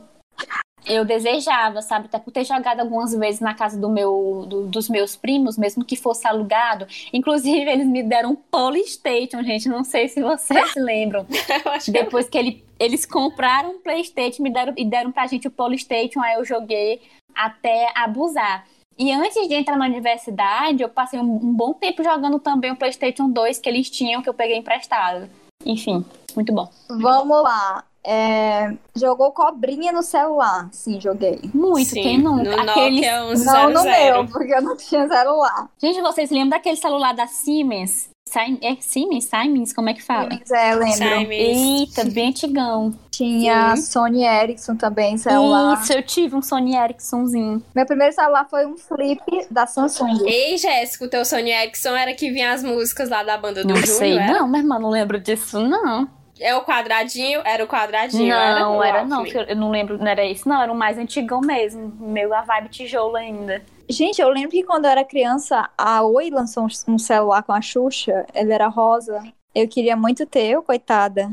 [0.85, 2.05] Eu desejava, sabe?
[2.05, 5.83] Até por ter jogado algumas vezes na casa do meu, do- dos meus primos, mesmo
[5.83, 6.87] que fosse alugado.
[7.11, 9.67] Inclusive, eles me deram um Polystation, gente.
[9.67, 11.25] Não sei se vocês se lembram.
[11.65, 15.27] Eu acho que Depois que ele- eles compraram um Playstation me deram, e deram pra
[15.27, 17.01] gente o Polystation, aí eu joguei
[17.37, 18.65] até abusar.
[18.97, 22.75] E antes de entrar na universidade, eu passei um, um bom tempo jogando também o
[22.75, 25.29] Playstation 2 que eles tinham, que eu peguei emprestado.
[25.63, 26.03] Enfim,
[26.35, 26.67] muito bom.
[26.89, 27.83] Vamos lá.
[28.03, 30.69] É, Jogou cobrinha no celular?
[30.71, 31.41] Sim, joguei.
[31.53, 32.55] Muito, Sim, quem nunca?
[32.55, 33.01] No Aqueles...
[33.01, 33.45] Nokia 1100.
[33.45, 35.69] Não no meu, porque eu não tinha celular.
[35.77, 38.09] Gente, vocês lembram daquele celular da Siemens?
[38.27, 39.25] Sim- É Siemens?
[39.25, 39.73] Siemens?
[39.73, 40.29] Como é que fala?
[40.31, 40.93] Mas é, lembro.
[40.97, 41.97] Siemens.
[41.97, 42.93] Eita, bem antigão.
[43.11, 43.81] Tinha Sim.
[43.81, 45.81] Sony Ericsson também, celular.
[45.81, 47.63] Isso, eu tive um Sony Ericssonzinho.
[47.75, 50.23] Meu primeiro celular foi um flip da Samsung.
[50.27, 53.69] Ei, Jéssica, o teu Sony Ericsson era que vinha as músicas lá da banda do
[53.69, 54.33] Não Júnior, sei, era?
[54.33, 56.07] não, meu irmão, não lembro disso, não.
[56.39, 57.41] É o quadradinho?
[57.43, 58.31] Era o quadradinho?
[58.31, 60.97] era Não, o era não, eu não lembro, não era isso, não, era um mais
[60.99, 63.63] antigão mesmo, meio a vibe tijolo ainda.
[63.89, 67.61] Gente, eu lembro que quando eu era criança, a Oi lançou um- celular com a
[67.61, 68.25] Xuxa.
[68.33, 69.23] Ele era rosa.
[69.55, 71.29] Eu queria muito ter, eu, coitada.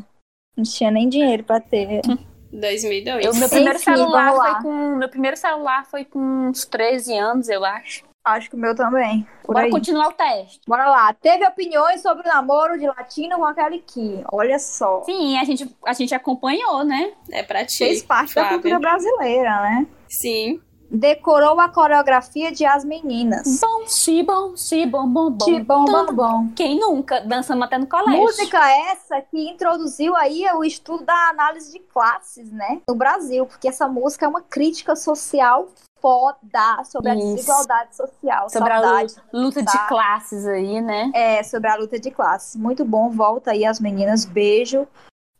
[0.57, 2.01] Não tinha nem dinheiro pra ter.
[2.53, 3.25] 2002.
[3.27, 7.49] Eu, meu primeiro Enfim, celular foi com, meu primeiro celular foi com uns 13 anos,
[7.49, 8.05] eu acho.
[8.25, 9.27] Acho que o meu também.
[9.43, 9.71] Por Bora aí.
[9.71, 10.61] continuar o teste.
[10.67, 11.13] Bora lá.
[11.13, 14.25] Teve opiniões sobre o namoro de latino com a Kelly Key.
[14.33, 15.03] Olha só.
[15.03, 17.13] Sim, a gente, a gente acompanhou, né?
[17.31, 17.79] É pra ti.
[17.79, 19.87] Fez parte da cultura brasileira, né?
[20.09, 20.59] Sim.
[20.95, 23.59] Decorou a coreografia de As Meninas.
[23.61, 25.45] Bom, si, bom, si, bom, bom, bom.
[25.45, 26.49] De bom, bom, bom.
[26.55, 27.21] Quem nunca?
[27.21, 28.23] Dançamos até no colégio.
[28.23, 28.59] Música
[28.93, 32.81] essa que introduziu aí o estudo da análise de classes, né?
[32.89, 35.67] No Brasil, porque essa música é uma crítica social
[36.01, 37.35] foda sobre a Isso.
[37.35, 38.49] desigualdade social.
[38.51, 39.15] Sobre a saudade.
[39.33, 39.87] luta de Tá.
[39.89, 41.11] classes aí, né?
[41.13, 42.55] É, sobre a luta de classes.
[42.55, 44.87] Muito bom, volta aí as meninas, beijo.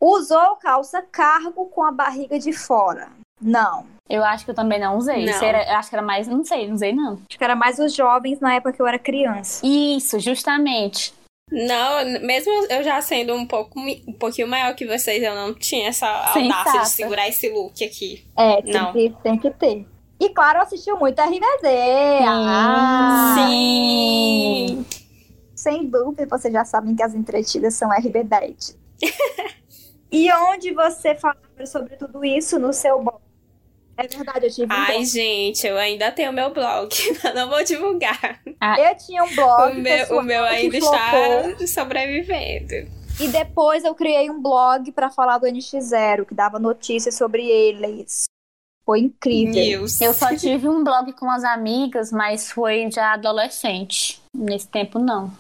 [0.01, 3.09] Usou calça cargo com a barriga de fora.
[3.41, 3.94] Não.
[4.09, 5.25] Eu acho que eu também não usei.
[5.25, 5.43] Não.
[5.43, 6.29] Era- eu acho que era mais.
[6.29, 7.15] Não sei, não usei, não.
[7.29, 9.65] Acho que era mais os jovens na época que eu era criança.
[9.67, 11.15] Isso, justamente.
[11.51, 15.89] Não, mesmo eu já sendo um pouco um pouquinho maior que vocês, eu não tinha
[15.89, 16.59] essa Sensata.
[16.71, 18.27] audácia de segurar esse look aqui.
[18.37, 18.93] É, tem, Não.
[18.93, 19.87] que, tem que ter.
[20.21, 21.69] E claro, assistiu muito RBD.
[22.27, 24.87] Ah, Sim!
[25.55, 28.77] Sem dúvida, vocês já sabem que as entretidas são RB10.
[30.11, 33.19] e onde você falava sobre tudo isso no seu blog?
[33.97, 35.05] É verdade, eu tive um Ai, blog.
[35.07, 36.89] gente, eu ainda tenho meu blog,
[37.23, 38.41] mas não vou divulgar.
[38.45, 39.73] Eu tinha um blog.
[39.73, 41.51] o meu, o meu ainda flopou.
[41.51, 42.75] está sobrevivendo.
[43.21, 48.25] E depois eu criei um blog pra falar do NX0, que dava notícias sobre eles.
[48.85, 49.55] Foi incrível.
[49.55, 50.01] News.
[50.01, 54.21] Eu só tive um blog com as amigas, mas foi já adolescente.
[54.35, 55.33] Nesse tempo, não.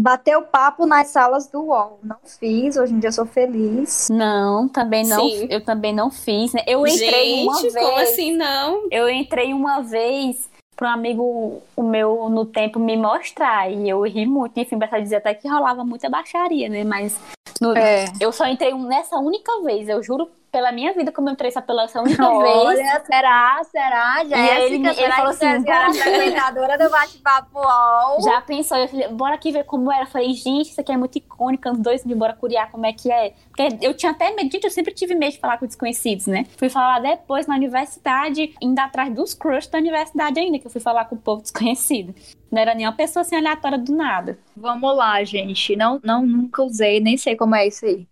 [0.00, 1.98] Bateu papo nas salas do UOL.
[2.04, 4.08] Não fiz, hoje em dia eu sou feliz.
[4.08, 5.28] Não, também não.
[5.28, 5.48] Sim.
[5.50, 6.52] Eu também não fiz.
[6.52, 6.62] Né?
[6.68, 7.74] Eu entrei gente, uma vez.
[7.74, 8.86] como assim não?
[8.92, 14.00] Eu entrei uma vez para um amigo o meu no tempo me mostrar e eu
[14.02, 14.56] ri muito.
[14.60, 16.84] Enfim, pra dizer até que rolava muita baixaria, né?
[16.84, 17.18] Mas
[17.60, 18.04] no- É.
[18.20, 19.88] eu só entrei nessa única vez.
[19.88, 22.56] Eu juro pela minha vida como eu entrei essa pela única vez.
[22.56, 23.60] Olha, será?
[23.64, 24.64] Será, Jéssica?
[24.64, 26.02] ele- ele será falou que assim, Jéssica era a bora.
[26.02, 28.22] frequentadora do bate-papo UOL?
[28.22, 28.78] Já pensou?
[28.78, 30.02] Eu falei, bora aqui ver como era.
[30.02, 33.10] Eu falei, gente, isso aqui é muito icônico, anos dois, bora curiar como é que
[33.10, 33.32] é.
[33.54, 36.46] Porque eu tinha até medo, gente, eu sempre tive medo de falar com desconhecidos, né?
[36.56, 40.80] Fui falar depois na universidade, indo atrás dos crush da universidade ainda, que eu fui
[40.80, 42.14] falar com o povo desconhecido.
[42.50, 44.38] Não era nenhuma pessoa assim aleatória do nada.
[44.56, 45.76] Vamos lá, gente.
[45.76, 48.06] Não, não, nunca usei, nem sei como é isso aí.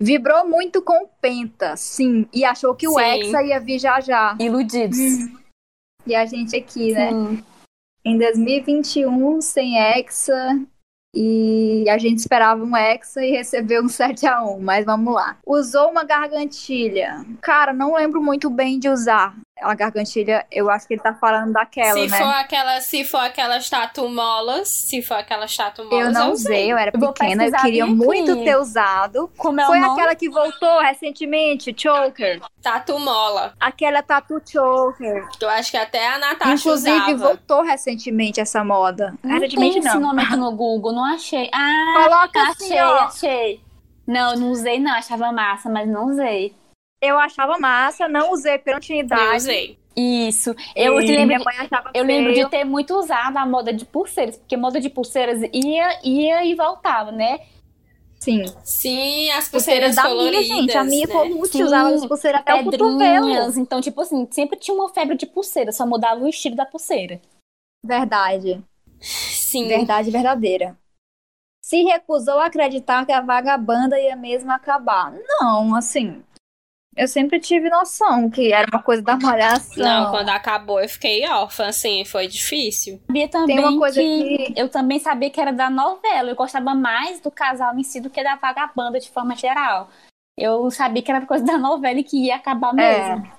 [0.00, 2.26] Vibrou muito com o Penta, sim.
[2.32, 3.00] E achou que o Sim.
[3.00, 4.36] Hexa ia vir já já.
[4.38, 4.98] Iludidos.
[6.06, 7.10] E a gente aqui, né?
[7.10, 7.44] Sim.
[8.04, 10.60] Em 2021, sem Hexa.
[11.14, 14.60] E a gente esperava um Hexa e recebeu um 7x1.
[14.60, 15.36] Mas vamos lá.
[15.44, 17.24] Usou uma gargantilha.
[17.40, 19.36] Cara, não lembro muito bem de usar.
[19.62, 22.16] A gargantilha, eu acho que ele tá falando daquela, se né?
[22.18, 26.72] for aquela, se for aquelas tatu molas, se for aquelas tatu molas, Eu não usei,
[26.72, 29.30] eu era Eu pequena, eu queria muito ter usado.
[29.36, 29.92] Como é Foi o nome?
[30.00, 32.40] aquela que voltou recentemente, Choker.
[32.62, 33.54] Tatu mola.
[33.58, 35.26] Aquela Tatu Choker.
[35.40, 37.16] Eu acho que até a Natasha Inclusive, usava.
[37.16, 39.14] voltou recentemente essa moda.
[39.22, 40.00] Não tem Recentemente esse não.
[40.00, 41.48] nome aqui no Google, não achei.
[41.52, 42.98] Ah, Coloca assim, achei, ó.
[43.04, 43.60] achei.
[44.06, 46.54] Não, não usei não, achava massa, mas não usei.
[47.00, 49.36] Eu achava massa, não usei pela Eu utilidade.
[49.36, 49.78] usei.
[49.96, 50.54] Isso.
[50.76, 51.44] Eu E lembro de-
[51.94, 56.00] Eu lembro de ter muito usado a moda de pulseiras, porque moda de pulseiras ia,
[56.04, 57.40] ia e voltava, né?
[58.20, 58.44] Sim.
[58.64, 60.48] Sim, as Pulseiras pulseiras da coloridas.
[60.48, 60.76] minha, gente.
[60.76, 61.12] A minha né?
[61.12, 62.98] foi muito usava as pulseiras até o cotovelo.
[62.98, 63.56] Pedrinhas.
[63.56, 67.20] Então, tipo assim, sempre tinha uma febre de pulseira, só mudava o estilo da pulseira.
[67.84, 68.60] Verdade.
[69.00, 69.68] Sim.
[69.68, 70.76] Verdade verdadeira.
[71.62, 75.12] Se recusou a acreditar que a vagabanda ia mesmo acabar.
[75.40, 76.22] Não, assim.
[76.98, 79.84] Eu sempre tive noção que era uma coisa da malhação.
[79.84, 83.00] Não, quando acabou eu fiquei órfã, assim, foi difícil.
[83.06, 86.30] Sabia também Tem uma coisa que, que- eu também sabia que era da novela.
[86.30, 89.88] Eu gostava mais do casal em si do que da vagabanda de forma geral.
[90.36, 93.30] Eu sabia que era coisa da novela e que ia acabar mesmo.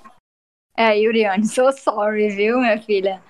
[0.77, 3.21] É, Yuriane, so sorry, viu, minha filha?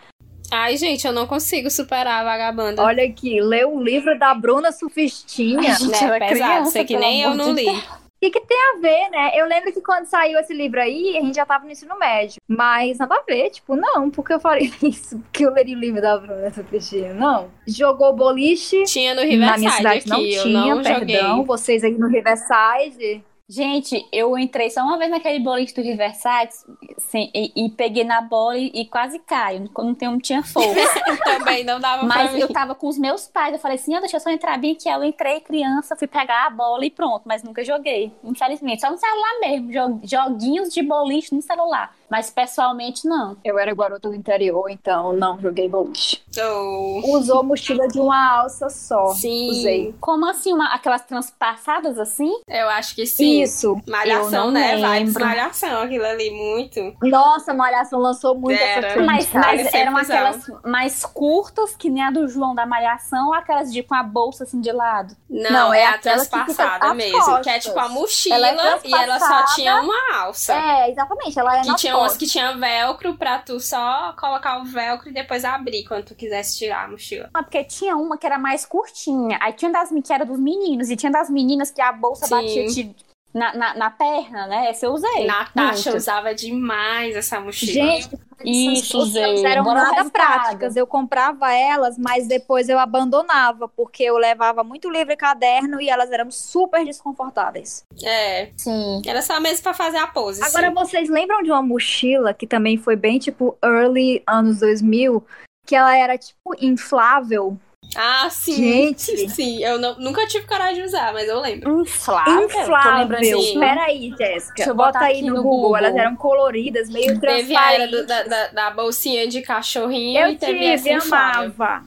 [0.51, 2.83] Ai, gente, eu não consigo superar a vagabanda.
[2.83, 5.73] Olha aqui, leu o livro da Bruna Sufistinha.
[5.73, 5.97] Gente, né?
[6.03, 7.67] ela é Pesado, criança, sei que nem eu não li.
[7.67, 9.31] O que, que tem a ver, né?
[9.35, 12.41] Eu lembro que quando saiu esse livro aí, a gente já tava no ensino médio.
[12.47, 16.01] Mas nada a ver, tipo, não, porque eu falei isso, porque eu leria o livro
[16.01, 17.13] da Bruna Sufistinha.
[17.13, 17.49] Não.
[17.67, 18.83] Jogou boliche.
[18.83, 20.99] Tinha no Na minha Riverside cidade aqui, não tinha, não perdão.
[20.99, 21.45] joguei.
[21.45, 23.23] Vocês aí no Riverside.
[23.51, 26.53] Gente, eu entrei só uma vez naquele boliche do Riverside
[26.99, 29.67] sem- e, e peguei na bola e, e quase caio.
[29.73, 31.01] Quando não não tinha força.
[31.25, 32.39] Também não dava Mas pra mim.
[32.41, 33.53] eu tava com os meus pais.
[33.53, 34.87] Eu falei assim: "Ah, deixa eu só entrar bem aqui.
[34.87, 37.23] Eu entrei criança, fui pegar a bola e pronto.
[37.25, 38.81] Mas nunca joguei, infelizmente.
[38.81, 39.71] Só no celular mesmo.
[39.71, 41.95] jo- Joguinhos de boliche no celular.
[42.09, 43.37] Mas pessoalmente, não.
[43.43, 46.21] Eu era garota do interior, então não joguei boliche.
[46.41, 49.07] Oh, Usou mochila de uma alça só.
[49.13, 49.95] sim, Usei.
[49.99, 50.53] Como assim?
[50.53, 52.31] Uma, aquelas transpassadas assim?
[52.47, 53.41] eu acho que sim.
[53.41, 53.79] Isso.
[53.87, 54.77] Malhação, né?
[54.77, 56.95] Vai malhação, aquilo ali, muito.
[57.01, 58.87] Nossa, Malhação lançou muito Era.
[58.87, 63.33] essa Mas, mas eram aquelas mais curtas, que nem a do João da Malhação, ou
[63.33, 65.15] aquelas de com a bolsa assim de lado?
[65.29, 67.17] Não, Não, é, é a transpassada mesmo.
[67.41, 67.63] Que é costas.
[67.63, 70.53] tipo a mochila Ela é e ela só tinha uma alça.
[70.53, 71.39] É, exatamente.
[71.39, 75.13] Ela é Que tinha umas que tinha velcro pra tu só colocar o velcro e
[75.13, 77.29] depois abrir quando tu quisesse tirar a mochila.
[77.33, 79.37] Ah, Porque tinha uma que era mais curtinha.
[79.41, 82.35] Aí tinha das que era dos meninos, e tinha das meninas que a bolsa Sim.
[82.35, 82.95] batia de-
[83.33, 84.69] na, na, na perna, né?
[84.69, 85.25] Essa eu usei.
[85.25, 86.01] Natasha muito.
[86.01, 87.73] usava demais essa mochila.
[87.73, 88.09] Gente,
[88.43, 90.11] Isso, bolsas eram Bora nada resultado.
[90.11, 90.75] práticas.
[90.75, 95.89] Eu comprava elas, mas depois eu abandonava, porque eu levava muito livro e caderno e
[95.89, 97.83] elas eram super desconfortáveis.
[98.03, 99.01] É, Sim.
[99.05, 100.43] era só mesmo pra fazer a pose.
[100.43, 100.73] Agora, sim.
[100.73, 105.23] vocês lembram de uma mochila que também foi bem, tipo, early anos 2000?
[105.65, 107.57] Que ela era, tipo, inflável.
[107.95, 108.55] Ah, sim.
[108.55, 109.29] Gente.
[109.29, 111.81] Sim, eu não- nunca tive coragem de usar, mas eu lembro.
[111.81, 112.45] Inflável?
[112.45, 113.17] Inflável.
[113.17, 113.41] assim.
[113.41, 113.59] sim.
[113.59, 114.63] Peraí, Deixa Jéssica.
[114.63, 115.59] eu Bota botar aí no, no Google.
[115.61, 115.77] Google.
[115.77, 118.29] Elas eram coloridas, meio Teve a era do- transparentes.
[118.29, 121.51] da, da, da bolsinha de cachorrinho Eu e teve tive, essa inflável.
[121.57, 121.83] amava.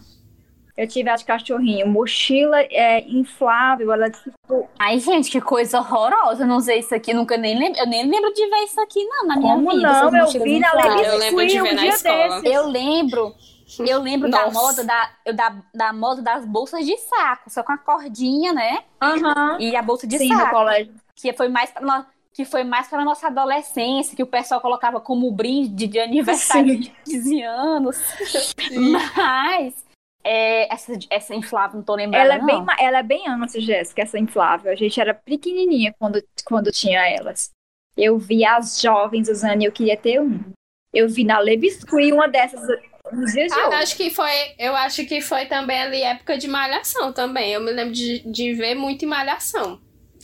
[0.76, 1.86] Eu tive a de cachorrinho.
[1.86, 4.68] Mochila é inflável, ela tipo.
[4.78, 6.42] Ai, gente, que coisa horrorosa.
[6.44, 7.78] Eu não usei isso aqui, nunca nem lembro.
[7.78, 9.82] Eu nem lembro de ver isso aqui, não, na minha Como vida.
[10.10, 10.16] não?
[10.16, 10.94] Eu vi na infláveis.
[10.96, 12.40] Levis Eu lembro de ver um na escola.
[12.40, 12.56] desses.
[12.56, 13.34] Eu lembro,
[13.78, 17.78] eu lembro da moda da, da, da moda das bolsas de saco, só com a
[17.78, 18.84] cordinha, né?
[19.00, 19.58] Aham.
[19.60, 20.94] E a bolsa de Sim, no saco, colégio.
[21.14, 25.00] que foi mais para nós, que foi mais para nossa adolescência, que o pessoal colocava
[25.00, 26.80] como brinde de aniversário Sim.
[26.80, 27.98] de 15 anos.
[29.16, 29.84] Mas
[30.24, 32.22] é, essa, essa inflável, não tô lembrando.
[32.22, 32.46] Ela é, não.
[32.46, 34.72] bem, ela é bem antes, Jéssica, essa inflável.
[34.72, 37.50] A gente era pequenininha quando, quando tinha elas.
[37.96, 40.40] Eu vi as jovens usando e eu queria ter um.
[40.92, 41.38] Eu vi na
[41.88, 42.60] Queen uma dessas
[43.06, 43.74] Ah, hoje.
[43.74, 47.52] acho que foi, eu acho que foi também ali época de malhação também.
[47.52, 49.80] Eu me lembro de, de ver muito em malhação.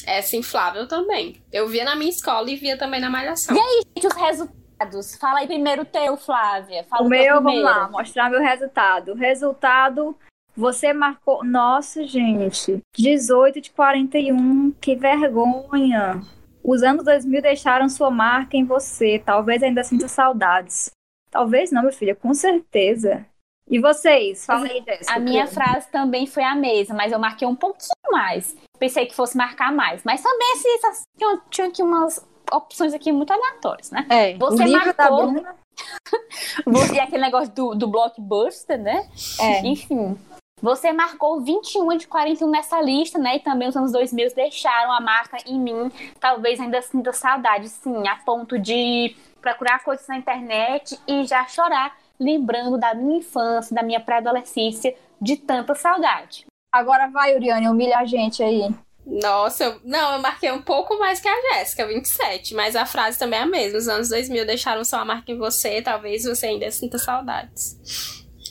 [0.06, 1.42] Essa inflável também.
[1.52, 3.54] Eu via na minha escola e via também na malhação.
[3.54, 5.16] Gente, os resultados.
[5.16, 6.84] Fala aí primeiro o teu, Flávia.
[6.84, 7.64] Fala O meu, vamos primeiro.
[7.68, 9.14] lá, mostrar meu resultado.
[9.14, 10.16] Resultado,
[10.56, 11.44] você marcou.
[11.44, 12.78] Nossa, gente.
[12.96, 14.70] 18 de 41.
[14.80, 16.22] Que vergonha.
[16.62, 19.20] Os anos 2000 deixaram sua marca em você.
[19.24, 20.90] Talvez ainda sinta saudades.
[21.30, 23.24] Talvez não, meu filho, com certeza.
[23.70, 24.46] E vocês?
[24.46, 25.14] Fala aí, Jéssica.
[25.14, 28.56] A minha frase também foi a mesma, mas eu marquei um pouquinho mais.
[28.78, 30.02] Pensei que fosse marcar mais.
[30.04, 34.06] Mas também esses, tinha, tinha aqui umas opções aqui muito aleatórias, né?
[34.08, 35.34] É, Você da marcou-.
[36.66, 39.08] Você- E aquele negócio do, do blockbuster, né?
[39.40, 39.66] É.
[39.66, 40.16] Enfim.
[40.60, 43.36] Você marcou 21 de 41 nessa lista, né?
[43.36, 45.88] E também os anos 2000 deixaram a marca em mim.
[46.18, 49.14] Talvez ainda sinta saudade, sim, a ponto de
[49.48, 55.36] procurar coisas na internet e já chorar, lembrando da minha infância, da minha pré-adolescência, de
[55.36, 56.46] tanta saudade.
[56.72, 58.68] Agora vai, Uriane, humilha a gente aí.
[59.06, 62.54] Nossa, eu, não, eu marquei um pouco mais que a Jéssica, 27.
[62.54, 63.78] Mas a frase também é a mesma.
[63.78, 65.80] Os anos 2000 deixaram sua marca em você.
[65.80, 67.78] Talvez você ainda sinta saudades.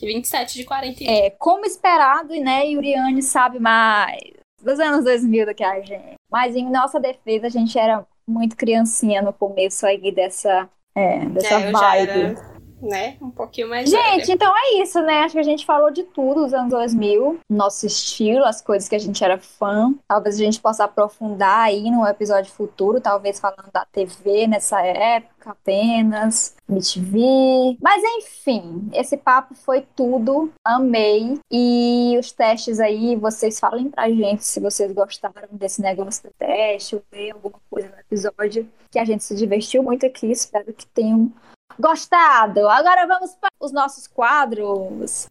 [0.01, 1.11] 27 de 41.
[1.11, 4.19] É, como esperado, né, Uriane sabe mais
[4.61, 6.15] dos anos 2000 do que a gente.
[6.31, 11.53] Mas em nossa defesa, a gente era muito criancinha no começo aí dessa, é, dessa
[11.53, 12.09] É, eu já vibe.
[12.09, 12.56] era.
[12.81, 13.17] Né?
[13.21, 14.33] Um pouquinho mais Gente, velha.
[14.33, 15.19] então é isso, né?
[15.19, 18.95] Acho que a gente falou de tudo dos anos 2000, nosso estilo, as coisas que
[18.95, 19.93] a gente era fã.
[20.07, 25.51] Talvez a gente possa aprofundar aí num episódio futuro, talvez falando da TV nessa época
[25.51, 27.77] apenas, MTV.
[27.81, 30.51] Mas enfim, esse papo foi tudo.
[30.63, 31.39] Amei.
[31.51, 36.95] E os testes aí, vocês falem pra gente se vocês gostaram desse negócio do teste,
[36.95, 38.67] ou ver alguma coisa no episódio.
[38.91, 40.29] Que a gente se divertiu muito aqui.
[40.31, 41.31] Espero que tenham
[41.79, 42.67] gostado.
[42.67, 45.27] Agora vamos para os nossos quadros.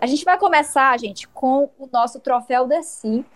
[0.00, 3.26] A gente vai começar, gente, com o nosso troféu Desi,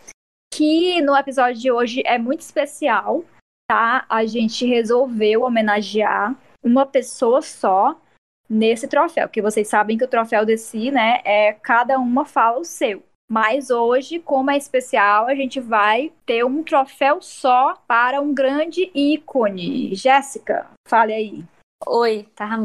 [0.52, 3.24] que no episódio de hoje é muito especial,
[3.69, 4.06] tá?
[4.09, 8.01] A gente resolveu homenagear uma pessoa só
[8.48, 12.64] nesse troféu, porque vocês sabem que o troféu Desi, né, é cada uma fala o
[12.64, 13.02] seu.
[13.31, 18.90] Mas hoje, como é especial, a gente vai ter um troféu só para um grande
[18.94, 19.94] ícone.
[19.94, 21.44] Jéssica, fale aí.
[21.86, 22.59] Oi, tá?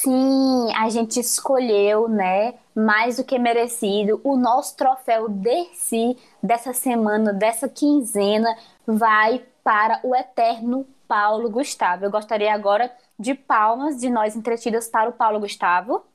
[0.00, 7.32] Sim, a gente escolheu, né, mais do que merecido, o nosso troféu Dercy dessa semana,
[7.32, 8.56] dessa quinzena,
[8.86, 12.06] vai para o eterno Paulo Gustavo.
[12.06, 16.06] Eu gostaria agora de palmas de nós entretidas para o Paulo Gustavo.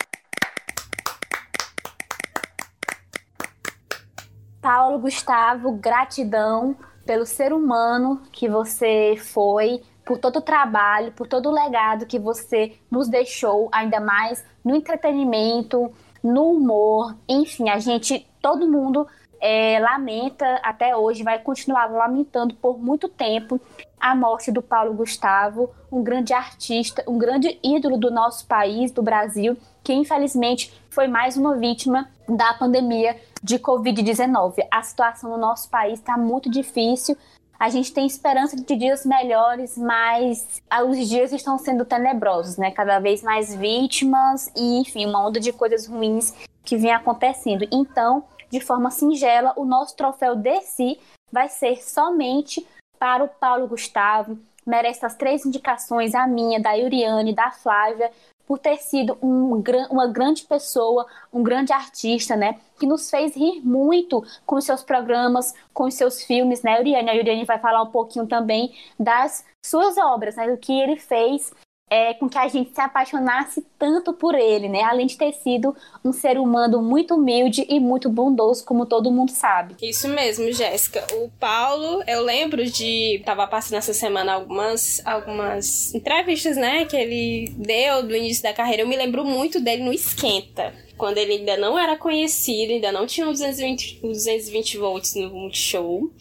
[4.59, 6.75] Paulo Gustavo, gratidão
[7.05, 12.17] pelo ser humano que você foi, por todo o trabalho, por todo o legado que
[12.17, 15.93] você nos deixou, ainda mais no entretenimento,
[16.23, 19.07] no humor, enfim, a gente, todo mundo
[19.39, 23.59] é, lamenta até hoje, vai continuar lamentando por muito tempo
[23.99, 29.01] a morte do Paulo Gustavo, um grande artista, um grande ídolo do nosso país, do
[29.01, 34.65] Brasil, que infelizmente foi mais uma vítima da pandemia de Covid-19.
[34.69, 37.17] A situação no nosso país está muito difícil.
[37.59, 42.69] A gente tem esperança de dias melhores, mas os dias estão sendo tenebrosos, né?
[42.69, 47.67] Cada vez mais vítimas e, enfim, uma onda de coisas ruins que vem acontecendo.
[47.71, 50.99] Então, de forma singela, o nosso troféu Desi
[51.31, 52.65] vai ser somente
[52.97, 54.37] para o Paulo Gustavo.
[54.65, 58.11] Merece as três indicações, a minha, da Yuriane, da Flávia,
[58.45, 62.59] por ter sido um, uma grande pessoa, um grande artista, né?
[62.79, 67.09] Que nos fez rir muito com os seus programas, com os seus filmes, né, Yuriane?
[67.09, 70.49] A Yuriane vai falar um pouquinho também das suas obras, né?
[70.49, 71.53] Do que ele fez
[71.89, 74.81] é, com que a gente se apaixonasse tanto por ele, né?
[74.83, 79.31] Além de ter sido um ser humano muito humilde e muito bondoso, como todo mundo
[79.31, 79.75] sabe.
[79.81, 81.05] Isso mesmo, Jéssica.
[81.13, 83.21] O Paulo, eu lembro de.
[83.25, 86.85] Tava passando essa semana algumas, algumas entrevistas, né?
[86.85, 88.83] Que ele deu do início da carreira.
[88.83, 90.73] Eu me lembro muito dele no Esquenta.
[90.97, 96.11] Quando ele ainda não era conhecido, ainda não tinha os 220, 220 volts no Multishow.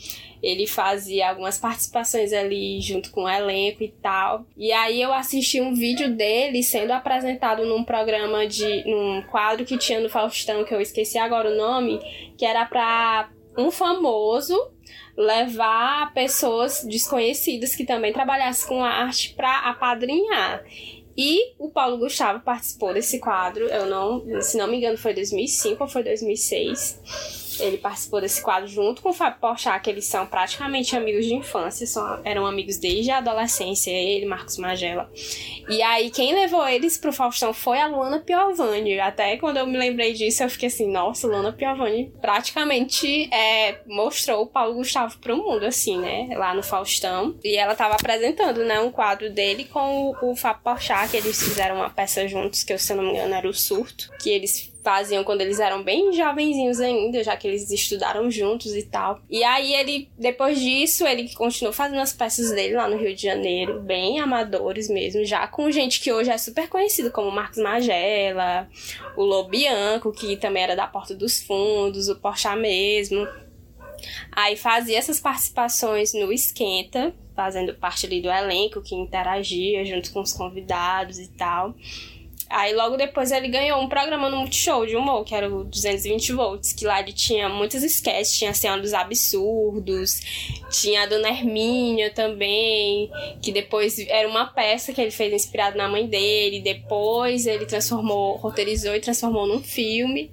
[0.47, 4.47] Ele fazia algumas participações ali junto com o elenco e tal.
[4.57, 8.85] E aí eu assisti um vídeo dele sendo apresentado num programa de.
[8.89, 11.99] num quadro que tinha no Faustão, que eu esqueci agora o nome,
[12.39, 13.29] que era pra
[13.59, 14.55] um famoso
[15.17, 20.63] levar pessoas desconhecidas que também trabalhassem com arte para apadrinhar.
[21.17, 25.83] E o Paulo Gustavo participou desse quadro, eu não, se não me engano, foi 2005
[25.83, 27.46] ou foi 2006.
[27.61, 31.35] Ele participou desse quadro junto com o Fábio Porchat, que eles são praticamente amigos de
[31.35, 35.11] infância, são, eram amigos desde a adolescência, ele, Marcos Magela.
[35.69, 38.99] E aí, quem levou eles pro Faustão foi a Luana Piovani.
[39.01, 44.43] Até quando eu me lembrei disso, eu fiquei assim, nossa, Luana Piovani praticamente é, mostrou
[44.43, 46.29] o Paulo Gustavo pro mundo, assim, né?
[46.37, 47.37] Lá no Faustão.
[47.43, 51.43] E ela tava apresentando, né, um quadro dele com o, o Fábio Porchat, que eles
[51.43, 54.31] fizeram uma peça juntos, que eu, se eu não me engano, era o Surto, que
[54.31, 59.19] eles faziam quando eles eram bem jovenzinhos ainda, já que eles estudaram juntos e tal.
[59.29, 63.21] E aí ele, depois disso, ele continuou fazendo as peças dele lá no Rio de
[63.21, 68.69] Janeiro, bem amadores mesmo, já com gente que hoje é super conhecido, como Marcos Magela,
[69.17, 73.27] o Lobianco, que também era da Porta dos Fundos, o Porchat mesmo.
[74.31, 80.21] Aí fazia essas participações no Esquenta, fazendo parte ali do elenco que interagia junto com
[80.21, 81.75] os convidados e tal.
[82.49, 86.33] Aí logo depois ele ganhou um programa no Multishow de humor, que era o 220
[86.33, 90.21] volts, que lá ele tinha muitos sketches, tinha a Senhora dos Absurdos,
[90.71, 93.11] tinha a Dona Hermínia também,
[93.43, 98.37] que depois era uma peça que ele fez inspirado na mãe dele, depois ele transformou,
[98.37, 100.31] roteirizou e transformou num filme,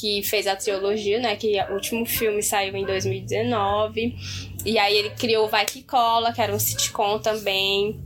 [0.00, 4.16] que fez a trilogia, né, que o último filme saiu em 2019,
[4.64, 8.00] e aí ele criou o Vai Que Cola, que era um sitcom também,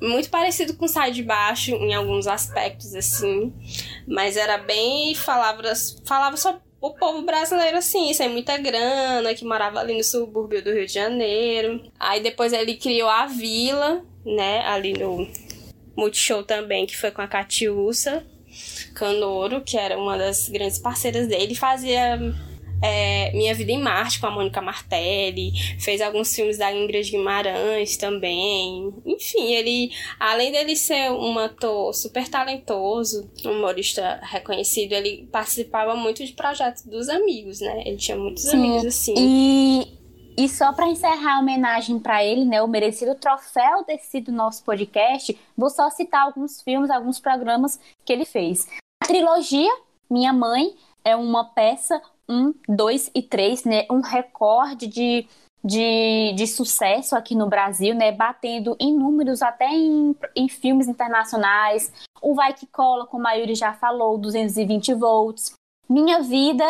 [0.00, 3.52] muito parecido com Sai de Baixo em alguns aspectos, assim.
[4.06, 5.14] Mas era bem.
[5.14, 5.62] Falava,
[6.04, 10.72] falava só o povo brasileiro, assim, sem muita grana, que morava ali no subúrbio do
[10.72, 11.90] Rio de Janeiro.
[11.98, 15.28] Aí depois ele criou a vila, né, ali no
[15.94, 18.24] Multishow também, que foi com a Catiúça
[18.94, 22.18] Canoro, que era uma das grandes parceiras dele, fazia
[22.82, 27.96] é, Minha Vida em Marte com a Mônica Martelli, fez alguns filmes da Ingrid Guimarães
[27.96, 28.92] também.
[29.06, 36.24] Enfim, ele, além dele ser um ator super talentoso, um humorista reconhecido, ele participava muito
[36.24, 37.82] de projetos dos amigos, né?
[37.86, 38.56] Ele tinha muitos Sim.
[38.56, 39.14] amigos assim.
[39.16, 40.00] E
[40.40, 44.64] e só para encerrar a homenagem para ele, né, o merecido troféu ter sido nosso
[44.64, 48.66] podcast, vou só citar alguns filmes, alguns programas que ele fez.
[49.02, 49.70] A trilogia
[50.08, 50.74] Minha Mãe
[51.04, 52.00] é uma peça
[52.30, 53.86] 1, 2 e 3, né?
[53.90, 55.26] Um recorde de,
[55.64, 58.12] de, de sucesso aqui no Brasil, né?
[58.12, 61.92] Batendo em números até em, em filmes internacionais.
[62.22, 65.52] O Vai Que Cola, como a Yuri já falou, 220 volts.
[65.88, 66.64] Minha Vida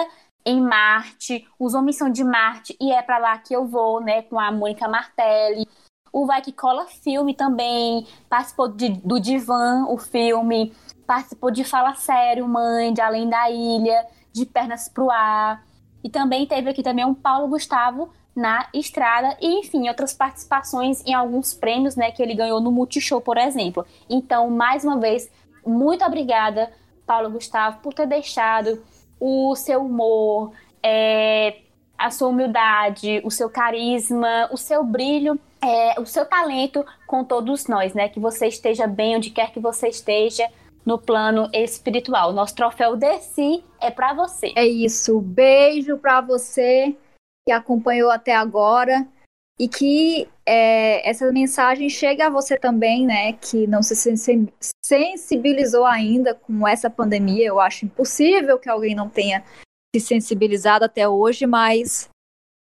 [0.46, 4.22] em Marte, Os Homens São de Marte e É Pra Lá Que Eu Vou, né?
[4.22, 5.68] Com a Mônica Martelli.
[6.10, 10.72] O Vai Que Cola Filme também, participou de, do Divan, o filme,
[11.06, 15.64] participou de Fala Sério, Mãe, de Além da Ilha de pernas pro ar.
[16.02, 21.12] E também teve aqui também um Paulo Gustavo na estrada e, enfim, outras participações em
[21.12, 23.84] alguns prêmios, né, que ele ganhou no Multishow, por exemplo.
[24.08, 25.30] Então, mais uma vez,
[25.66, 26.70] muito obrigada,
[27.06, 28.82] Paulo Gustavo, por ter deixado
[29.18, 30.52] o seu humor,
[30.82, 31.58] é,
[31.98, 37.66] a sua humildade, o seu carisma, o seu brilho, é, o seu talento com todos
[37.66, 38.08] nós, né?
[38.08, 40.48] Que você esteja bem onde quer que você esteja,
[40.84, 42.32] no plano espiritual.
[42.32, 44.52] Nosso troféu Desci é para você.
[44.56, 45.20] É isso.
[45.20, 46.96] Beijo para você
[47.46, 49.06] que acompanhou até agora
[49.58, 53.34] e que é, essa mensagem chegue a você também, né?
[53.34, 53.94] Que não se
[54.82, 57.46] sensibilizou ainda com essa pandemia.
[57.46, 59.44] Eu acho impossível que alguém não tenha
[59.94, 62.08] se sensibilizado até hoje, mas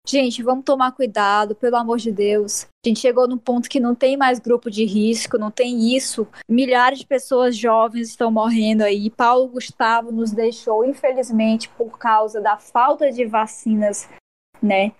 [0.09, 2.63] Gente, vamos tomar cuidado, pelo amor de Deus.
[2.83, 6.27] A gente chegou num ponto que não tem mais grupo de risco, não tem isso.
[6.49, 9.11] Milhares de pessoas jovens estão morrendo aí.
[9.11, 14.09] Paulo Gustavo nos deixou, infelizmente, por causa da falta de vacinas,
[14.59, 14.93] né?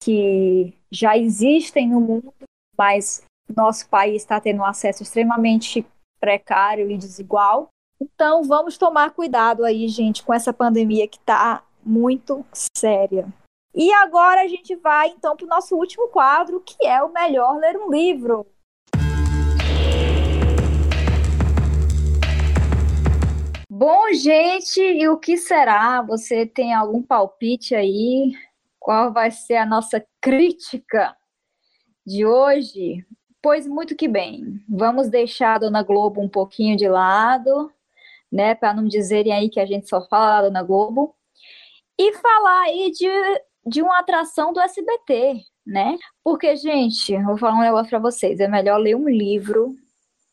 [0.00, 2.32] Que já existem no mundo,
[2.78, 3.24] mas
[3.56, 5.84] nosso país está tendo um acesso extremamente
[6.20, 7.66] precário e desigual.
[8.00, 13.26] Então, vamos tomar cuidado aí, gente, com essa pandemia que está muito séria.
[13.74, 17.56] E agora a gente vai então para o nosso último quadro, que é o melhor
[17.56, 18.46] ler um livro.
[23.70, 26.02] Bom, gente, e o que será?
[26.02, 28.32] Você tem algum palpite aí?
[28.78, 31.16] Qual vai ser a nossa crítica
[32.06, 33.06] de hoje?
[33.40, 34.62] Pois muito que bem.
[34.68, 37.72] Vamos deixar a Dona Globo um pouquinho de lado,
[38.30, 41.16] né, para não dizerem aí que a gente só fala da Dona Globo.
[41.98, 43.08] E falar aí de
[43.66, 45.96] de uma atração do SBT, né?
[46.22, 49.74] Porque, gente, vou falar um negócio para vocês: é melhor ler um livro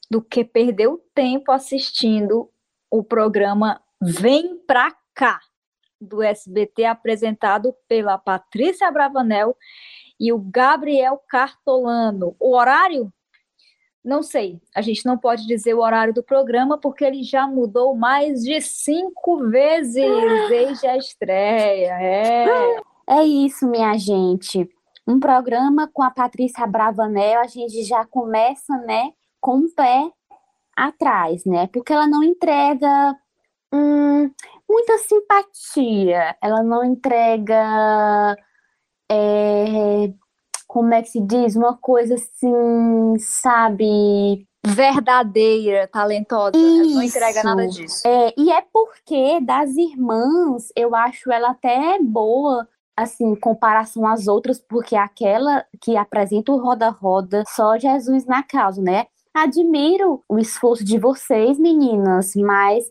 [0.09, 2.49] do que perder o tempo assistindo
[2.89, 5.39] o programa Vem Pra Cá,
[6.01, 9.55] do SBT, apresentado pela Patrícia Bravanel
[10.19, 12.35] e o Gabriel Cartolano.
[12.39, 13.11] O horário?
[14.03, 17.93] Não sei, a gente não pode dizer o horário do programa porque ele já mudou
[17.93, 20.09] mais de cinco vezes
[20.47, 21.91] desde a estreia.
[22.01, 22.81] É.
[23.09, 24.69] É isso, minha gente.
[25.07, 29.11] Um programa com a Patrícia Bravanel, a gente já começa, né,
[29.41, 30.11] com o um pé
[30.77, 31.65] atrás, né?
[31.73, 33.17] Porque ela não entrega
[33.73, 34.29] hum,
[34.69, 38.37] muita simpatia, ela não entrega,
[39.11, 40.13] é,
[40.67, 46.55] como é que se diz, uma coisa assim, sabe, verdadeira, talentosa.
[46.55, 46.83] Isso.
[46.83, 48.07] Ela não entrega nada disso.
[48.07, 52.67] É, e é porque das irmãs, eu acho ela até boa
[53.03, 59.05] assim, comparação às outras, porque aquela que apresenta o roda-roda, só Jesus na causa, né?
[59.33, 62.85] Admiro o esforço de vocês, meninas, mas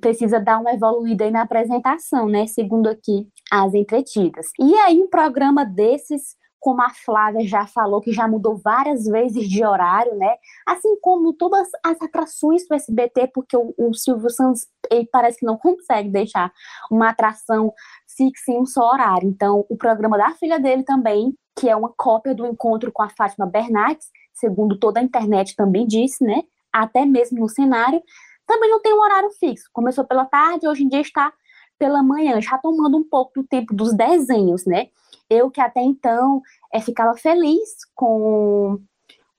[0.00, 2.46] precisa dar uma evoluída aí na apresentação, né?
[2.46, 4.48] Segundo aqui as entretidas.
[4.58, 9.48] E aí, um programa desses como a Flávia já falou, que já mudou várias vezes
[9.48, 10.36] de horário, né?
[10.66, 15.46] Assim como todas as atrações do SBT, porque o, o Silvio Santos ele parece que
[15.46, 16.52] não consegue deixar
[16.90, 17.72] uma atração
[18.18, 19.28] fixa em um só horário.
[19.28, 23.08] Então, o programa da filha dele também, que é uma cópia do encontro com a
[23.08, 26.42] Fátima Bernardes, segundo toda a internet também disse, né?
[26.72, 28.02] Até mesmo no cenário,
[28.46, 29.70] também não tem um horário fixo.
[29.72, 31.32] Começou pela tarde, hoje em dia está
[31.78, 34.88] pela manhã, já tomando um pouco do tempo dos desenhos, né?
[35.30, 36.42] Eu que até então
[36.72, 38.80] é, ficava feliz com,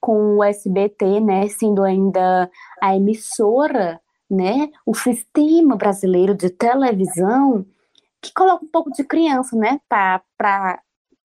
[0.00, 1.48] com o SBT, né?
[1.48, 2.50] Sendo ainda
[2.80, 4.00] a emissora,
[4.30, 4.70] né?
[4.86, 7.66] O sistema brasileiro de televisão
[8.22, 10.22] que coloca um pouco de criança, né, para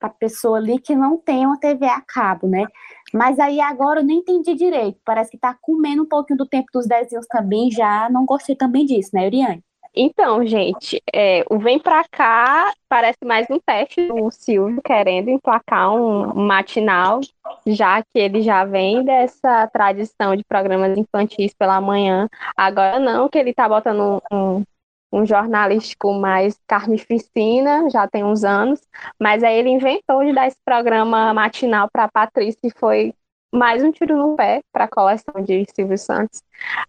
[0.02, 2.66] a pessoa ali que não tem uma TV a cabo, né?
[3.14, 5.00] Mas aí agora eu não entendi direito.
[5.06, 8.86] Parece que tá comendo um pouquinho do tempo dos desenhos também, já não gostei também
[8.86, 9.64] disso, né, Uriane?
[9.98, 15.94] Então, gente, é, o Vem Pra Cá parece mais um teste do Silvio querendo emplacar
[15.94, 17.22] um, matinal,
[17.66, 22.28] já que ele já vem dessa tradição de programas infantis pela manhã.
[22.58, 24.64] Agora não, que ele tá botando um, um,
[25.12, 28.82] um jornalístico mais carnificina, já tem uns anos,
[29.20, 33.14] mas aí ele inventou de dar esse programa matinal para a Patrícia e foi
[33.54, 36.44] mais um tiro no pé para a coleção de Silvio Santos.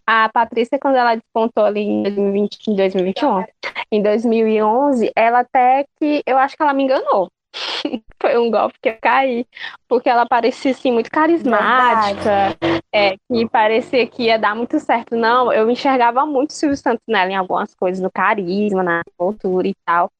[0.07, 3.45] A Patrícia, quando ela despontou ali em 2020, em 2021,
[3.93, 7.31] em 2011, ela até que, eu acho que ela me enganou.
[8.21, 9.47] Foi um golpe que eu caí,
[9.89, 12.57] porque ela parecia assim muito carismática,
[12.93, 15.17] é, que parecia que ia dar muito certo.
[15.17, 19.75] Não, eu enxergava muito Silvio Santos nela em algumas coisas, no carisma, na cultura e
[19.85, 20.11] tal.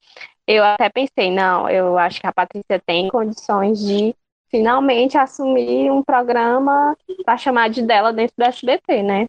[0.47, 4.15] Eu até pensei, não, eu acho que a Patrícia tem condições de
[4.49, 6.95] finalmente assumir um programa
[7.25, 9.27] para chamar de dela dentro do SBT, né?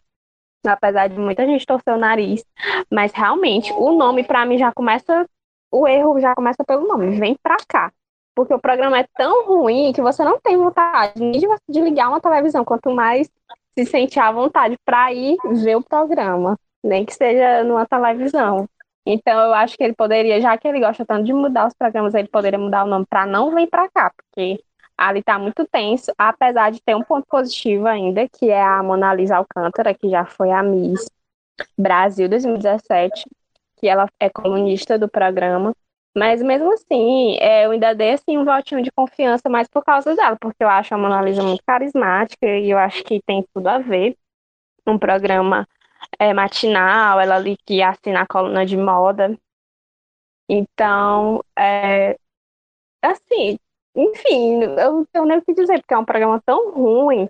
[0.67, 2.45] Apesar de muita gente torcer o nariz,
[2.91, 5.27] mas realmente o nome para mim já começa,
[5.70, 7.93] o erro já começa pelo nome, vem pra cá.
[8.35, 12.09] Porque o programa é tão ruim que você não tem vontade nem de, de ligar
[12.09, 13.28] uma televisão, quanto mais
[13.77, 18.69] se sentir à vontade para ir ver o programa, nem que seja numa televisão.
[19.05, 22.15] Então eu acho que ele poderia, já que ele gosta tanto de mudar os programas,
[22.15, 24.62] ele poderia mudar o nome para não vem para cá, porque
[24.97, 29.15] ali está muito tenso, apesar de ter um ponto positivo ainda, que é a Mona
[29.15, 31.09] Lisa Alcântara, que já foi a Miss
[31.77, 33.24] Brasil 2017,
[33.79, 35.73] que ela é colunista do programa.
[36.17, 40.15] Mas mesmo assim, é, eu ainda dei assim, um votinho de confiança mais por causa
[40.17, 43.69] dela, porque eu acho a Mona Lisa muito carismática e eu acho que tem tudo
[43.69, 44.17] a ver.
[44.87, 45.69] Um programa
[46.19, 49.37] é, matinal, ela ali que assina a coluna de moda.
[50.49, 52.19] Então, é,
[53.03, 53.59] assim,
[53.95, 57.29] enfim, eu não tenho nem o que dizer, porque é um programa tão ruim.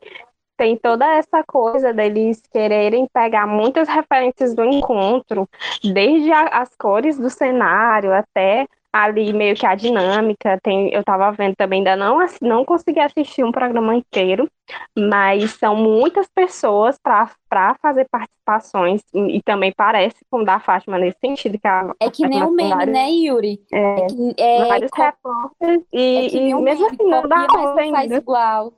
[0.59, 5.48] Tem toda essa coisa deles quererem pegar muitas referências do encontro,
[5.82, 10.59] desde a, as cores do cenário até ali meio que a dinâmica.
[10.62, 14.51] Tem, eu estava vendo também, ainda não, não consegui assistir um programa inteiro,
[14.98, 21.18] mas são muitas pessoas para fazer participações, e, e, também parece com da Fátima nesse
[21.20, 21.56] sentido.
[21.56, 23.60] Que a, é que nem o meme, vários, né, Yuri?
[23.72, 25.02] É, é, que, é vários co...
[25.02, 28.16] repórteres, e, é e mesmo assim não dá conta ainda.
[28.16, 28.72] igual.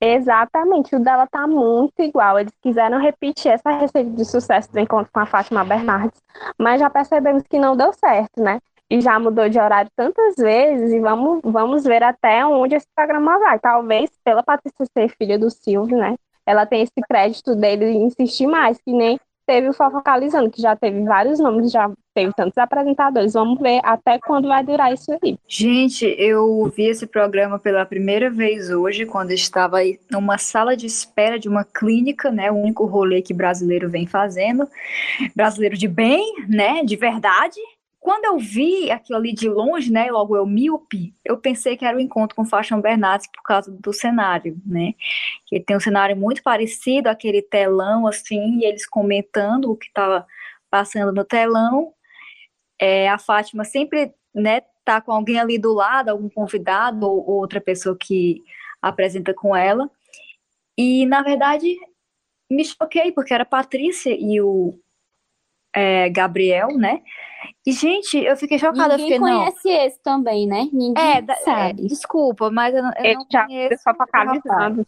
[0.00, 2.38] Exatamente, o dela tá muito igual.
[2.38, 6.20] Eles quiseram repetir essa receita de sucesso do encontro com a Fátima Bernardes,
[6.58, 8.60] mas já percebemos que não deu certo, né?
[8.90, 13.38] e já mudou de horário tantas vezes, e vamos, vamos ver até onde esse programa
[13.38, 13.58] vai.
[13.58, 16.16] Talvez, pela Patrícia ser filha do Silvio, né?
[16.44, 21.04] Ela tem esse crédito dele insistir mais, que nem teve o Fofocalizando, que já teve
[21.04, 23.32] vários nomes, já teve tantos apresentadores.
[23.32, 25.38] Vamos ver até quando vai durar isso aí.
[25.46, 29.78] Gente, eu vi esse programa pela primeira vez hoje, quando estava
[30.10, 32.50] numa sala de espera de uma clínica, né?
[32.50, 34.68] O único rolê que brasileiro vem fazendo.
[35.34, 36.82] Brasileiro de bem, né?
[36.84, 37.60] De verdade
[38.00, 41.96] quando eu vi aquilo ali de longe, né, logo eu míope, eu pensei que era
[41.96, 44.94] o encontro com Fátima Bernardes por causa do cenário, né?
[45.46, 50.26] Que tem um cenário muito parecido, aquele telão assim, e eles comentando o que estava
[50.70, 51.92] passando no telão.
[52.80, 57.36] É, a Fátima sempre, né, tá com alguém ali do lado, algum convidado ou, ou
[57.36, 58.42] outra pessoa que
[58.80, 59.90] apresenta com ela.
[60.76, 61.76] E na verdade
[62.50, 64.78] me choquei porque era a Patrícia e o
[65.74, 67.02] é, Gabriel, né?
[67.66, 68.96] E, gente, eu fiquei chocada.
[68.96, 69.86] Ninguém fiquei, conhece não.
[69.86, 70.68] esse também, né?
[70.72, 71.82] Ninguém é, é sabe.
[71.82, 73.82] É, desculpa, mas eu, eu Ele não já conheço.
[73.82, 74.86] Fofocalizando.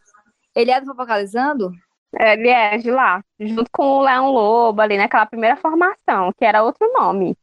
[0.55, 1.73] Ele é do Fofocalizando?
[2.19, 6.63] Ele é de lá, junto com o Leão Lobo ali naquela primeira formação, que era
[6.63, 7.35] outro nome.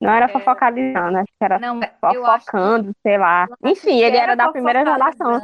[0.00, 0.28] Não era é...
[0.28, 3.00] fofocalizando, acho que era não, fofocando, que...
[3.02, 3.48] sei lá.
[3.64, 5.40] Enfim, ele era, era da primeira geração.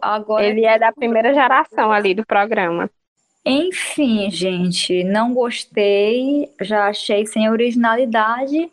[0.00, 2.88] Agora ele é da primeira geração ali do programa.
[3.44, 8.70] Enfim, gente, não gostei, já achei sem originalidade.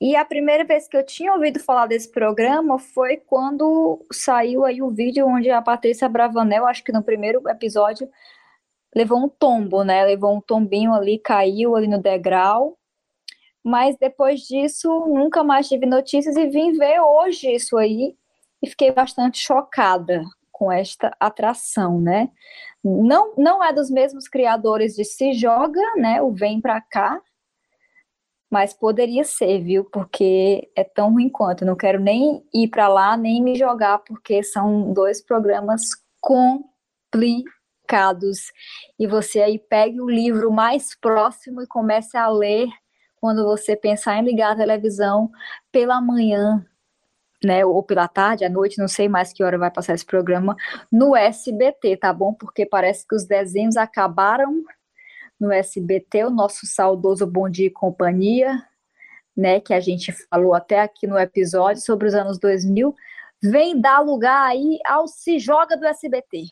[0.00, 4.82] E a primeira vez que eu tinha ouvido falar desse programa foi quando saiu aí
[4.82, 8.08] o vídeo onde a Patrícia Bravanel, acho que no primeiro episódio,
[8.94, 10.04] levou um tombo, né?
[10.04, 12.76] Levou um tombinho ali, caiu ali no degrau.
[13.64, 18.14] Mas depois disso, nunca mais tive notícias e vim ver hoje isso aí
[18.62, 20.22] e fiquei bastante chocada
[20.52, 22.30] com esta atração, né?
[22.84, 26.20] Não, não é dos mesmos criadores de Se Joga, né?
[26.20, 27.20] O Vem Pra Cá,
[28.50, 29.84] mas poderia ser, viu?
[29.84, 31.64] Porque é tão ruim quanto.
[31.64, 35.82] Não quero nem ir para lá, nem me jogar, porque são dois programas
[36.20, 38.52] complicados.
[38.96, 42.68] E você aí pegue o livro mais próximo e comece a ler
[43.24, 45.32] quando você pensar em ligar a televisão
[45.72, 46.62] pela manhã,
[47.42, 50.54] né, ou pela tarde, à noite, não sei mais que hora vai passar esse programa,
[50.92, 52.34] no SBT, tá bom?
[52.34, 54.62] Porque parece que os desenhos acabaram
[55.40, 58.62] no SBT, o nosso saudoso Bom Dia e Companhia,
[59.34, 62.94] né, que a gente falou até aqui no episódio sobre os anos 2000,
[63.42, 66.48] vem dar lugar aí ao Se Joga do SBT.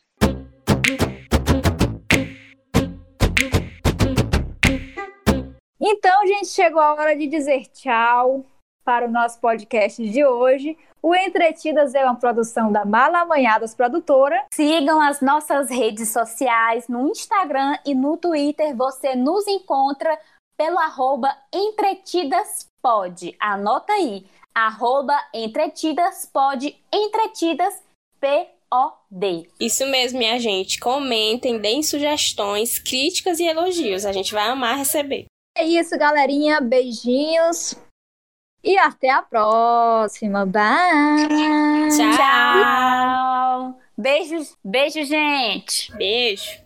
[5.85, 8.45] Então, gente, chegou a hora de dizer tchau
[8.85, 10.77] para o nosso podcast de hoje.
[11.01, 14.45] O Entretidas é uma produção da Malamanhadas Produtora.
[14.53, 18.73] Sigam as nossas redes sociais no Instagram e no Twitter.
[18.77, 20.17] Você nos encontra
[20.55, 23.35] pelo arroba entretidaspod.
[23.37, 27.83] Anota aí, arroba entretidaspod, entretidas,
[28.21, 29.49] P-O-D.
[29.59, 30.79] Isso mesmo, minha gente.
[30.79, 34.05] Comentem, deem sugestões, críticas e elogios.
[34.05, 35.25] A gente vai amar receber.
[35.55, 36.59] É isso, galerinha.
[36.59, 37.75] Beijinhos.
[38.63, 40.45] E até a próxima.
[40.45, 41.27] Bye.
[42.15, 43.79] Tchau.
[43.97, 45.95] Beijos, beijo, gente.
[45.95, 46.63] Beijo.